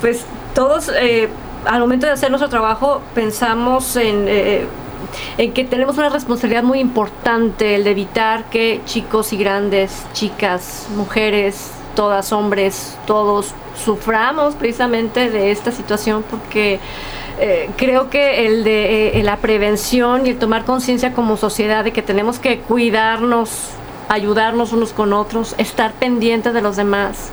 pues 0.00 0.24
todos 0.54 0.90
eh, 0.94 1.28
al 1.66 1.80
momento 1.80 2.06
de 2.06 2.12
hacer 2.12 2.30
nuestro 2.30 2.48
trabajo 2.48 3.02
pensamos 3.14 3.96
en, 3.96 4.26
eh, 4.28 4.66
en 5.36 5.52
que 5.52 5.64
tenemos 5.64 5.98
una 5.98 6.08
responsabilidad 6.08 6.62
muy 6.62 6.80
importante, 6.80 7.74
el 7.74 7.84
de 7.84 7.90
evitar 7.90 8.44
que 8.44 8.80
chicos 8.86 9.32
y 9.32 9.36
grandes, 9.36 10.04
chicas, 10.12 10.88
mujeres, 10.96 11.70
todas, 11.94 12.32
hombres, 12.32 12.96
todos 13.06 13.52
suframos 13.84 14.54
precisamente 14.54 15.30
de 15.30 15.50
esta 15.50 15.70
situación 15.70 16.24
porque 16.28 16.80
eh, 17.42 17.70
creo 17.76 18.08
que 18.08 18.46
el 18.46 18.62
de 18.62 19.18
eh, 19.18 19.22
la 19.24 19.38
prevención 19.38 20.26
y 20.26 20.30
el 20.30 20.38
tomar 20.38 20.64
conciencia 20.64 21.12
como 21.12 21.36
sociedad 21.36 21.82
de 21.82 21.92
que 21.92 22.00
tenemos 22.00 22.38
que 22.38 22.60
cuidarnos, 22.60 23.70
ayudarnos 24.08 24.72
unos 24.72 24.92
con 24.92 25.12
otros, 25.12 25.56
estar 25.58 25.92
pendientes 25.92 26.54
de 26.54 26.60
los 26.60 26.76
demás. 26.76 27.30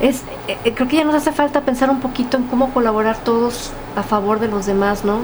Es, 0.00 0.22
eh, 0.48 0.58
eh, 0.64 0.72
creo 0.74 0.88
que 0.88 0.96
ya 0.96 1.04
nos 1.04 1.14
hace 1.14 1.30
falta 1.30 1.60
pensar 1.60 1.90
un 1.90 2.00
poquito 2.00 2.36
en 2.36 2.42
cómo 2.48 2.74
colaborar 2.74 3.18
todos 3.18 3.70
a 3.94 4.02
favor 4.02 4.40
de 4.40 4.48
los 4.48 4.66
demás, 4.66 5.04
¿no? 5.04 5.20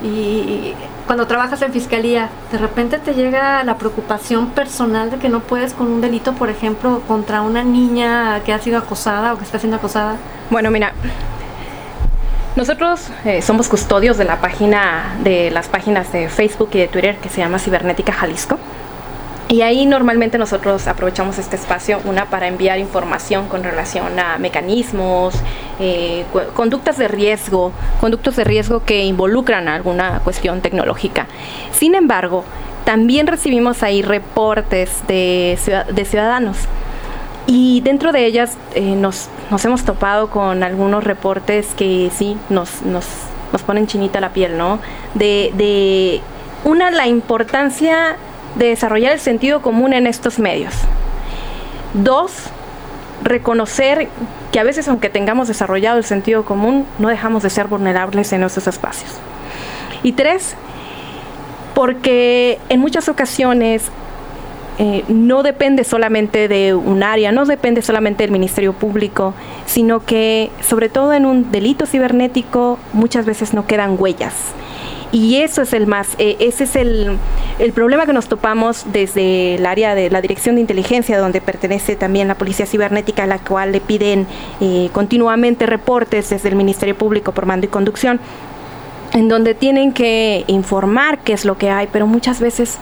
Y 0.00 0.74
cuando 1.08 1.26
trabajas 1.26 1.60
en 1.62 1.72
fiscalía, 1.72 2.30
de 2.52 2.58
repente 2.58 2.98
te 2.98 3.14
llega 3.14 3.64
la 3.64 3.78
preocupación 3.78 4.50
personal 4.50 5.10
de 5.10 5.18
que 5.18 5.28
no 5.28 5.40
puedes 5.40 5.74
con 5.74 5.88
un 5.88 6.00
delito, 6.00 6.34
por 6.34 6.50
ejemplo, 6.50 7.02
contra 7.08 7.42
una 7.42 7.64
niña 7.64 8.42
que 8.44 8.52
ha 8.52 8.60
sido 8.60 8.78
acosada 8.78 9.34
o 9.34 9.38
que 9.38 9.44
está 9.44 9.58
siendo 9.58 9.78
acosada. 9.78 10.16
Bueno, 10.50 10.70
mira, 10.70 10.94
nosotros 12.56 13.08
eh, 13.24 13.42
somos 13.42 13.68
custodios 13.68 14.18
de 14.18 14.24
la 14.24 14.40
página, 14.40 15.16
de 15.22 15.50
las 15.50 15.68
páginas 15.68 16.12
de 16.12 16.28
Facebook 16.28 16.70
y 16.72 16.78
de 16.78 16.88
Twitter 16.88 17.16
que 17.16 17.28
se 17.28 17.38
llama 17.40 17.58
Cibernética 17.58 18.12
Jalisco. 18.12 18.58
Y 19.48 19.62
ahí 19.62 19.84
normalmente 19.84 20.38
nosotros 20.38 20.86
aprovechamos 20.86 21.38
este 21.38 21.56
espacio, 21.56 22.00
una 22.04 22.26
para 22.26 22.46
enviar 22.46 22.78
información 22.78 23.48
con 23.48 23.64
relación 23.64 24.16
a 24.18 24.38
mecanismos, 24.38 25.34
eh, 25.80 26.24
conductas 26.54 26.98
de 26.98 27.08
riesgo, 27.08 27.72
conductos 28.00 28.36
de 28.36 28.44
riesgo 28.44 28.84
que 28.84 29.04
involucran 29.04 29.66
alguna 29.66 30.20
cuestión 30.22 30.60
tecnológica. 30.60 31.26
Sin 31.72 31.96
embargo, 31.96 32.44
también 32.84 33.26
recibimos 33.26 33.82
ahí 33.82 34.02
reportes 34.02 35.02
de 35.08 35.58
ciudadanos. 36.08 36.68
Y 37.52 37.80
dentro 37.80 38.12
de 38.12 38.26
ellas 38.26 38.56
eh, 38.76 38.94
nos, 38.94 39.28
nos 39.50 39.64
hemos 39.64 39.82
topado 39.82 40.30
con 40.30 40.62
algunos 40.62 41.02
reportes 41.02 41.66
que 41.76 42.08
sí 42.16 42.36
nos, 42.48 42.82
nos, 42.82 43.04
nos 43.50 43.62
ponen 43.62 43.88
chinita 43.88 44.20
la 44.20 44.32
piel, 44.32 44.56
¿no? 44.56 44.78
De, 45.14 45.50
de 45.56 46.20
una, 46.62 46.92
la 46.92 47.08
importancia 47.08 48.14
de 48.54 48.66
desarrollar 48.66 49.10
el 49.10 49.18
sentido 49.18 49.62
común 49.62 49.94
en 49.94 50.06
estos 50.06 50.38
medios. 50.38 50.74
Dos, 51.92 52.34
reconocer 53.24 54.06
que 54.52 54.60
a 54.60 54.62
veces 54.62 54.86
aunque 54.86 55.08
tengamos 55.08 55.48
desarrollado 55.48 55.98
el 55.98 56.04
sentido 56.04 56.44
común, 56.44 56.86
no 57.00 57.08
dejamos 57.08 57.42
de 57.42 57.50
ser 57.50 57.66
vulnerables 57.66 58.32
en 58.32 58.42
nuestros 58.42 58.68
espacios. 58.68 59.10
Y 60.04 60.12
tres, 60.12 60.54
porque 61.74 62.60
en 62.68 62.78
muchas 62.78 63.08
ocasiones 63.08 63.90
eh, 64.82 65.04
no 65.08 65.42
depende 65.42 65.84
solamente 65.84 66.48
de 66.48 66.72
un 66.72 67.02
área, 67.02 67.32
no 67.32 67.44
depende 67.44 67.82
solamente 67.82 68.22
del 68.24 68.30
Ministerio 68.30 68.72
Público, 68.72 69.34
sino 69.66 70.06
que 70.06 70.48
sobre 70.66 70.88
todo 70.88 71.12
en 71.12 71.26
un 71.26 71.52
delito 71.52 71.84
cibernético 71.84 72.78
muchas 72.94 73.26
veces 73.26 73.52
no 73.52 73.66
quedan 73.66 73.96
huellas. 73.98 74.34
Y 75.12 75.36
eso 75.36 75.60
es 75.60 75.74
el 75.74 75.86
más, 75.86 76.14
eh, 76.16 76.38
ese 76.40 76.64
es 76.64 76.76
el, 76.76 77.18
el 77.58 77.72
problema 77.74 78.06
que 78.06 78.14
nos 78.14 78.28
topamos 78.28 78.86
desde 78.90 79.56
el 79.56 79.66
área 79.66 79.94
de 79.94 80.08
la 80.08 80.22
Dirección 80.22 80.54
de 80.54 80.62
Inteligencia, 80.62 81.18
donde 81.18 81.42
pertenece 81.42 81.94
también 81.94 82.26
la 82.26 82.36
Policía 82.36 82.64
Cibernética, 82.64 83.24
a 83.24 83.26
la 83.26 83.38
cual 83.38 83.72
le 83.72 83.82
piden 83.82 84.26
eh, 84.62 84.88
continuamente 84.94 85.66
reportes 85.66 86.30
desde 86.30 86.48
el 86.48 86.54
Ministerio 86.54 86.96
Público 86.96 87.32
por 87.32 87.44
mando 87.44 87.66
y 87.66 87.68
conducción, 87.68 88.18
en 89.12 89.28
donde 89.28 89.52
tienen 89.54 89.92
que 89.92 90.44
informar 90.46 91.18
qué 91.18 91.34
es 91.34 91.44
lo 91.44 91.58
que 91.58 91.68
hay, 91.68 91.86
pero 91.92 92.06
muchas 92.06 92.40
veces 92.40 92.78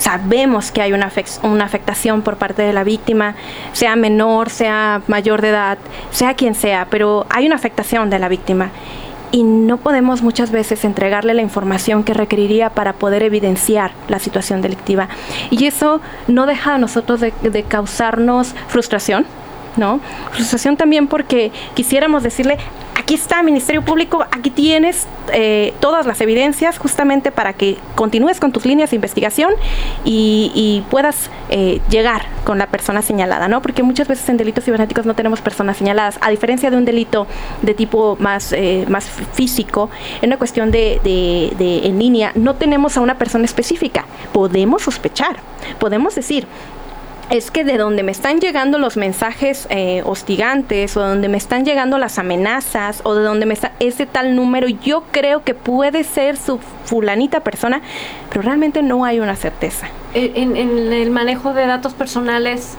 sabemos 0.00 0.72
que 0.72 0.80
hay 0.82 0.92
una, 0.92 1.12
una 1.42 1.64
afectación 1.64 2.22
por 2.22 2.36
parte 2.36 2.62
de 2.62 2.72
la 2.72 2.84
víctima, 2.84 3.34
sea 3.72 3.96
menor, 3.96 4.48
sea 4.48 5.02
mayor 5.06 5.42
de 5.42 5.50
edad, 5.50 5.78
sea 6.10 6.34
quien 6.34 6.54
sea, 6.54 6.86
pero 6.90 7.26
hay 7.28 7.46
una 7.46 7.54
afectación 7.54 8.08
de 8.10 8.18
la 8.18 8.28
víctima 8.28 8.70
y 9.30 9.44
no 9.44 9.76
podemos 9.76 10.22
muchas 10.22 10.50
veces 10.50 10.84
entregarle 10.84 11.34
la 11.34 11.42
información 11.42 12.02
que 12.02 12.14
requeriría 12.14 12.70
para 12.70 12.94
poder 12.94 13.22
evidenciar 13.22 13.92
la 14.08 14.18
situación 14.18 14.62
delictiva. 14.62 15.08
Y 15.50 15.66
eso 15.66 16.00
no 16.26 16.46
deja 16.46 16.74
a 16.74 16.78
nosotros 16.78 17.20
de, 17.20 17.32
de 17.42 17.62
causarnos 17.62 18.54
frustración, 18.68 19.26
¿no? 19.76 20.00
Frustración 20.32 20.76
también 20.76 21.06
porque 21.06 21.52
quisiéramos 21.74 22.22
decirle, 22.22 22.58
aquí 23.10 23.16
está 23.16 23.42
Ministerio 23.42 23.82
Público, 23.82 24.24
aquí 24.30 24.50
tienes 24.50 25.08
eh, 25.32 25.74
todas 25.80 26.06
las 26.06 26.20
evidencias 26.20 26.78
justamente 26.78 27.32
para 27.32 27.54
que 27.54 27.76
continúes 27.96 28.38
con 28.38 28.52
tus 28.52 28.64
líneas 28.64 28.90
de 28.90 28.94
investigación 28.96 29.52
y, 30.04 30.84
puedas 30.90 31.28
eh, 31.48 31.80
llegar 31.90 32.22
con 32.44 32.58
la 32.58 32.68
persona 32.68 33.02
señalada, 33.02 33.48
¿no? 33.48 33.62
Porque 33.62 33.82
muchas 33.82 34.06
veces 34.06 34.28
en 34.28 34.36
delitos 34.36 34.64
cibernéticos 34.64 35.06
no 35.06 35.14
tenemos 35.14 35.40
personas 35.40 35.76
señaladas, 35.76 36.18
a 36.20 36.30
diferencia 36.30 36.70
de 36.70 36.76
un 36.76 36.84
delito 36.84 37.26
de 37.62 37.74
tipo 37.74 38.16
más, 38.20 38.52
eh, 38.52 38.84
más 38.88 39.06
físico, 39.32 39.90
en 40.22 40.28
una 40.28 40.36
cuestión 40.36 40.70
de- 40.70 41.00
de 41.02 41.86
en 41.88 41.98
línea, 41.98 42.30
no 42.36 42.54
tenemos 42.54 42.96
a 42.96 43.00
una 43.00 43.18
persona 43.18 43.44
específica, 43.44 44.04
podemos 44.32 44.82
sospechar, 44.82 45.36
podemos 45.80 46.14
decir, 46.14 46.46
es 47.30 47.50
que 47.50 47.64
de 47.64 47.78
donde 47.78 48.02
me 48.02 48.10
están 48.12 48.40
llegando 48.40 48.78
los 48.78 48.96
mensajes 48.96 49.66
eh, 49.70 50.02
hostigantes 50.04 50.96
o 50.96 51.00
de 51.02 51.08
donde 51.08 51.28
me 51.28 51.36
están 51.38 51.64
llegando 51.64 51.96
las 51.98 52.18
amenazas 52.18 53.00
o 53.04 53.14
de 53.14 53.22
donde 53.22 53.46
me 53.46 53.54
está 53.54 53.72
ese 53.78 54.04
tal 54.06 54.34
número, 54.34 54.66
yo 54.68 55.04
creo 55.12 55.44
que 55.44 55.54
puede 55.54 56.02
ser 56.04 56.36
su 56.36 56.58
fulanita 56.84 57.40
persona, 57.40 57.80
pero 58.28 58.42
realmente 58.42 58.82
no 58.82 59.04
hay 59.04 59.20
una 59.20 59.36
certeza. 59.36 59.86
En, 60.12 60.56
en 60.56 60.92
el 60.92 61.10
manejo 61.10 61.54
de 61.54 61.66
datos 61.66 61.94
personales, 61.94 62.74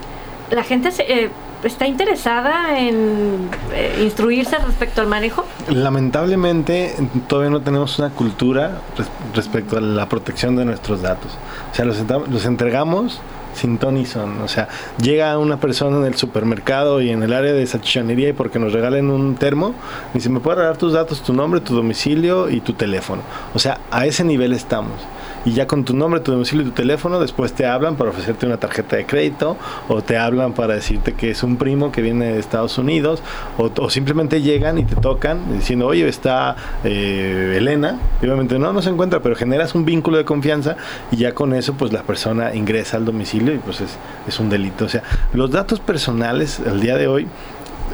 la 0.51 0.63
gente 0.63 0.91
se, 0.91 1.03
eh, 1.03 1.29
está 1.63 1.87
interesada 1.87 2.77
en 2.77 3.49
eh, 3.73 3.99
instruirse 4.03 4.57
respecto 4.57 4.99
al 4.99 5.07
manejo. 5.07 5.45
Lamentablemente 5.69 6.93
todavía 7.27 7.51
no 7.51 7.61
tenemos 7.61 7.97
una 7.99 8.09
cultura 8.09 8.79
res- 8.97 9.07
respecto 9.33 9.77
a 9.77 9.81
la 9.81 10.09
protección 10.09 10.57
de 10.57 10.65
nuestros 10.65 11.01
datos. 11.01 11.37
O 11.71 11.75
sea, 11.75 11.85
los, 11.85 11.97
los 12.29 12.45
entregamos 12.45 13.21
sin 13.53 13.77
ton 13.77 13.97
y 13.97 14.05
son. 14.05 14.41
O 14.41 14.47
sea, 14.47 14.67
llega 15.01 15.37
una 15.37 15.59
persona 15.59 15.97
en 15.97 16.05
el 16.05 16.15
supermercado 16.15 17.01
y 17.01 17.09
en 17.09 17.23
el 17.23 17.33
área 17.33 17.53
de 17.53 17.65
salchichonería 17.65 18.29
y 18.29 18.33
porque 18.33 18.59
nos 18.59 18.73
regalen 18.73 19.09
un 19.09 19.35
termo, 19.35 19.75
dice, 20.13 20.29
¿me 20.29 20.39
puedes 20.39 20.57
regalar 20.57 20.77
tus 20.77 20.93
datos, 20.93 21.21
tu 21.21 21.33
nombre, 21.33 21.61
tu 21.61 21.75
domicilio 21.75 22.49
y 22.49 22.61
tu 22.61 22.73
teléfono? 22.73 23.21
O 23.53 23.59
sea, 23.59 23.79
a 23.91 24.05
ese 24.05 24.23
nivel 24.23 24.53
estamos. 24.53 24.99
Y 25.45 25.53
ya 25.53 25.65
con 25.65 25.85
tu 25.85 25.95
nombre, 25.95 26.19
tu 26.19 26.31
domicilio 26.31 26.63
y 26.63 26.69
tu 26.69 26.75
teléfono, 26.75 27.19
después 27.19 27.53
te 27.53 27.65
hablan 27.65 27.95
para 27.95 28.11
ofrecerte 28.11 28.45
una 28.45 28.57
tarjeta 28.57 28.95
de 28.95 29.05
crédito 29.05 29.57
o 29.87 30.01
te 30.01 30.17
hablan 30.17 30.53
para 30.53 30.75
decirte 30.75 31.13
que 31.13 31.31
es 31.31 31.41
un 31.43 31.57
primo 31.57 31.91
que 31.91 32.01
viene 32.01 32.33
de 32.33 32.39
Estados 32.39 32.77
Unidos 32.77 33.23
o, 33.57 33.89
simplemente 33.89 34.41
llegan 34.41 34.77
y 34.77 34.85
te 34.85 34.95
tocan 34.95 35.57
diciendo, 35.57 35.87
oye, 35.87 36.07
está 36.07 36.55
eh, 36.83 37.55
Elena. 37.57 37.99
Y 38.21 38.25
obviamente 38.25 38.59
no, 38.59 38.71
no 38.71 38.81
se 38.81 38.89
encuentra, 38.89 39.21
pero 39.21 39.35
generas 39.35 39.73
un 39.73 39.85
vínculo 39.85 40.17
de 40.17 40.25
confianza 40.25 40.77
y 41.11 41.17
ya 41.17 41.33
con 41.33 41.53
eso 41.53 41.73
pues 41.73 41.91
la 41.91 42.03
persona 42.03 42.53
ingresa 42.53 42.97
al 42.97 43.05
domicilio 43.05 43.53
y 43.53 43.57
pues 43.57 43.81
es, 43.81 43.97
es 44.27 44.39
un 44.39 44.49
delito. 44.49 44.85
O 44.85 44.89
sea, 44.89 45.03
los 45.33 45.51
datos 45.51 45.79
personales 45.79 46.59
al 46.59 46.79
día 46.81 46.97
de 46.97 47.07
hoy 47.07 47.27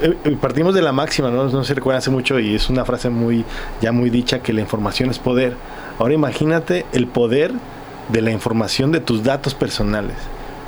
eh, 0.02 0.16
eh, 0.26 0.38
partimos 0.40 0.76
de 0.76 0.82
la 0.82 0.92
máxima, 0.92 1.32
¿no? 1.32 1.46
no 1.46 1.64
se 1.64 1.74
recuerda 1.74 2.00
hace 2.00 2.12
mucho 2.12 2.40
y 2.40 2.54
es 2.54 2.70
una 2.70 2.86
frase 2.86 3.10
muy 3.10 3.44
ya 3.82 3.92
muy 3.92 4.10
dicha 4.10 4.40
que 4.40 4.54
la 4.54 4.62
información 4.62 5.10
es 5.10 5.18
poder. 5.18 5.56
Ahora 6.00 6.14
imagínate 6.14 6.86
el 6.94 7.08
poder 7.08 7.54
de 8.10 8.22
la 8.22 8.32
información 8.32 8.92
de 8.92 9.00
tus 9.00 9.24
datos 9.24 9.54
personales. 9.54 10.16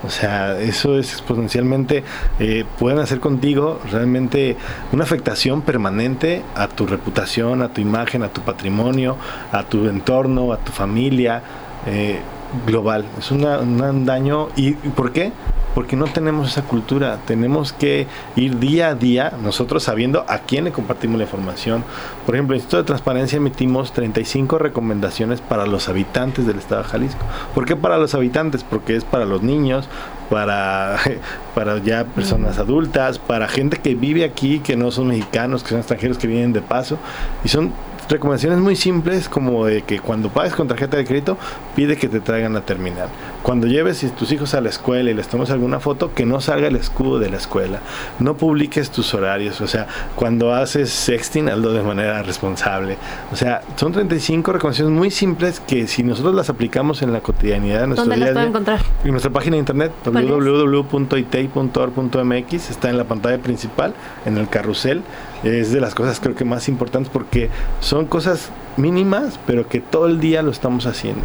O 0.05 0.09
sea, 0.09 0.57
eso 0.59 0.97
es 0.97 1.11
exponencialmente, 1.11 2.05
eh, 2.39 2.63
pueden 2.77 2.99
hacer 2.99 3.19
contigo 3.19 3.81
realmente 3.91 4.55
una 4.93 5.03
afectación 5.03 5.61
permanente 5.61 6.41
a 6.55 6.69
tu 6.69 6.87
reputación, 6.87 7.61
a 7.61 7.73
tu 7.73 7.81
imagen, 7.81 8.23
a 8.23 8.29
tu 8.29 8.41
patrimonio, 8.41 9.17
a 9.51 9.63
tu 9.63 9.89
entorno, 9.89 10.53
a 10.53 10.57
tu 10.57 10.71
familia 10.71 11.43
eh, 11.85 12.19
global. 12.65 13.05
Es 13.17 13.31
una- 13.31 13.59
un 13.59 14.05
daño. 14.05 14.47
¿Y 14.55 14.69
y 14.69 14.89
por 14.95 15.11
qué? 15.11 15.31
Porque 15.75 15.95
no 15.95 16.05
tenemos 16.05 16.49
esa 16.49 16.63
cultura. 16.63 17.19
Tenemos 17.27 17.73
que 17.73 18.07
ir 18.35 18.57
día 18.59 18.89
a 18.89 18.95
día, 18.95 19.33
nosotros 19.43 19.83
sabiendo 19.83 20.25
a 20.27 20.39
quién 20.39 20.63
le 20.63 20.71
compartimos 20.71 21.17
la 21.19 21.25
información. 21.25 21.83
Por 22.25 22.35
ejemplo, 22.35 22.55
en 22.55 22.57
el 22.57 22.61
Instituto 22.61 22.77
de 22.77 22.87
Transparencia 22.87 23.37
emitimos 23.37 23.93
35 23.93 24.57
recomendaciones 24.57 25.41
para 25.41 25.67
los 25.67 25.87
habitantes 25.87 26.47
del 26.47 26.57
Estado 26.57 26.81
de 26.83 26.87
Jalisco. 26.89 27.21
¿Por 27.53 27.65
qué 27.65 27.75
para 27.75 27.97
los 27.97 28.15
habitantes? 28.15 28.63
Porque 28.63 28.95
es 28.95 29.03
para 29.03 29.25
los 29.25 29.43
niños, 29.43 29.87
para, 30.29 30.97
para 31.55 31.77
ya 31.77 32.03
personas 32.05 32.57
adultas, 32.57 33.19
para 33.19 33.47
gente 33.47 33.77
que 33.77 33.93
vive 33.93 34.23
aquí, 34.25 34.59
que 34.59 34.75
no 34.75 34.89
son 34.89 35.07
mexicanos, 35.09 35.61
que 35.63 35.69
son 35.69 35.77
extranjeros, 35.79 36.17
que 36.17 36.27
vienen 36.27 36.51
de 36.51 36.61
paso. 36.61 36.97
Y 37.43 37.49
son 37.49 37.71
recomendaciones 38.09 38.59
muy 38.59 38.75
simples 38.75 39.29
como 39.29 39.65
de 39.65 39.83
que 39.83 39.99
cuando 39.99 40.29
pagues 40.29 40.53
con 40.53 40.67
tarjeta 40.67 40.97
de 40.97 41.05
crédito 41.05 41.37
pide 41.75 41.97
que 41.97 42.09
te 42.09 42.19
traigan 42.19 42.53
la 42.53 42.61
terminal. 42.61 43.09
Cuando 43.43 43.67
lleves 43.67 44.03
a 44.03 44.09
tus 44.15 44.31
hijos 44.31 44.53
a 44.53 44.61
la 44.61 44.69
escuela 44.69 45.11
y 45.11 45.13
les 45.13 45.27
tomes 45.27 45.49
alguna 45.49 45.79
foto, 45.79 46.13
que 46.13 46.25
no 46.25 46.41
salga 46.41 46.67
el 46.67 46.75
escudo 46.75 47.19
de 47.19 47.29
la 47.29 47.37
escuela. 47.37 47.79
No 48.19 48.35
publiques 48.35 48.91
tus 48.91 49.13
horarios. 49.13 49.61
O 49.61 49.67
sea, 49.67 49.87
cuando 50.15 50.53
haces 50.53 50.89
sexting, 50.89 51.47
hazlo 51.49 51.71
de 51.71 51.81
manera 51.81 52.21
responsable. 52.23 52.97
O 53.31 53.35
sea, 53.35 53.61
son 53.75 53.93
35 53.93 54.51
recomendaciones 54.51 54.93
muy 54.93 55.11
simples 55.11 55.59
que 55.61 55.87
si 55.87 56.03
nosotros 56.03 56.35
las 56.35 56.49
aplicamos 56.49 57.01
en 57.01 57.13
la 57.13 57.21
cotidianidad 57.21 57.81
de 57.81 57.87
nuestro 57.87 58.05
¿Dónde 58.05 58.17
día 58.17 58.25
las 58.25 58.31
a 58.31 58.33
puedo 58.33 58.45
día, 58.45 58.49
encontrar? 58.49 58.81
en 59.03 59.11
nuestra 59.11 59.31
página 59.31 59.55
de 59.55 59.59
internet 59.59 59.91
www.itei.org.mx 60.05 62.69
está 62.69 62.89
en 62.89 62.97
la 62.97 63.05
pantalla 63.05 63.37
principal, 63.39 63.93
en 64.25 64.37
el 64.37 64.49
carrusel. 64.49 65.01
Es 65.43 65.71
de 65.71 65.79
las 65.79 65.95
cosas 65.95 66.19
creo 66.19 66.35
que 66.35 66.43
más 66.43 66.67
importantes 66.67 67.09
porque 67.11 67.49
son 67.79 68.05
cosas 68.05 68.49
mínimas, 68.75 69.39
pero 69.47 69.69
que 69.69 69.79
todo 69.79 70.07
el 70.07 70.19
día 70.19 70.41
lo 70.41 70.51
estamos 70.51 70.85
haciendo. 70.85 71.21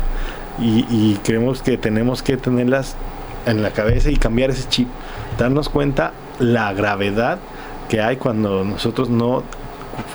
Y, 0.61 0.87
y 0.89 1.19
creemos 1.25 1.63
que 1.63 1.77
tenemos 1.77 2.23
que 2.23 2.37
tenerlas 2.37 2.97
en 3.47 3.63
la 3.63 3.71
cabeza 3.71 4.11
y 4.11 4.17
cambiar 4.17 4.51
ese 4.51 4.69
chip, 4.69 4.89
darnos 5.39 5.69
cuenta 5.69 6.13
la 6.39 6.73
gravedad 6.73 7.39
que 7.89 8.01
hay 8.01 8.17
cuando 8.17 8.65
nosotros 8.65 9.11
no 9.11 9.43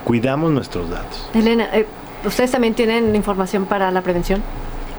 cuidamos 0.04 0.52
nuestros 0.52 0.90
datos. 0.90 1.30
Elena, 1.34 1.70
eh, 1.74 1.86
¿ustedes 2.26 2.52
también 2.52 2.74
tienen 2.74 3.16
información 3.16 3.66
para 3.66 3.92
la 3.92 4.02
prevención? 4.02 4.42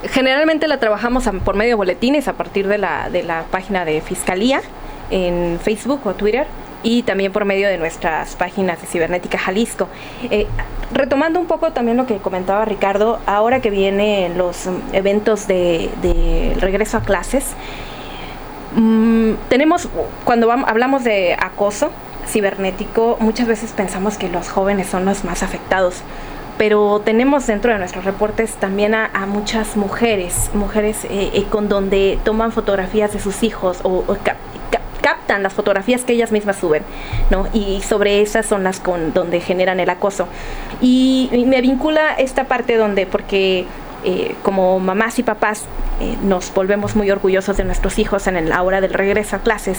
Generalmente 0.04 0.66
la 0.68 0.78
trabajamos 0.78 1.28
por 1.44 1.56
medio 1.56 1.70
de 1.70 1.74
boletines 1.74 2.28
a 2.28 2.32
partir 2.34 2.66
de 2.68 2.78
la, 2.78 3.10
de 3.10 3.22
la 3.22 3.44
página 3.50 3.84
de 3.84 4.00
Fiscalía 4.00 4.62
en 5.10 5.58
Facebook 5.62 6.00
o 6.04 6.14
Twitter 6.14 6.46
y 6.82 7.02
también 7.02 7.32
por 7.32 7.44
medio 7.44 7.68
de 7.68 7.78
nuestras 7.78 8.36
páginas 8.36 8.80
de 8.80 8.86
Cibernética 8.86 9.38
Jalisco. 9.38 9.88
Eh, 10.30 10.46
retomando 10.92 11.40
un 11.40 11.46
poco 11.46 11.72
también 11.72 11.96
lo 11.96 12.06
que 12.06 12.16
comentaba 12.18 12.64
Ricardo, 12.64 13.18
ahora 13.26 13.60
que 13.60 13.70
vienen 13.70 14.38
los 14.38 14.66
mm, 14.66 14.94
eventos 14.94 15.46
de, 15.46 16.56
regreso 16.60 16.96
a 16.96 17.02
clases, 17.02 17.44
mm, 18.74 19.32
tenemos, 19.48 19.88
cuando 20.24 20.50
hablamos 20.50 21.04
de 21.04 21.36
acoso 21.38 21.90
cibernético, 22.26 23.16
muchas 23.20 23.46
veces 23.46 23.72
pensamos 23.72 24.16
que 24.16 24.28
los 24.28 24.48
jóvenes 24.48 24.86
son 24.86 25.04
los 25.04 25.24
más 25.24 25.42
afectados 25.42 26.02
pero 26.60 27.00
tenemos 27.02 27.46
dentro 27.46 27.72
de 27.72 27.78
nuestros 27.78 28.04
reportes 28.04 28.52
también 28.52 28.94
a, 28.94 29.08
muchas 29.24 29.78
mujeres, 29.78 30.50
mujeres 30.52 31.06
eh, 31.06 31.30
eh, 31.32 31.46
con 31.48 31.70
donde 31.70 32.18
toman 32.22 32.52
fotografías 32.52 33.14
de 33.14 33.18
sus 33.18 33.42
hijos 33.42 33.78
o, 33.82 34.04
las 35.42 35.52
fotografías 35.52 36.02
que 36.02 36.12
ellas 36.12 36.32
mismas 36.32 36.56
suben, 36.56 36.82
¿no? 37.30 37.46
Y 37.52 37.82
sobre 37.82 38.20
esas 38.20 38.46
son 38.46 38.62
las 38.64 38.80
con 38.80 39.12
donde 39.12 39.40
generan 39.40 39.80
el 39.80 39.90
acoso. 39.90 40.26
Y 40.80 41.30
me 41.46 41.60
vincula 41.60 42.14
esta 42.14 42.44
parte 42.44 42.76
donde, 42.76 43.06
porque 43.06 43.66
eh, 44.04 44.34
como 44.42 44.78
mamás 44.80 45.18
y 45.18 45.22
papás 45.22 45.64
eh, 46.00 46.16
nos 46.22 46.52
volvemos 46.54 46.96
muy 46.96 47.10
orgullosos 47.10 47.56
de 47.56 47.64
nuestros 47.64 47.98
hijos 47.98 48.26
en 48.26 48.48
la 48.48 48.62
hora 48.62 48.80
del 48.80 48.92
regreso 48.94 49.36
a 49.36 49.38
clases 49.40 49.78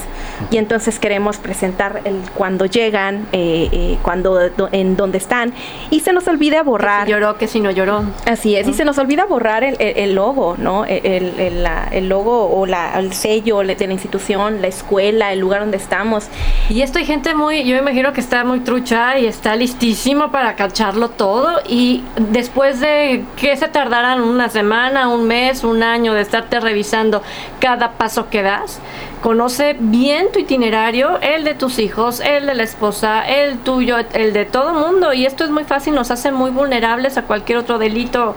y 0.51 0.57
entonces 0.57 0.99
queremos 0.99 1.37
presentar 1.37 2.01
el 2.05 2.17
cuando 2.35 2.65
llegan, 2.65 3.25
eh, 3.31 3.69
eh, 3.71 3.97
cuando 4.03 4.49
do- 4.49 4.69
en 4.71 4.95
dónde 4.95 5.17
están 5.17 5.53
y 5.89 6.01
se 6.01 6.13
nos 6.13 6.27
olvida 6.27 6.61
borrar. 6.63 7.05
Si 7.05 7.11
lloró, 7.11 7.37
que 7.37 7.47
si 7.47 7.59
no 7.59 7.71
lloró. 7.71 8.03
Así 8.25 8.55
es, 8.55 8.67
y 8.67 8.73
se 8.73 8.85
nos 8.85 8.97
olvida 8.97 9.25
borrar 9.25 9.63
el, 9.63 9.75
el- 9.79 9.97
el 9.97 10.15
logo, 10.15 10.55
¿no? 10.57 10.85
El, 10.85 11.05
el- 11.05 11.39
el- 11.39 11.63
la- 11.63 11.87
el 11.91 12.09
logo 12.09 12.45
o 12.55 12.65
la, 12.65 12.99
el 12.99 13.13
sello 13.13 13.59
de 13.59 13.75
la 13.87 13.93
institución, 13.93 14.61
la 14.61 14.67
escuela, 14.67 15.31
el 15.33 15.39
lugar 15.39 15.61
donde 15.61 15.77
estamos. 15.77 16.27
Y 16.69 16.81
esto 16.81 16.99
hay 16.99 17.05
gente 17.05 17.33
muy, 17.33 17.63
yo 17.63 17.75
me 17.75 17.81
imagino 17.81 18.13
que 18.13 18.21
está 18.21 18.43
muy 18.43 18.59
trucha 18.59 19.17
y 19.17 19.25
está 19.25 19.55
listísimo 19.55 20.31
para 20.31 20.55
cacharlo 20.55 21.09
todo. 21.09 21.59
Y 21.67 22.03
después 22.17 22.79
de 22.79 23.23
que 23.37 23.57
se 23.57 23.67
tardaran 23.67 24.10
una 24.19 24.49
semana, 24.49 25.07
un 25.07 25.27
mes, 25.27 25.63
un 25.63 25.83
año 25.83 26.13
de 26.13 26.21
estarte 26.21 26.59
revisando 26.59 27.21
cada 27.59 27.91
paso 27.91 28.29
que 28.29 28.41
das, 28.41 28.79
conoce 29.21 29.75
bien 29.79 30.27
tu 30.33 30.39
itinerario, 30.39 31.19
el 31.21 31.43
de 31.43 31.53
tus 31.53 31.77
hijos, 31.79 32.19
el 32.21 32.47
de 32.47 32.55
la 32.55 32.63
esposa, 32.63 33.21
el 33.21 33.59
tuyo, 33.59 33.97
el 34.13 34.33
de 34.33 34.45
todo 34.45 34.73
mundo. 34.73 35.13
Y 35.13 35.25
esto 35.25 35.43
es 35.43 35.49
muy 35.51 35.63
fácil, 35.63 35.93
nos 35.95 36.09
hace 36.11 36.31
muy 36.31 36.49
vulnerables 36.51 37.17
a 37.17 37.23
cualquier 37.23 37.59
otro 37.59 37.77
delito 37.77 38.35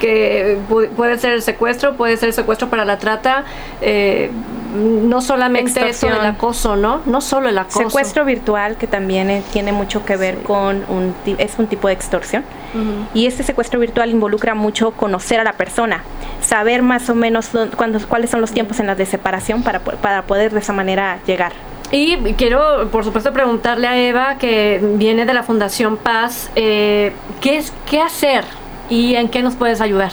que 0.00 0.58
pu- 0.68 0.88
puede 0.90 1.18
ser 1.18 1.32
el 1.32 1.42
secuestro, 1.42 1.94
puede 1.94 2.16
ser 2.16 2.30
el 2.30 2.34
secuestro 2.34 2.68
para 2.68 2.84
la 2.84 2.98
trata, 2.98 3.44
eh, 3.80 4.30
no 4.74 5.20
solamente 5.20 5.70
eso 5.90 6.08
del 6.08 6.26
acoso, 6.26 6.74
¿no? 6.74 7.00
No 7.06 7.20
solo 7.20 7.48
el 7.48 7.56
acoso. 7.58 7.78
Secuestro 7.88 8.24
virtual, 8.24 8.76
que 8.76 8.88
también 8.88 9.30
eh, 9.30 9.42
tiene 9.52 9.70
mucho 9.70 10.04
que 10.04 10.16
ver 10.16 10.38
con 10.42 10.84
un, 10.88 11.14
es 11.38 11.52
un 11.58 11.68
tipo 11.68 11.86
de 11.86 11.94
extorsión. 11.94 12.42
Y 13.14 13.26
este 13.26 13.44
secuestro 13.44 13.78
virtual 13.78 14.10
involucra 14.10 14.56
mucho 14.56 14.90
conocer 14.90 15.38
a 15.38 15.44
la 15.44 15.52
persona, 15.52 16.02
saber 16.40 16.82
más 16.82 17.08
o 17.08 17.14
menos 17.14 17.50
cuándo- 17.76 18.00
cuáles 18.08 18.30
son 18.30 18.40
los 18.40 18.50
tiempos 18.50 18.80
en 18.80 18.88
las 18.88 18.98
de 18.98 19.06
separación 19.06 19.62
para, 19.62 19.78
po- 19.78 19.92
para 20.24 20.40
poder 20.40 20.52
de 20.52 20.60
esa 20.60 20.72
manera 20.72 21.18
llegar. 21.26 21.52
Y 21.90 22.16
quiero, 22.34 22.88
por 22.90 23.04
supuesto, 23.04 23.32
preguntarle 23.32 23.86
a 23.86 23.96
Eva, 23.96 24.36
que 24.38 24.80
viene 24.82 25.26
de 25.26 25.34
la 25.34 25.42
Fundación 25.42 25.96
Paz, 25.96 26.50
eh, 26.56 27.12
¿qué, 27.40 27.58
es, 27.58 27.72
¿qué 27.88 28.00
hacer 28.00 28.44
y 28.90 29.14
en 29.14 29.28
qué 29.28 29.42
nos 29.42 29.54
puedes 29.54 29.80
ayudar? 29.80 30.10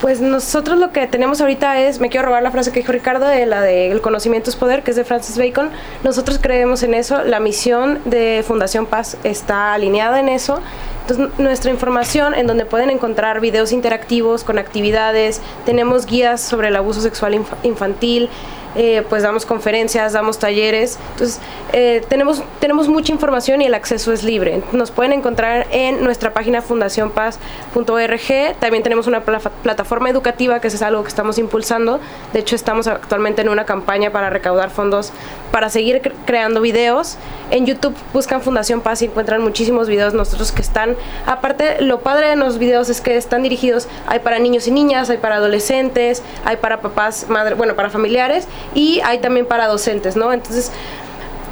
Pues 0.00 0.20
nosotros 0.20 0.78
lo 0.78 0.90
que 0.90 1.06
tenemos 1.06 1.40
ahorita 1.40 1.80
es, 1.80 2.00
me 2.00 2.10
quiero 2.10 2.26
robar 2.26 2.42
la 2.42 2.50
frase 2.50 2.72
que 2.72 2.80
dijo 2.80 2.92
Ricardo, 2.92 3.26
de 3.26 3.46
la 3.46 3.60
de 3.60 3.92
el 3.92 4.00
conocimiento 4.00 4.50
es 4.50 4.56
poder, 4.56 4.82
que 4.82 4.90
es 4.90 4.96
de 4.96 5.04
Francis 5.04 5.38
Bacon. 5.38 5.70
Nosotros 6.02 6.38
creemos 6.42 6.82
en 6.82 6.94
eso, 6.94 7.22
la 7.22 7.38
misión 7.38 8.00
de 8.04 8.44
Fundación 8.46 8.86
Paz 8.86 9.16
está 9.22 9.72
alineada 9.74 10.18
en 10.18 10.28
eso. 10.28 10.60
Entonces, 11.02 11.38
nuestra 11.38 11.70
información 11.70 12.34
en 12.34 12.46
donde 12.46 12.64
pueden 12.64 12.90
encontrar 12.90 13.40
videos 13.40 13.72
interactivos 13.72 14.44
con 14.44 14.58
actividades, 14.58 15.40
tenemos 15.66 16.06
guías 16.06 16.40
sobre 16.40 16.68
el 16.68 16.76
abuso 16.76 17.00
sexual 17.00 17.34
infa- 17.34 17.56
infantil, 17.64 18.28
eh, 18.74 19.04
pues 19.10 19.22
damos 19.22 19.44
conferencias, 19.44 20.14
damos 20.14 20.38
talleres. 20.38 20.98
Entonces, 21.12 21.40
eh, 21.74 22.02
tenemos, 22.08 22.42
tenemos 22.58 22.88
mucha 22.88 23.12
información 23.12 23.60
y 23.60 23.66
el 23.66 23.74
acceso 23.74 24.12
es 24.14 24.22
libre. 24.24 24.62
Nos 24.72 24.90
pueden 24.90 25.12
encontrar 25.12 25.66
en 25.72 26.02
nuestra 26.02 26.32
página 26.32 26.62
fundacionpaz.org. 26.62 28.56
También 28.60 28.82
tenemos 28.82 29.06
una 29.06 29.20
pla- 29.20 29.40
plataforma 29.62 30.08
educativa, 30.08 30.60
que 30.60 30.68
eso 30.68 30.76
es 30.76 30.82
algo 30.82 31.02
que 31.02 31.08
estamos 31.08 31.36
impulsando. 31.38 32.00
De 32.32 32.40
hecho, 32.40 32.56
estamos 32.56 32.86
actualmente 32.86 33.42
en 33.42 33.50
una 33.50 33.64
campaña 33.64 34.10
para 34.10 34.30
recaudar 34.30 34.70
fondos 34.70 35.12
para 35.50 35.68
seguir 35.68 36.00
cre- 36.00 36.12
creando 36.24 36.62
videos. 36.62 37.16
En 37.50 37.66
YouTube 37.66 37.94
buscan 38.14 38.40
Fundación 38.40 38.80
Paz 38.80 39.02
y 39.02 39.06
encuentran 39.06 39.42
muchísimos 39.42 39.86
videos 39.86 40.14
nosotros 40.14 40.50
que 40.50 40.62
están, 40.62 40.91
aparte, 41.26 41.80
lo 41.80 42.00
padre 42.00 42.28
de 42.28 42.36
los 42.36 42.58
videos 42.58 42.88
es 42.88 43.00
que 43.00 43.16
están 43.16 43.42
dirigidos, 43.42 43.88
hay 44.06 44.20
para 44.20 44.38
niños 44.38 44.66
y 44.66 44.70
niñas, 44.70 45.10
hay 45.10 45.18
para 45.18 45.36
adolescentes, 45.36 46.22
hay 46.44 46.56
para 46.56 46.80
papás, 46.80 47.26
madre, 47.28 47.54
bueno, 47.54 47.74
para 47.74 47.90
familiares 47.90 48.46
y 48.74 49.00
hay 49.04 49.18
también 49.18 49.46
para 49.46 49.66
docentes, 49.66 50.16
¿no? 50.16 50.32
Entonces, 50.32 50.72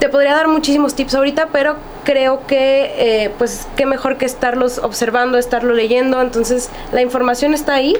te 0.00 0.08
podría 0.08 0.34
dar 0.34 0.48
muchísimos 0.48 0.94
tips 0.94 1.14
ahorita, 1.14 1.48
pero 1.52 1.76
creo 2.04 2.46
que, 2.46 2.94
eh, 3.24 3.30
pues, 3.36 3.68
qué 3.76 3.84
mejor 3.84 4.16
que 4.16 4.24
estarlos 4.24 4.78
observando, 4.78 5.36
estarlo 5.36 5.74
leyendo. 5.74 6.22
Entonces, 6.22 6.70
la 6.90 7.02
información 7.02 7.52
está 7.52 7.74
ahí. 7.74 7.96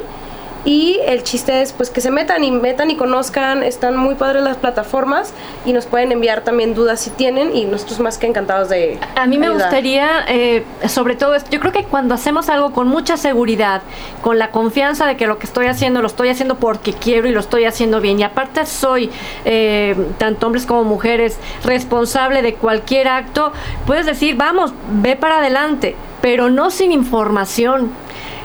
Y 0.65 1.01
el 1.07 1.23
chiste 1.23 1.63
es 1.63 1.73
pues 1.73 1.89
que 1.89 2.03
se 2.03 2.11
metan 2.11 2.45
y 2.45 2.51
metan 2.51 2.91
y 2.91 2.97
conozcan, 2.97 3.63
están 3.63 3.97
muy 3.97 4.15
padres 4.15 4.43
las 4.43 4.59
plataformas 4.59 5.33
y 5.65 5.73
nos 5.73 5.87
pueden 5.87 6.13
enviar 6.13 6.43
también 6.43 6.75
dudas 6.75 7.01
si 7.01 7.11
tienen 7.11 7.57
y 7.57 7.65
nosotros 7.65 7.99
más 8.01 8.19
que 8.19 8.27
encantados 8.27 8.69
de 8.69 8.99
A 9.17 9.27
mí 9.27 9.39
me 9.39 9.47
ayudar. 9.47 9.69
gustaría, 9.69 10.25
eh, 10.29 10.65
sobre 10.87 11.17
todo, 11.17 11.35
esto, 11.35 11.51
yo 11.51 11.61
creo 11.61 11.73
que 11.73 11.85
cuando 11.85 12.15
hacemos 12.15 12.51
algo 12.51 12.73
con 12.73 12.89
mucha 12.89 13.17
seguridad, 13.17 13.81
con 14.21 14.39
la 14.39 14.51
confianza 14.51 15.07
de 15.07 15.17
que 15.17 15.27
lo 15.27 15.39
que 15.39 15.47
estoy 15.47 15.67
haciendo 15.67 16.03
lo 16.03 16.09
estoy 16.09 16.29
haciendo 16.29 16.57
porque 16.57 16.93
quiero 16.93 17.27
y 17.27 17.33
lo 17.33 17.41
estoy 17.41 17.65
haciendo 17.65 18.01
bien, 18.03 18.21
y 18.21 18.23
aparte 18.23 18.67
soy, 18.67 19.11
eh, 19.47 19.97
tanto 20.19 20.47
hombres 20.47 20.67
como 20.67 20.85
mujeres, 20.85 21.39
responsable 21.65 22.43
de 22.43 22.55
cualquier 22.55 23.09
acto, 23.09 23.53
puedes 23.87 24.05
decir, 24.05 24.37
vamos, 24.37 24.75
ve 24.91 25.17
para 25.17 25.39
adelante, 25.39 25.97
pero 26.21 26.51
no 26.51 26.71
sin 26.71 26.93
información. 26.93 27.93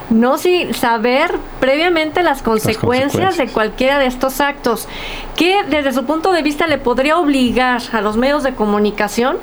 No 0.10 0.38
sin 0.38 0.74
saber 0.74 1.32
previamente 1.60 2.22
las 2.22 2.42
consecuencias, 2.42 3.14
de 3.14 3.18
consecuencias. 3.18 3.52
cualquiera 3.52 4.00
de 4.00 4.06
estos 4.06 4.40
actos, 4.40 4.88
que 5.36 5.64
desde 5.64 5.94
su 5.94 6.06
punto 6.06 6.32
de 6.32 6.44
vista 6.44 6.68
le 6.68 6.78
podría 6.78 7.18
obligar 7.18 7.82
a 7.92 8.02
los 8.02 8.16
medios 8.16 8.44
de 8.44 8.54
comunicación 8.54 9.38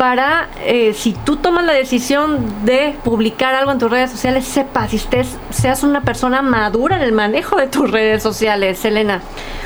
para, 0.00 0.48
eh, 0.64 0.94
si 0.94 1.12
tú 1.12 1.36
tomas 1.36 1.62
la 1.62 1.74
decisión 1.74 2.64
de 2.64 2.94
publicar 3.04 3.54
algo 3.54 3.70
en 3.70 3.78
tus 3.78 3.90
redes 3.90 4.10
sociales, 4.10 4.46
sepas 4.46 4.94
y 4.94 4.96
estés, 4.96 5.36
seas 5.50 5.82
una 5.82 6.00
persona 6.00 6.40
madura 6.40 6.96
en 6.96 7.02
el 7.02 7.12
manejo 7.12 7.56
de 7.56 7.66
tus 7.66 7.90
redes 7.90 8.22
sociales, 8.22 8.82
Elena. 8.86 9.20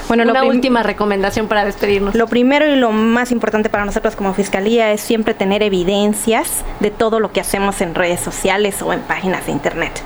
Bueno, 0.09 0.25
una 0.25 0.43
última 0.43 0.83
recomendación 0.83 1.47
para 1.47 1.65
despedirnos. 1.65 2.17
Lo 2.17 2.27
primero 2.27 2.67
y 2.67 2.75
lo 2.75 2.91
más 2.91 3.31
importante 3.31 3.69
para 3.69 3.85
nosotros 3.85 4.17
como 4.17 4.35
fiscalía 4.35 4.91
es 4.91 5.03
siempre 5.03 5.35
tener 5.35 5.63
evidencias 5.63 6.65
de 6.81 6.91
todo 6.91 7.21
lo 7.21 7.31
que 7.31 7.39
hacemos 7.39 7.81
en 7.81 7.95
redes 7.95 8.19
sociales 8.19 8.83
o 8.83 8.93
en 8.93 9.03
páginas 9.03 9.47
de 9.47 9.53
internet. 9.53 10.03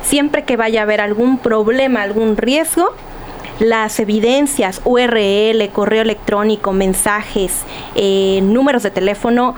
Siempre 0.00 0.44
que 0.44 0.56
vaya 0.56 0.80
a 0.80 0.82
haber 0.84 1.02
algún 1.02 1.36
problema, 1.36 2.00
algún 2.00 2.38
riesgo, 2.38 2.94
las 3.58 3.98
evidencias, 4.00 4.80
URL, 4.84 5.68
correo 5.72 6.02
electrónico, 6.02 6.72
mensajes, 6.72 7.62
eh, 7.94 8.40
números 8.42 8.82
de 8.82 8.90
teléfono, 8.90 9.54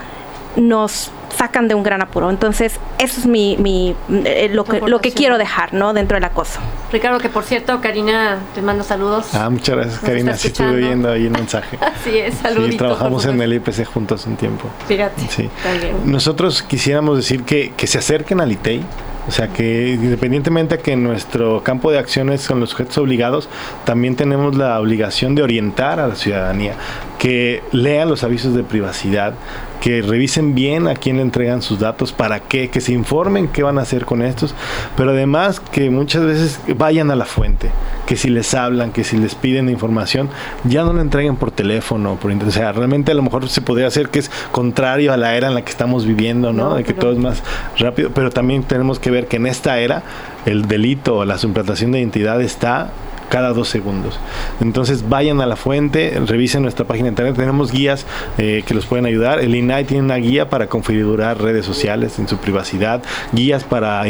nos 0.57 1.11
sacan 1.37 1.69
de 1.69 1.75
un 1.75 1.83
gran 1.83 2.03
apuro. 2.03 2.31
Entonces, 2.31 2.81
eso 2.99 3.21
es 3.21 3.27
mi, 3.27 3.57
mi, 3.59 3.95
eh, 4.25 4.49
lo, 4.53 4.65
que, 4.65 4.81
lo 4.81 5.01
que 5.01 5.13
quiero 5.13 5.39
dejar 5.39 5.73
¿no? 5.73 5.93
dentro 5.93 6.17
del 6.17 6.25
acoso. 6.25 6.59
Ricardo, 6.91 7.19
que 7.21 7.29
por 7.29 7.45
cierto, 7.45 7.81
Karina 7.81 8.39
te 8.55 8.63
manda 8.63 8.83
saludos. 8.83 9.35
Ah, 9.35 9.49
muchas 9.51 9.77
gracias, 9.77 10.03
Nos 10.03 10.11
Karina. 10.11 10.37
Sí, 10.37 10.49
estuve 10.49 10.75
viendo 10.77 11.11
ahí 11.11 11.27
el 11.27 11.31
mensaje. 11.31 11.79
Así 11.81 12.19
es, 12.19 12.35
saluditos. 12.35 12.73
Sí, 12.73 12.79
trabajamos 12.79 13.25
en 13.27 13.41
el. 13.41 13.53
IPC 13.53 13.85
juntos 13.87 14.27
un 14.27 14.37
tiempo. 14.37 14.69
Fíjate, 14.89 15.23
Sí. 15.29 15.49
también. 15.63 16.11
Nosotros 16.11 16.63
quisiéramos 16.63 17.17
decir 17.17 17.45
que, 17.45 17.73
que 17.77 17.87
se 17.87 17.99
acerquen 17.99 18.41
al 18.41 18.51
ITEI, 18.53 18.83
o 19.29 19.31
sea 19.31 19.49
que 19.49 19.91
independientemente 19.91 20.77
a 20.77 20.79
que 20.79 20.97
nuestro 20.97 21.63
campo 21.63 21.91
de 21.91 21.99
acciones 21.99 22.41
son 22.41 22.61
los 22.61 22.71
sujetos 22.71 22.97
obligados, 22.97 23.49
también 23.85 24.17
tenemos 24.17 24.57
la 24.57 24.81
obligación 24.81 25.35
de 25.35 25.43
orientar 25.43 26.01
a 26.01 26.09
la 26.09 26.17
ciudadanía, 26.17 26.75
que 27.19 27.63
lean 27.73 28.09
los 28.09 28.25
avisos 28.25 28.55
de 28.55 28.65
privacidad, 28.65 29.35
que 29.81 30.03
revisen 30.03 30.55
bien 30.55 30.89
a 30.89 30.95
quién 30.95 31.17
le 31.17 31.23
entregan 31.23 31.63
sus 31.63 31.79
datos, 31.79 32.13
para 32.13 32.41
qué, 32.41 32.69
que 32.69 32.81
se 32.81 32.93
informen 32.93 33.49
qué 33.49 33.63
van 33.63 33.79
a 33.79 33.83
hacer 33.83 34.05
con 34.05 34.23
estos, 34.23 34.55
pero 34.97 35.11
además 35.11 35.61
que 35.61 35.89
muchas 35.91 36.25
veces 36.25 36.61
vayan 36.77 37.11
a 37.11 37.17
la 37.17 37.25
fuente, 37.25 37.71
que 38.07 38.17
si 38.17 38.29
les 38.29 38.55
hablan, 38.55 38.93
que 38.93 39.05
si 39.05 39.17
les 39.17 39.35
piden 39.35 39.69
información, 39.69 40.29
ya 40.65 40.83
no 40.85 40.93
la 40.93 41.03
entreguen 41.03 41.37
por 41.37 41.51
teléfono, 41.51 42.17
por 42.17 42.33
internet. 42.33 42.57
O 42.57 42.59
sea, 42.59 42.73
realmente 42.73 43.13
a 43.13 43.15
lo 43.15 43.23
mejor 43.23 43.49
se 43.49 43.61
podría 43.61 43.87
hacer 43.87 44.09
que 44.09 44.19
es 44.19 44.31
contrario 44.53 45.13
a 45.13 45.17
la 45.17 45.37
era 45.37 45.49
en 45.49 45.55
la 45.55 45.63
que 45.63 45.71
estamos 45.71 46.07
viviendo, 46.07 46.53
¿no? 46.53 46.71
No, 46.71 46.75
de 46.77 46.83
que 46.85 46.93
pero- 46.95 47.01
todo 47.01 47.13
es 47.13 47.19
más 47.19 47.43
rápido, 47.79 48.11
pero 48.15 48.31
también 48.31 48.65
tenemos 48.65 48.99
que 48.99 49.11
ver 49.11 49.27
que 49.29 49.37
en 49.37 49.47
esta 49.47 49.79
era 49.79 50.03
el 50.47 50.67
delito 50.67 51.17
o 51.19 51.25
la 51.25 51.39
suplantación 51.39 51.93
de 51.93 52.01
identidad 52.01 52.41
está 52.43 52.91
cada 53.29 53.53
dos 53.53 53.69
segundos. 53.69 54.19
Entonces 54.61 55.09
vayan 55.09 55.41
a 55.41 55.47
la 55.47 55.57
fuente, 55.57 56.21
revisen 56.27 56.63
nuestra 56.63 56.85
página 56.87 57.05
de 57.05 57.11
internet, 57.11 57.37
tenemos 57.37 57.71
guías 57.73 58.07
eh, 58.39 58.63
que 58.67 58.75
los 58.75 58.87
pueden 58.87 59.07
ayudar. 59.07 59.41
El 59.41 59.55
INAI 59.55 59.85
tiene 59.85 60.03
una 60.03 60.17
guía 60.17 60.49
para 60.49 60.67
configurar 60.67 61.41
redes 61.41 61.65
sociales 61.67 62.19
en 62.19 62.29
su 62.29 62.39
privacidad, 62.39 63.03
guías 63.33 63.65
para, 63.65 64.05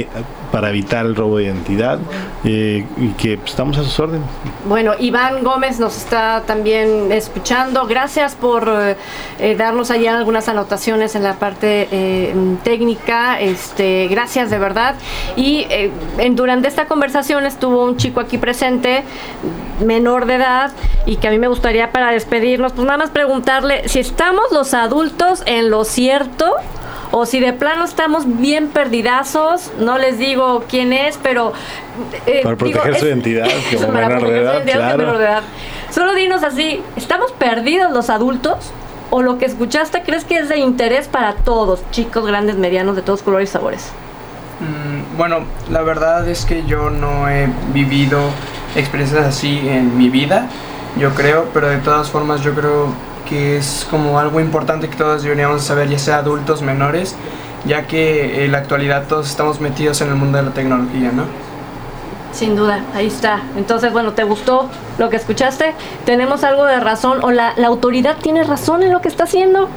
para 0.53 0.71
evitar 0.71 1.05
el 1.07 1.15
robo 1.17 1.39
de 1.39 1.45
identidad 1.45 1.99
eh, 2.45 2.85
y 2.97 3.09
que 3.11 3.39
pues, 3.39 3.51
estamos 3.51 3.77
a 3.79 3.85
sus 3.85 3.99
órdenes. 4.01 4.27
Bueno, 4.69 4.93
Iván 4.99 5.43
Gómez 5.43 5.81
nos 5.81 5.97
está 5.97 6.43
también 6.47 7.11
escuchando. 7.13 7.87
Gracias 7.87 8.35
por 8.35 8.69
eh, 8.69 8.97
eh, 9.41 9.55
darnos 9.57 9.91
allá 9.91 10.17
algunas 10.17 10.49
anotaciones 10.49 11.15
en 11.15 11.23
la 11.23 11.35
parte 11.35 11.89
eh, 11.91 12.35
técnica. 12.65 13.41
Este, 13.41 14.09
gracias 14.09 14.51
de 14.51 14.59
verdad. 14.59 14.95
Y 15.37 15.67
eh, 15.71 15.91
en- 16.19 16.37
durante 16.37 16.69
esta 16.69 16.87
conversación 16.87 17.47
estuvo 17.47 17.85
un 17.85 17.97
chico 17.97 18.21
aquí 18.21 18.39
presente, 18.39 19.03
menor 19.85 20.27
de 20.27 20.35
edad, 20.37 20.73
y 21.07 21.17
que 21.17 21.29
a 21.29 21.31
mí 21.31 21.39
me 21.39 21.49
gustaría 21.49 21.93
para 21.93 22.11
despedirnos, 22.11 22.73
pues 22.73 22.85
nada 22.87 22.99
más 22.99 23.11
preguntarle 23.11 23.89
si 23.89 24.01
estamos 24.01 24.45
los 24.53 24.75
adultos 24.75 25.43
en 25.47 25.71
lo 25.71 25.85
cierto 25.85 26.47
o 27.11 27.25
si 27.25 27.41
de 27.41 27.53
plano 27.55 27.85
estamos 27.85 28.25
bien 28.39 28.69
perdidazos, 28.69 29.71
no 29.79 29.97
les 29.99 30.19
digo 30.19 30.65
quién 30.69 30.93
es, 30.93 31.19
pero... 31.23 31.53
eh, 32.27 32.41
Para 32.43 32.55
digo, 32.57 32.81
proteger 32.81 32.95
su 33.01 33.07
es- 33.07 33.11
identidad 33.13 33.49
como 33.81 33.93
menor 33.93 34.29
de 34.29 34.41
edad, 34.41 34.63
claro. 34.65 34.99
menor 34.99 35.19
de 35.19 35.25
edad. 35.25 35.43
Solo 35.91 36.15
dinos 36.15 36.43
así, 36.43 36.83
¿estamos 36.97 37.33
perdidos 37.33 37.93
los 37.93 38.11
adultos? 38.11 38.73
¿O 39.11 39.23
lo 39.23 39.39
que 39.39 39.47
escuchaste 39.47 40.03
crees 40.03 40.25
que 40.27 40.37
es 40.37 40.51
de 40.51 40.59
interés 40.59 41.09
para 41.09 41.33
todos, 41.33 41.81
chicos, 41.93 42.27
grandes, 42.27 42.57
medianos, 42.57 42.95
de 42.95 43.01
todos 43.01 43.23
colores 43.23 43.49
y 43.49 43.53
sabores? 43.53 43.91
Mm, 44.61 45.17
Bueno, 45.17 45.45
la 45.71 45.81
verdad 45.81 46.29
es 46.29 46.45
que 46.45 46.67
yo 46.67 46.91
no 46.91 47.27
he 47.31 47.49
vivido 47.73 48.21
experiencias 48.79 49.27
así 49.27 49.69
en 49.69 49.97
mi 49.99 50.09
vida, 50.09 50.49
yo 50.99 51.11
creo, 51.15 51.47
pero 51.53 51.69
de 51.69 51.79
todas 51.79 52.11
formas 52.11 52.43
yo 52.43 52.55
creo 52.55 52.93
que 53.29 53.59
es 53.59 53.87
como 53.91 54.19
algo 54.19 54.41
importante 54.41 54.89
que 54.89 54.97
todos 54.97 55.23
deberíamos 55.23 55.63
saber, 55.63 55.89
ya 55.89 55.99
sea 55.99 56.17
adultos, 56.19 56.63
menores, 56.63 57.15
ya 57.67 57.87
que 57.87 58.45
en 58.45 58.53
la 58.53 58.59
actualidad 58.59 59.05
todos 59.07 59.29
estamos 59.29 59.61
metidos 59.61 60.01
en 60.01 60.09
el 60.09 60.15
mundo 60.15 60.39
de 60.39 60.45
la 60.45 60.51
tecnología, 60.51 61.13
¿no? 61.13 61.25
Sin 62.33 62.57
duda, 62.57 62.85
ahí 62.95 63.07
está. 63.07 63.41
Entonces, 63.57 63.93
bueno, 63.93 64.13
¿te 64.13 64.25
gustó 64.25 64.69
lo 64.99 65.11
que 65.11 65.17
escuchaste? 65.17 65.75
¿Tenemos 66.05 66.45
algo 66.45 66.65
de 66.65 66.79
razón 66.79 67.19
o 67.23 67.31
la, 67.31 67.55
la 67.57 67.67
autoridad 67.67 68.17
tiene 68.23 68.45
razón 68.45 68.83
en 68.83 68.93
lo 68.93 69.01
que 69.01 69.09
está 69.09 69.25
haciendo? 69.25 69.69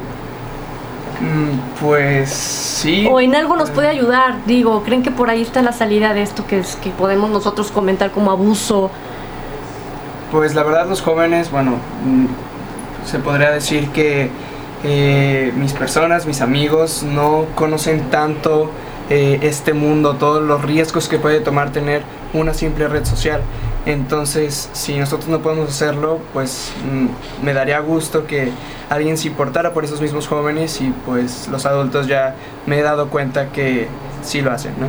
Mm, 1.21 1.79
Pues 1.79 2.29
sí. 2.29 3.07
¿O 3.09 3.19
en 3.19 3.35
algo 3.35 3.55
nos 3.55 3.69
puede 3.69 3.87
ayudar? 3.87 4.43
Digo, 4.45 4.83
¿creen 4.83 5.03
que 5.03 5.11
por 5.11 5.29
ahí 5.29 5.41
está 5.41 5.61
la 5.61 5.71
salida 5.71 6.13
de 6.13 6.23
esto 6.23 6.45
que, 6.47 6.59
es, 6.59 6.75
que 6.77 6.89
podemos 6.89 7.29
nosotros 7.29 7.71
comentar 7.71 8.11
como 8.11 8.31
abuso? 8.31 8.89
Pues 10.31 10.55
la 10.55 10.63
verdad 10.63 10.87
los 10.87 11.01
jóvenes, 11.01 11.51
bueno, 11.51 11.73
mm, 12.05 12.25
se 13.07 13.19
podría 13.19 13.51
decir 13.51 13.89
que 13.89 14.29
eh, 14.83 15.51
mis 15.55 15.73
personas, 15.73 16.25
mis 16.25 16.41
amigos, 16.41 17.03
no 17.03 17.45
conocen 17.55 18.09
tanto 18.09 18.71
eh, 19.09 19.39
este 19.41 19.73
mundo, 19.73 20.15
todos 20.15 20.41
los 20.41 20.61
riesgos 20.63 21.07
que 21.07 21.19
puede 21.19 21.39
tomar 21.41 21.71
tener 21.71 22.01
una 22.33 22.53
simple 22.53 22.87
red 22.87 23.05
social. 23.05 23.41
Entonces, 23.85 24.69
si 24.73 24.97
nosotros 24.97 25.27
no 25.27 25.41
podemos 25.41 25.69
hacerlo, 25.69 26.19
pues 26.33 26.71
mm, 26.85 27.43
me 27.45 27.53
daría 27.53 27.79
gusto 27.79 28.27
que 28.27 28.51
alguien 28.89 29.17
se 29.17 29.27
importara 29.27 29.73
por 29.73 29.83
esos 29.83 30.01
mismos 30.01 30.27
jóvenes 30.27 30.81
y 30.81 30.93
pues 31.05 31.47
los 31.47 31.65
adultos 31.65 32.07
ya 32.07 32.35
me 32.67 32.79
he 32.79 32.81
dado 32.83 33.09
cuenta 33.09 33.51
que 33.51 33.87
sí 34.23 34.41
lo 34.41 34.51
hacen, 34.51 34.73
¿no? 34.79 34.87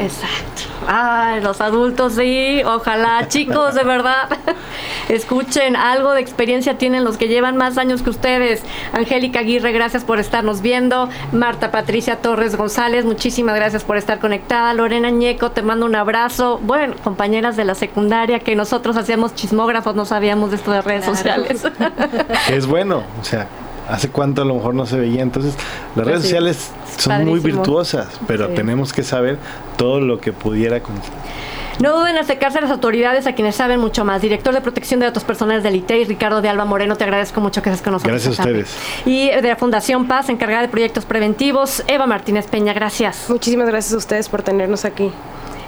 Exacto. 0.00 0.62
Ay, 0.88 1.40
los 1.42 1.60
adultos 1.60 2.14
sí, 2.14 2.62
ojalá, 2.64 3.28
chicos, 3.28 3.74
de 3.74 3.84
verdad. 3.84 4.28
Escuchen, 5.10 5.76
algo 5.76 6.12
de 6.12 6.20
experiencia 6.22 6.78
tienen 6.78 7.04
los 7.04 7.18
que 7.18 7.28
llevan 7.28 7.56
más 7.56 7.76
años 7.76 8.00
que 8.02 8.08
ustedes. 8.10 8.62
Angélica 8.94 9.40
Aguirre, 9.40 9.72
gracias 9.72 10.04
por 10.04 10.18
estarnos 10.18 10.62
viendo. 10.62 11.08
Marta 11.32 11.70
Patricia 11.70 12.16
Torres 12.16 12.56
González, 12.56 13.04
muchísimas 13.04 13.54
gracias 13.56 13.84
por 13.84 13.98
estar 13.98 14.18
conectada. 14.20 14.72
Lorena 14.72 15.10
Ñeco, 15.10 15.50
te 15.50 15.60
mando 15.62 15.84
un 15.84 15.94
abrazo. 15.94 16.58
Bueno, 16.62 16.94
compañeras 17.04 17.56
de 17.56 17.64
la 17.66 17.74
secundaria 17.74 18.38
que 18.40 18.56
nosotros 18.56 18.96
hacíamos 18.96 19.34
chismógrafos, 19.34 19.94
no 19.94 20.06
sabíamos 20.06 20.50
de 20.50 20.56
esto 20.56 20.72
de 20.72 20.80
redes 20.80 21.04
Claro. 21.04 21.16
sociales. 21.44 21.62
Es 22.50 22.66
bueno, 22.66 23.02
o 23.20 23.24
sea, 23.24 23.46
hace 23.90 24.08
cuánto 24.08 24.42
a 24.42 24.44
lo 24.44 24.54
mejor 24.54 24.74
no 24.74 24.86
se 24.86 24.98
veía. 24.98 25.22
Entonces, 25.22 25.54
las 25.54 25.94
Pues 25.94 26.06
redes 26.06 26.20
sí, 26.22 26.28
sociales 26.28 26.70
son 26.96 27.24
muy 27.26 27.40
virtuosas, 27.40 28.08
pero 28.26 28.48
Sí. 28.48 28.54
tenemos 28.54 28.92
que 28.92 29.02
saber 29.02 29.38
todo 29.76 30.00
lo 30.00 30.20
que 30.20 30.32
pudiera 30.32 30.80
con- 30.80 30.94
No 31.80 31.98
duden 31.98 32.16
en 32.16 32.18
acercarse 32.18 32.58
a 32.58 32.60
las 32.60 32.70
autoridades, 32.70 33.26
a 33.26 33.34
quienes 33.34 33.56
saben 33.56 33.80
mucho 33.80 34.04
más. 34.04 34.20
Director 34.20 34.52
de 34.52 34.60
Protección 34.60 35.00
de 35.00 35.06
Datos 35.06 35.24
Personales 35.24 35.62
del 35.62 35.76
ITEI, 35.76 36.04
Ricardo 36.04 36.42
de 36.42 36.48
Alba 36.50 36.66
Moreno, 36.66 36.94
te 36.96 37.04
agradezco 37.04 37.40
mucho 37.40 37.62
que 37.62 37.70
estés 37.70 37.82
con 37.82 37.94
nosotros. 37.94 38.12
Gracias 38.22 38.38
a 38.38 38.42
ustedes. 38.42 38.76
Y 39.06 39.28
de 39.30 39.40
la 39.48 39.56
Fundación 39.56 40.06
Paz, 40.06 40.28
encargada 40.28 40.60
de 40.60 40.68
proyectos 40.68 41.06
preventivos, 41.06 41.82
Eva 41.86 42.06
Martínez 42.06 42.46
Peña, 42.48 42.74
gracias. 42.74 43.24
Muchísimas 43.30 43.66
gracias 43.66 43.94
a 43.94 43.96
ustedes 43.96 44.28
por 44.28 44.42
tenernos 44.42 44.84
aquí. 44.84 45.10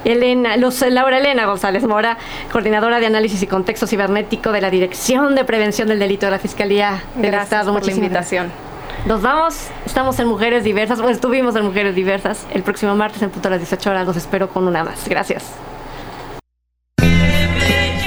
Elena, 0.05 0.57
los, 0.57 0.81
Laura 0.83 1.19
Elena 1.19 1.47
González 1.47 1.85
Mora, 1.85 2.19
coordinadora 2.51 3.01
de 3.01 3.07
análisis 3.07 3.43
y 3.43 3.47
contexto 3.47 3.87
cibernético 3.87 4.53
de 4.53 4.61
la 4.61 4.71
Dirección 4.71 5.35
de 5.35 5.45
Prevención 5.45 5.89
del 5.89 5.99
Delito 5.99 6.27
de 6.27 6.33
la 6.33 6.39
Fiscalía 6.39 7.03
del 7.15 7.31
Gracias 7.31 7.45
Estado. 7.61 7.73
por 7.73 7.85
la 7.87 7.93
invitación. 7.93 8.47
gracias. 8.47 9.07
Nos 9.07 9.21
vamos, 9.23 9.57
estamos 9.85 10.19
en 10.21 10.29
Mujeres 10.29 10.63
Diversas, 10.65 11.01
o 11.01 11.09
estuvimos 11.09 11.57
en 11.57 11.65
Mujeres 11.65 11.95
Diversas. 11.95 12.47
El 12.55 12.63
próximo 12.63 12.95
martes 12.95 13.21
en 13.23 13.31
punto 13.31 13.49
a 13.49 13.53
las 13.53 13.61
18 13.61 13.91
horas 13.91 14.07
los 14.07 14.17
espero 14.17 14.49
con 14.49 14.67
una 14.69 14.85
más. 14.85 15.09
Gracias. 15.09 15.45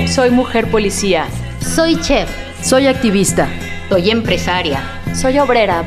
Soy 0.07 0.29
mujer 0.31 0.69
policía. 0.71 1.25
Soy 1.59 1.99
chef. 2.01 2.29
Soy 2.61 2.87
activista. 2.87 3.47
Soy 3.89 4.09
empresaria. 4.09 4.81
Soy 5.13 5.37
obrera. 5.39 5.83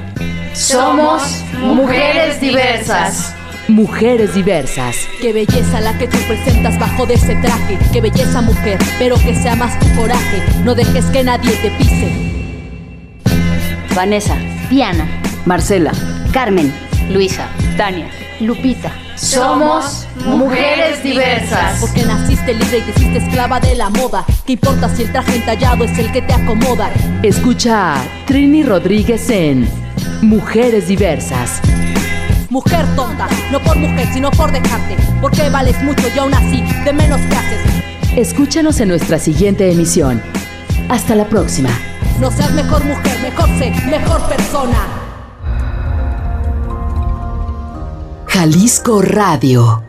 Somos 0.52 1.42
mujeres 1.60 2.40
diversas. 2.40 3.34
Mujeres 3.68 4.34
diversas. 4.34 4.96
Qué 5.20 5.34
belleza 5.34 5.80
la 5.80 5.96
que 5.98 6.08
tú 6.08 6.16
presentas 6.26 6.78
bajo 6.78 7.04
de 7.04 7.14
ese 7.14 7.34
traje. 7.36 7.78
Qué 7.92 8.00
belleza 8.00 8.40
mujer, 8.40 8.78
pero 8.98 9.16
que 9.16 9.34
sea 9.34 9.56
más 9.56 9.78
tu 9.78 9.86
coraje. 9.94 10.42
No 10.64 10.74
dejes 10.74 11.04
que 11.06 11.22
nadie 11.22 11.52
te 11.56 11.70
pise. 11.72 12.10
Vanessa, 13.94 14.36
Diana. 14.70 15.06
Marcela, 15.44 15.92
Carmen. 16.32 16.72
Luisa. 17.10 17.46
Tania, 17.76 18.08
Lupita. 18.40 18.90
Somos 19.16 20.06
mujeres 20.24 21.02
diversas. 21.02 21.78
Porque 21.80 22.04
naciste 22.06 22.54
libre 22.54 22.78
y 22.78 22.82
te 22.82 22.90
hiciste 22.92 23.18
esclava 23.18 23.60
de 23.60 23.74
la 23.74 23.90
moda. 23.90 24.24
¿Qué 24.46 24.54
importa 24.54 24.88
si 24.88 25.02
el 25.02 25.12
traje 25.12 25.36
entallado 25.36 25.84
es 25.84 25.98
el 25.98 26.10
que 26.10 26.22
te 26.22 26.32
acomoda? 26.32 26.90
Escucha 27.22 27.96
a 27.96 28.04
Trini 28.24 28.62
Rodríguez 28.62 29.28
en 29.28 29.68
Mujeres 30.22 30.88
diversas. 30.88 31.60
Mujer 32.50 32.86
tonta, 32.96 33.28
no 33.52 33.60
por 33.60 33.76
mujer, 33.76 34.08
sino 34.10 34.30
por 34.30 34.50
dejarte. 34.50 34.96
Porque 35.20 35.50
vales 35.50 35.82
mucho 35.82 36.04
y 36.14 36.18
aún 36.18 36.32
así, 36.32 36.62
de 36.82 36.92
menos 36.94 37.20
que 37.20 37.36
haces. 37.36 38.16
Escúchanos 38.16 38.80
en 38.80 38.88
nuestra 38.88 39.18
siguiente 39.18 39.70
emisión. 39.70 40.22
Hasta 40.88 41.14
la 41.14 41.28
próxima. 41.28 41.68
No 42.18 42.30
seas 42.30 42.52
mejor 42.54 42.82
mujer, 42.86 43.20
mejor 43.20 43.48
sé, 43.58 43.70
mejor 43.90 44.22
persona. 44.28 44.78
Jalisco 48.28 49.02
Radio. 49.02 49.87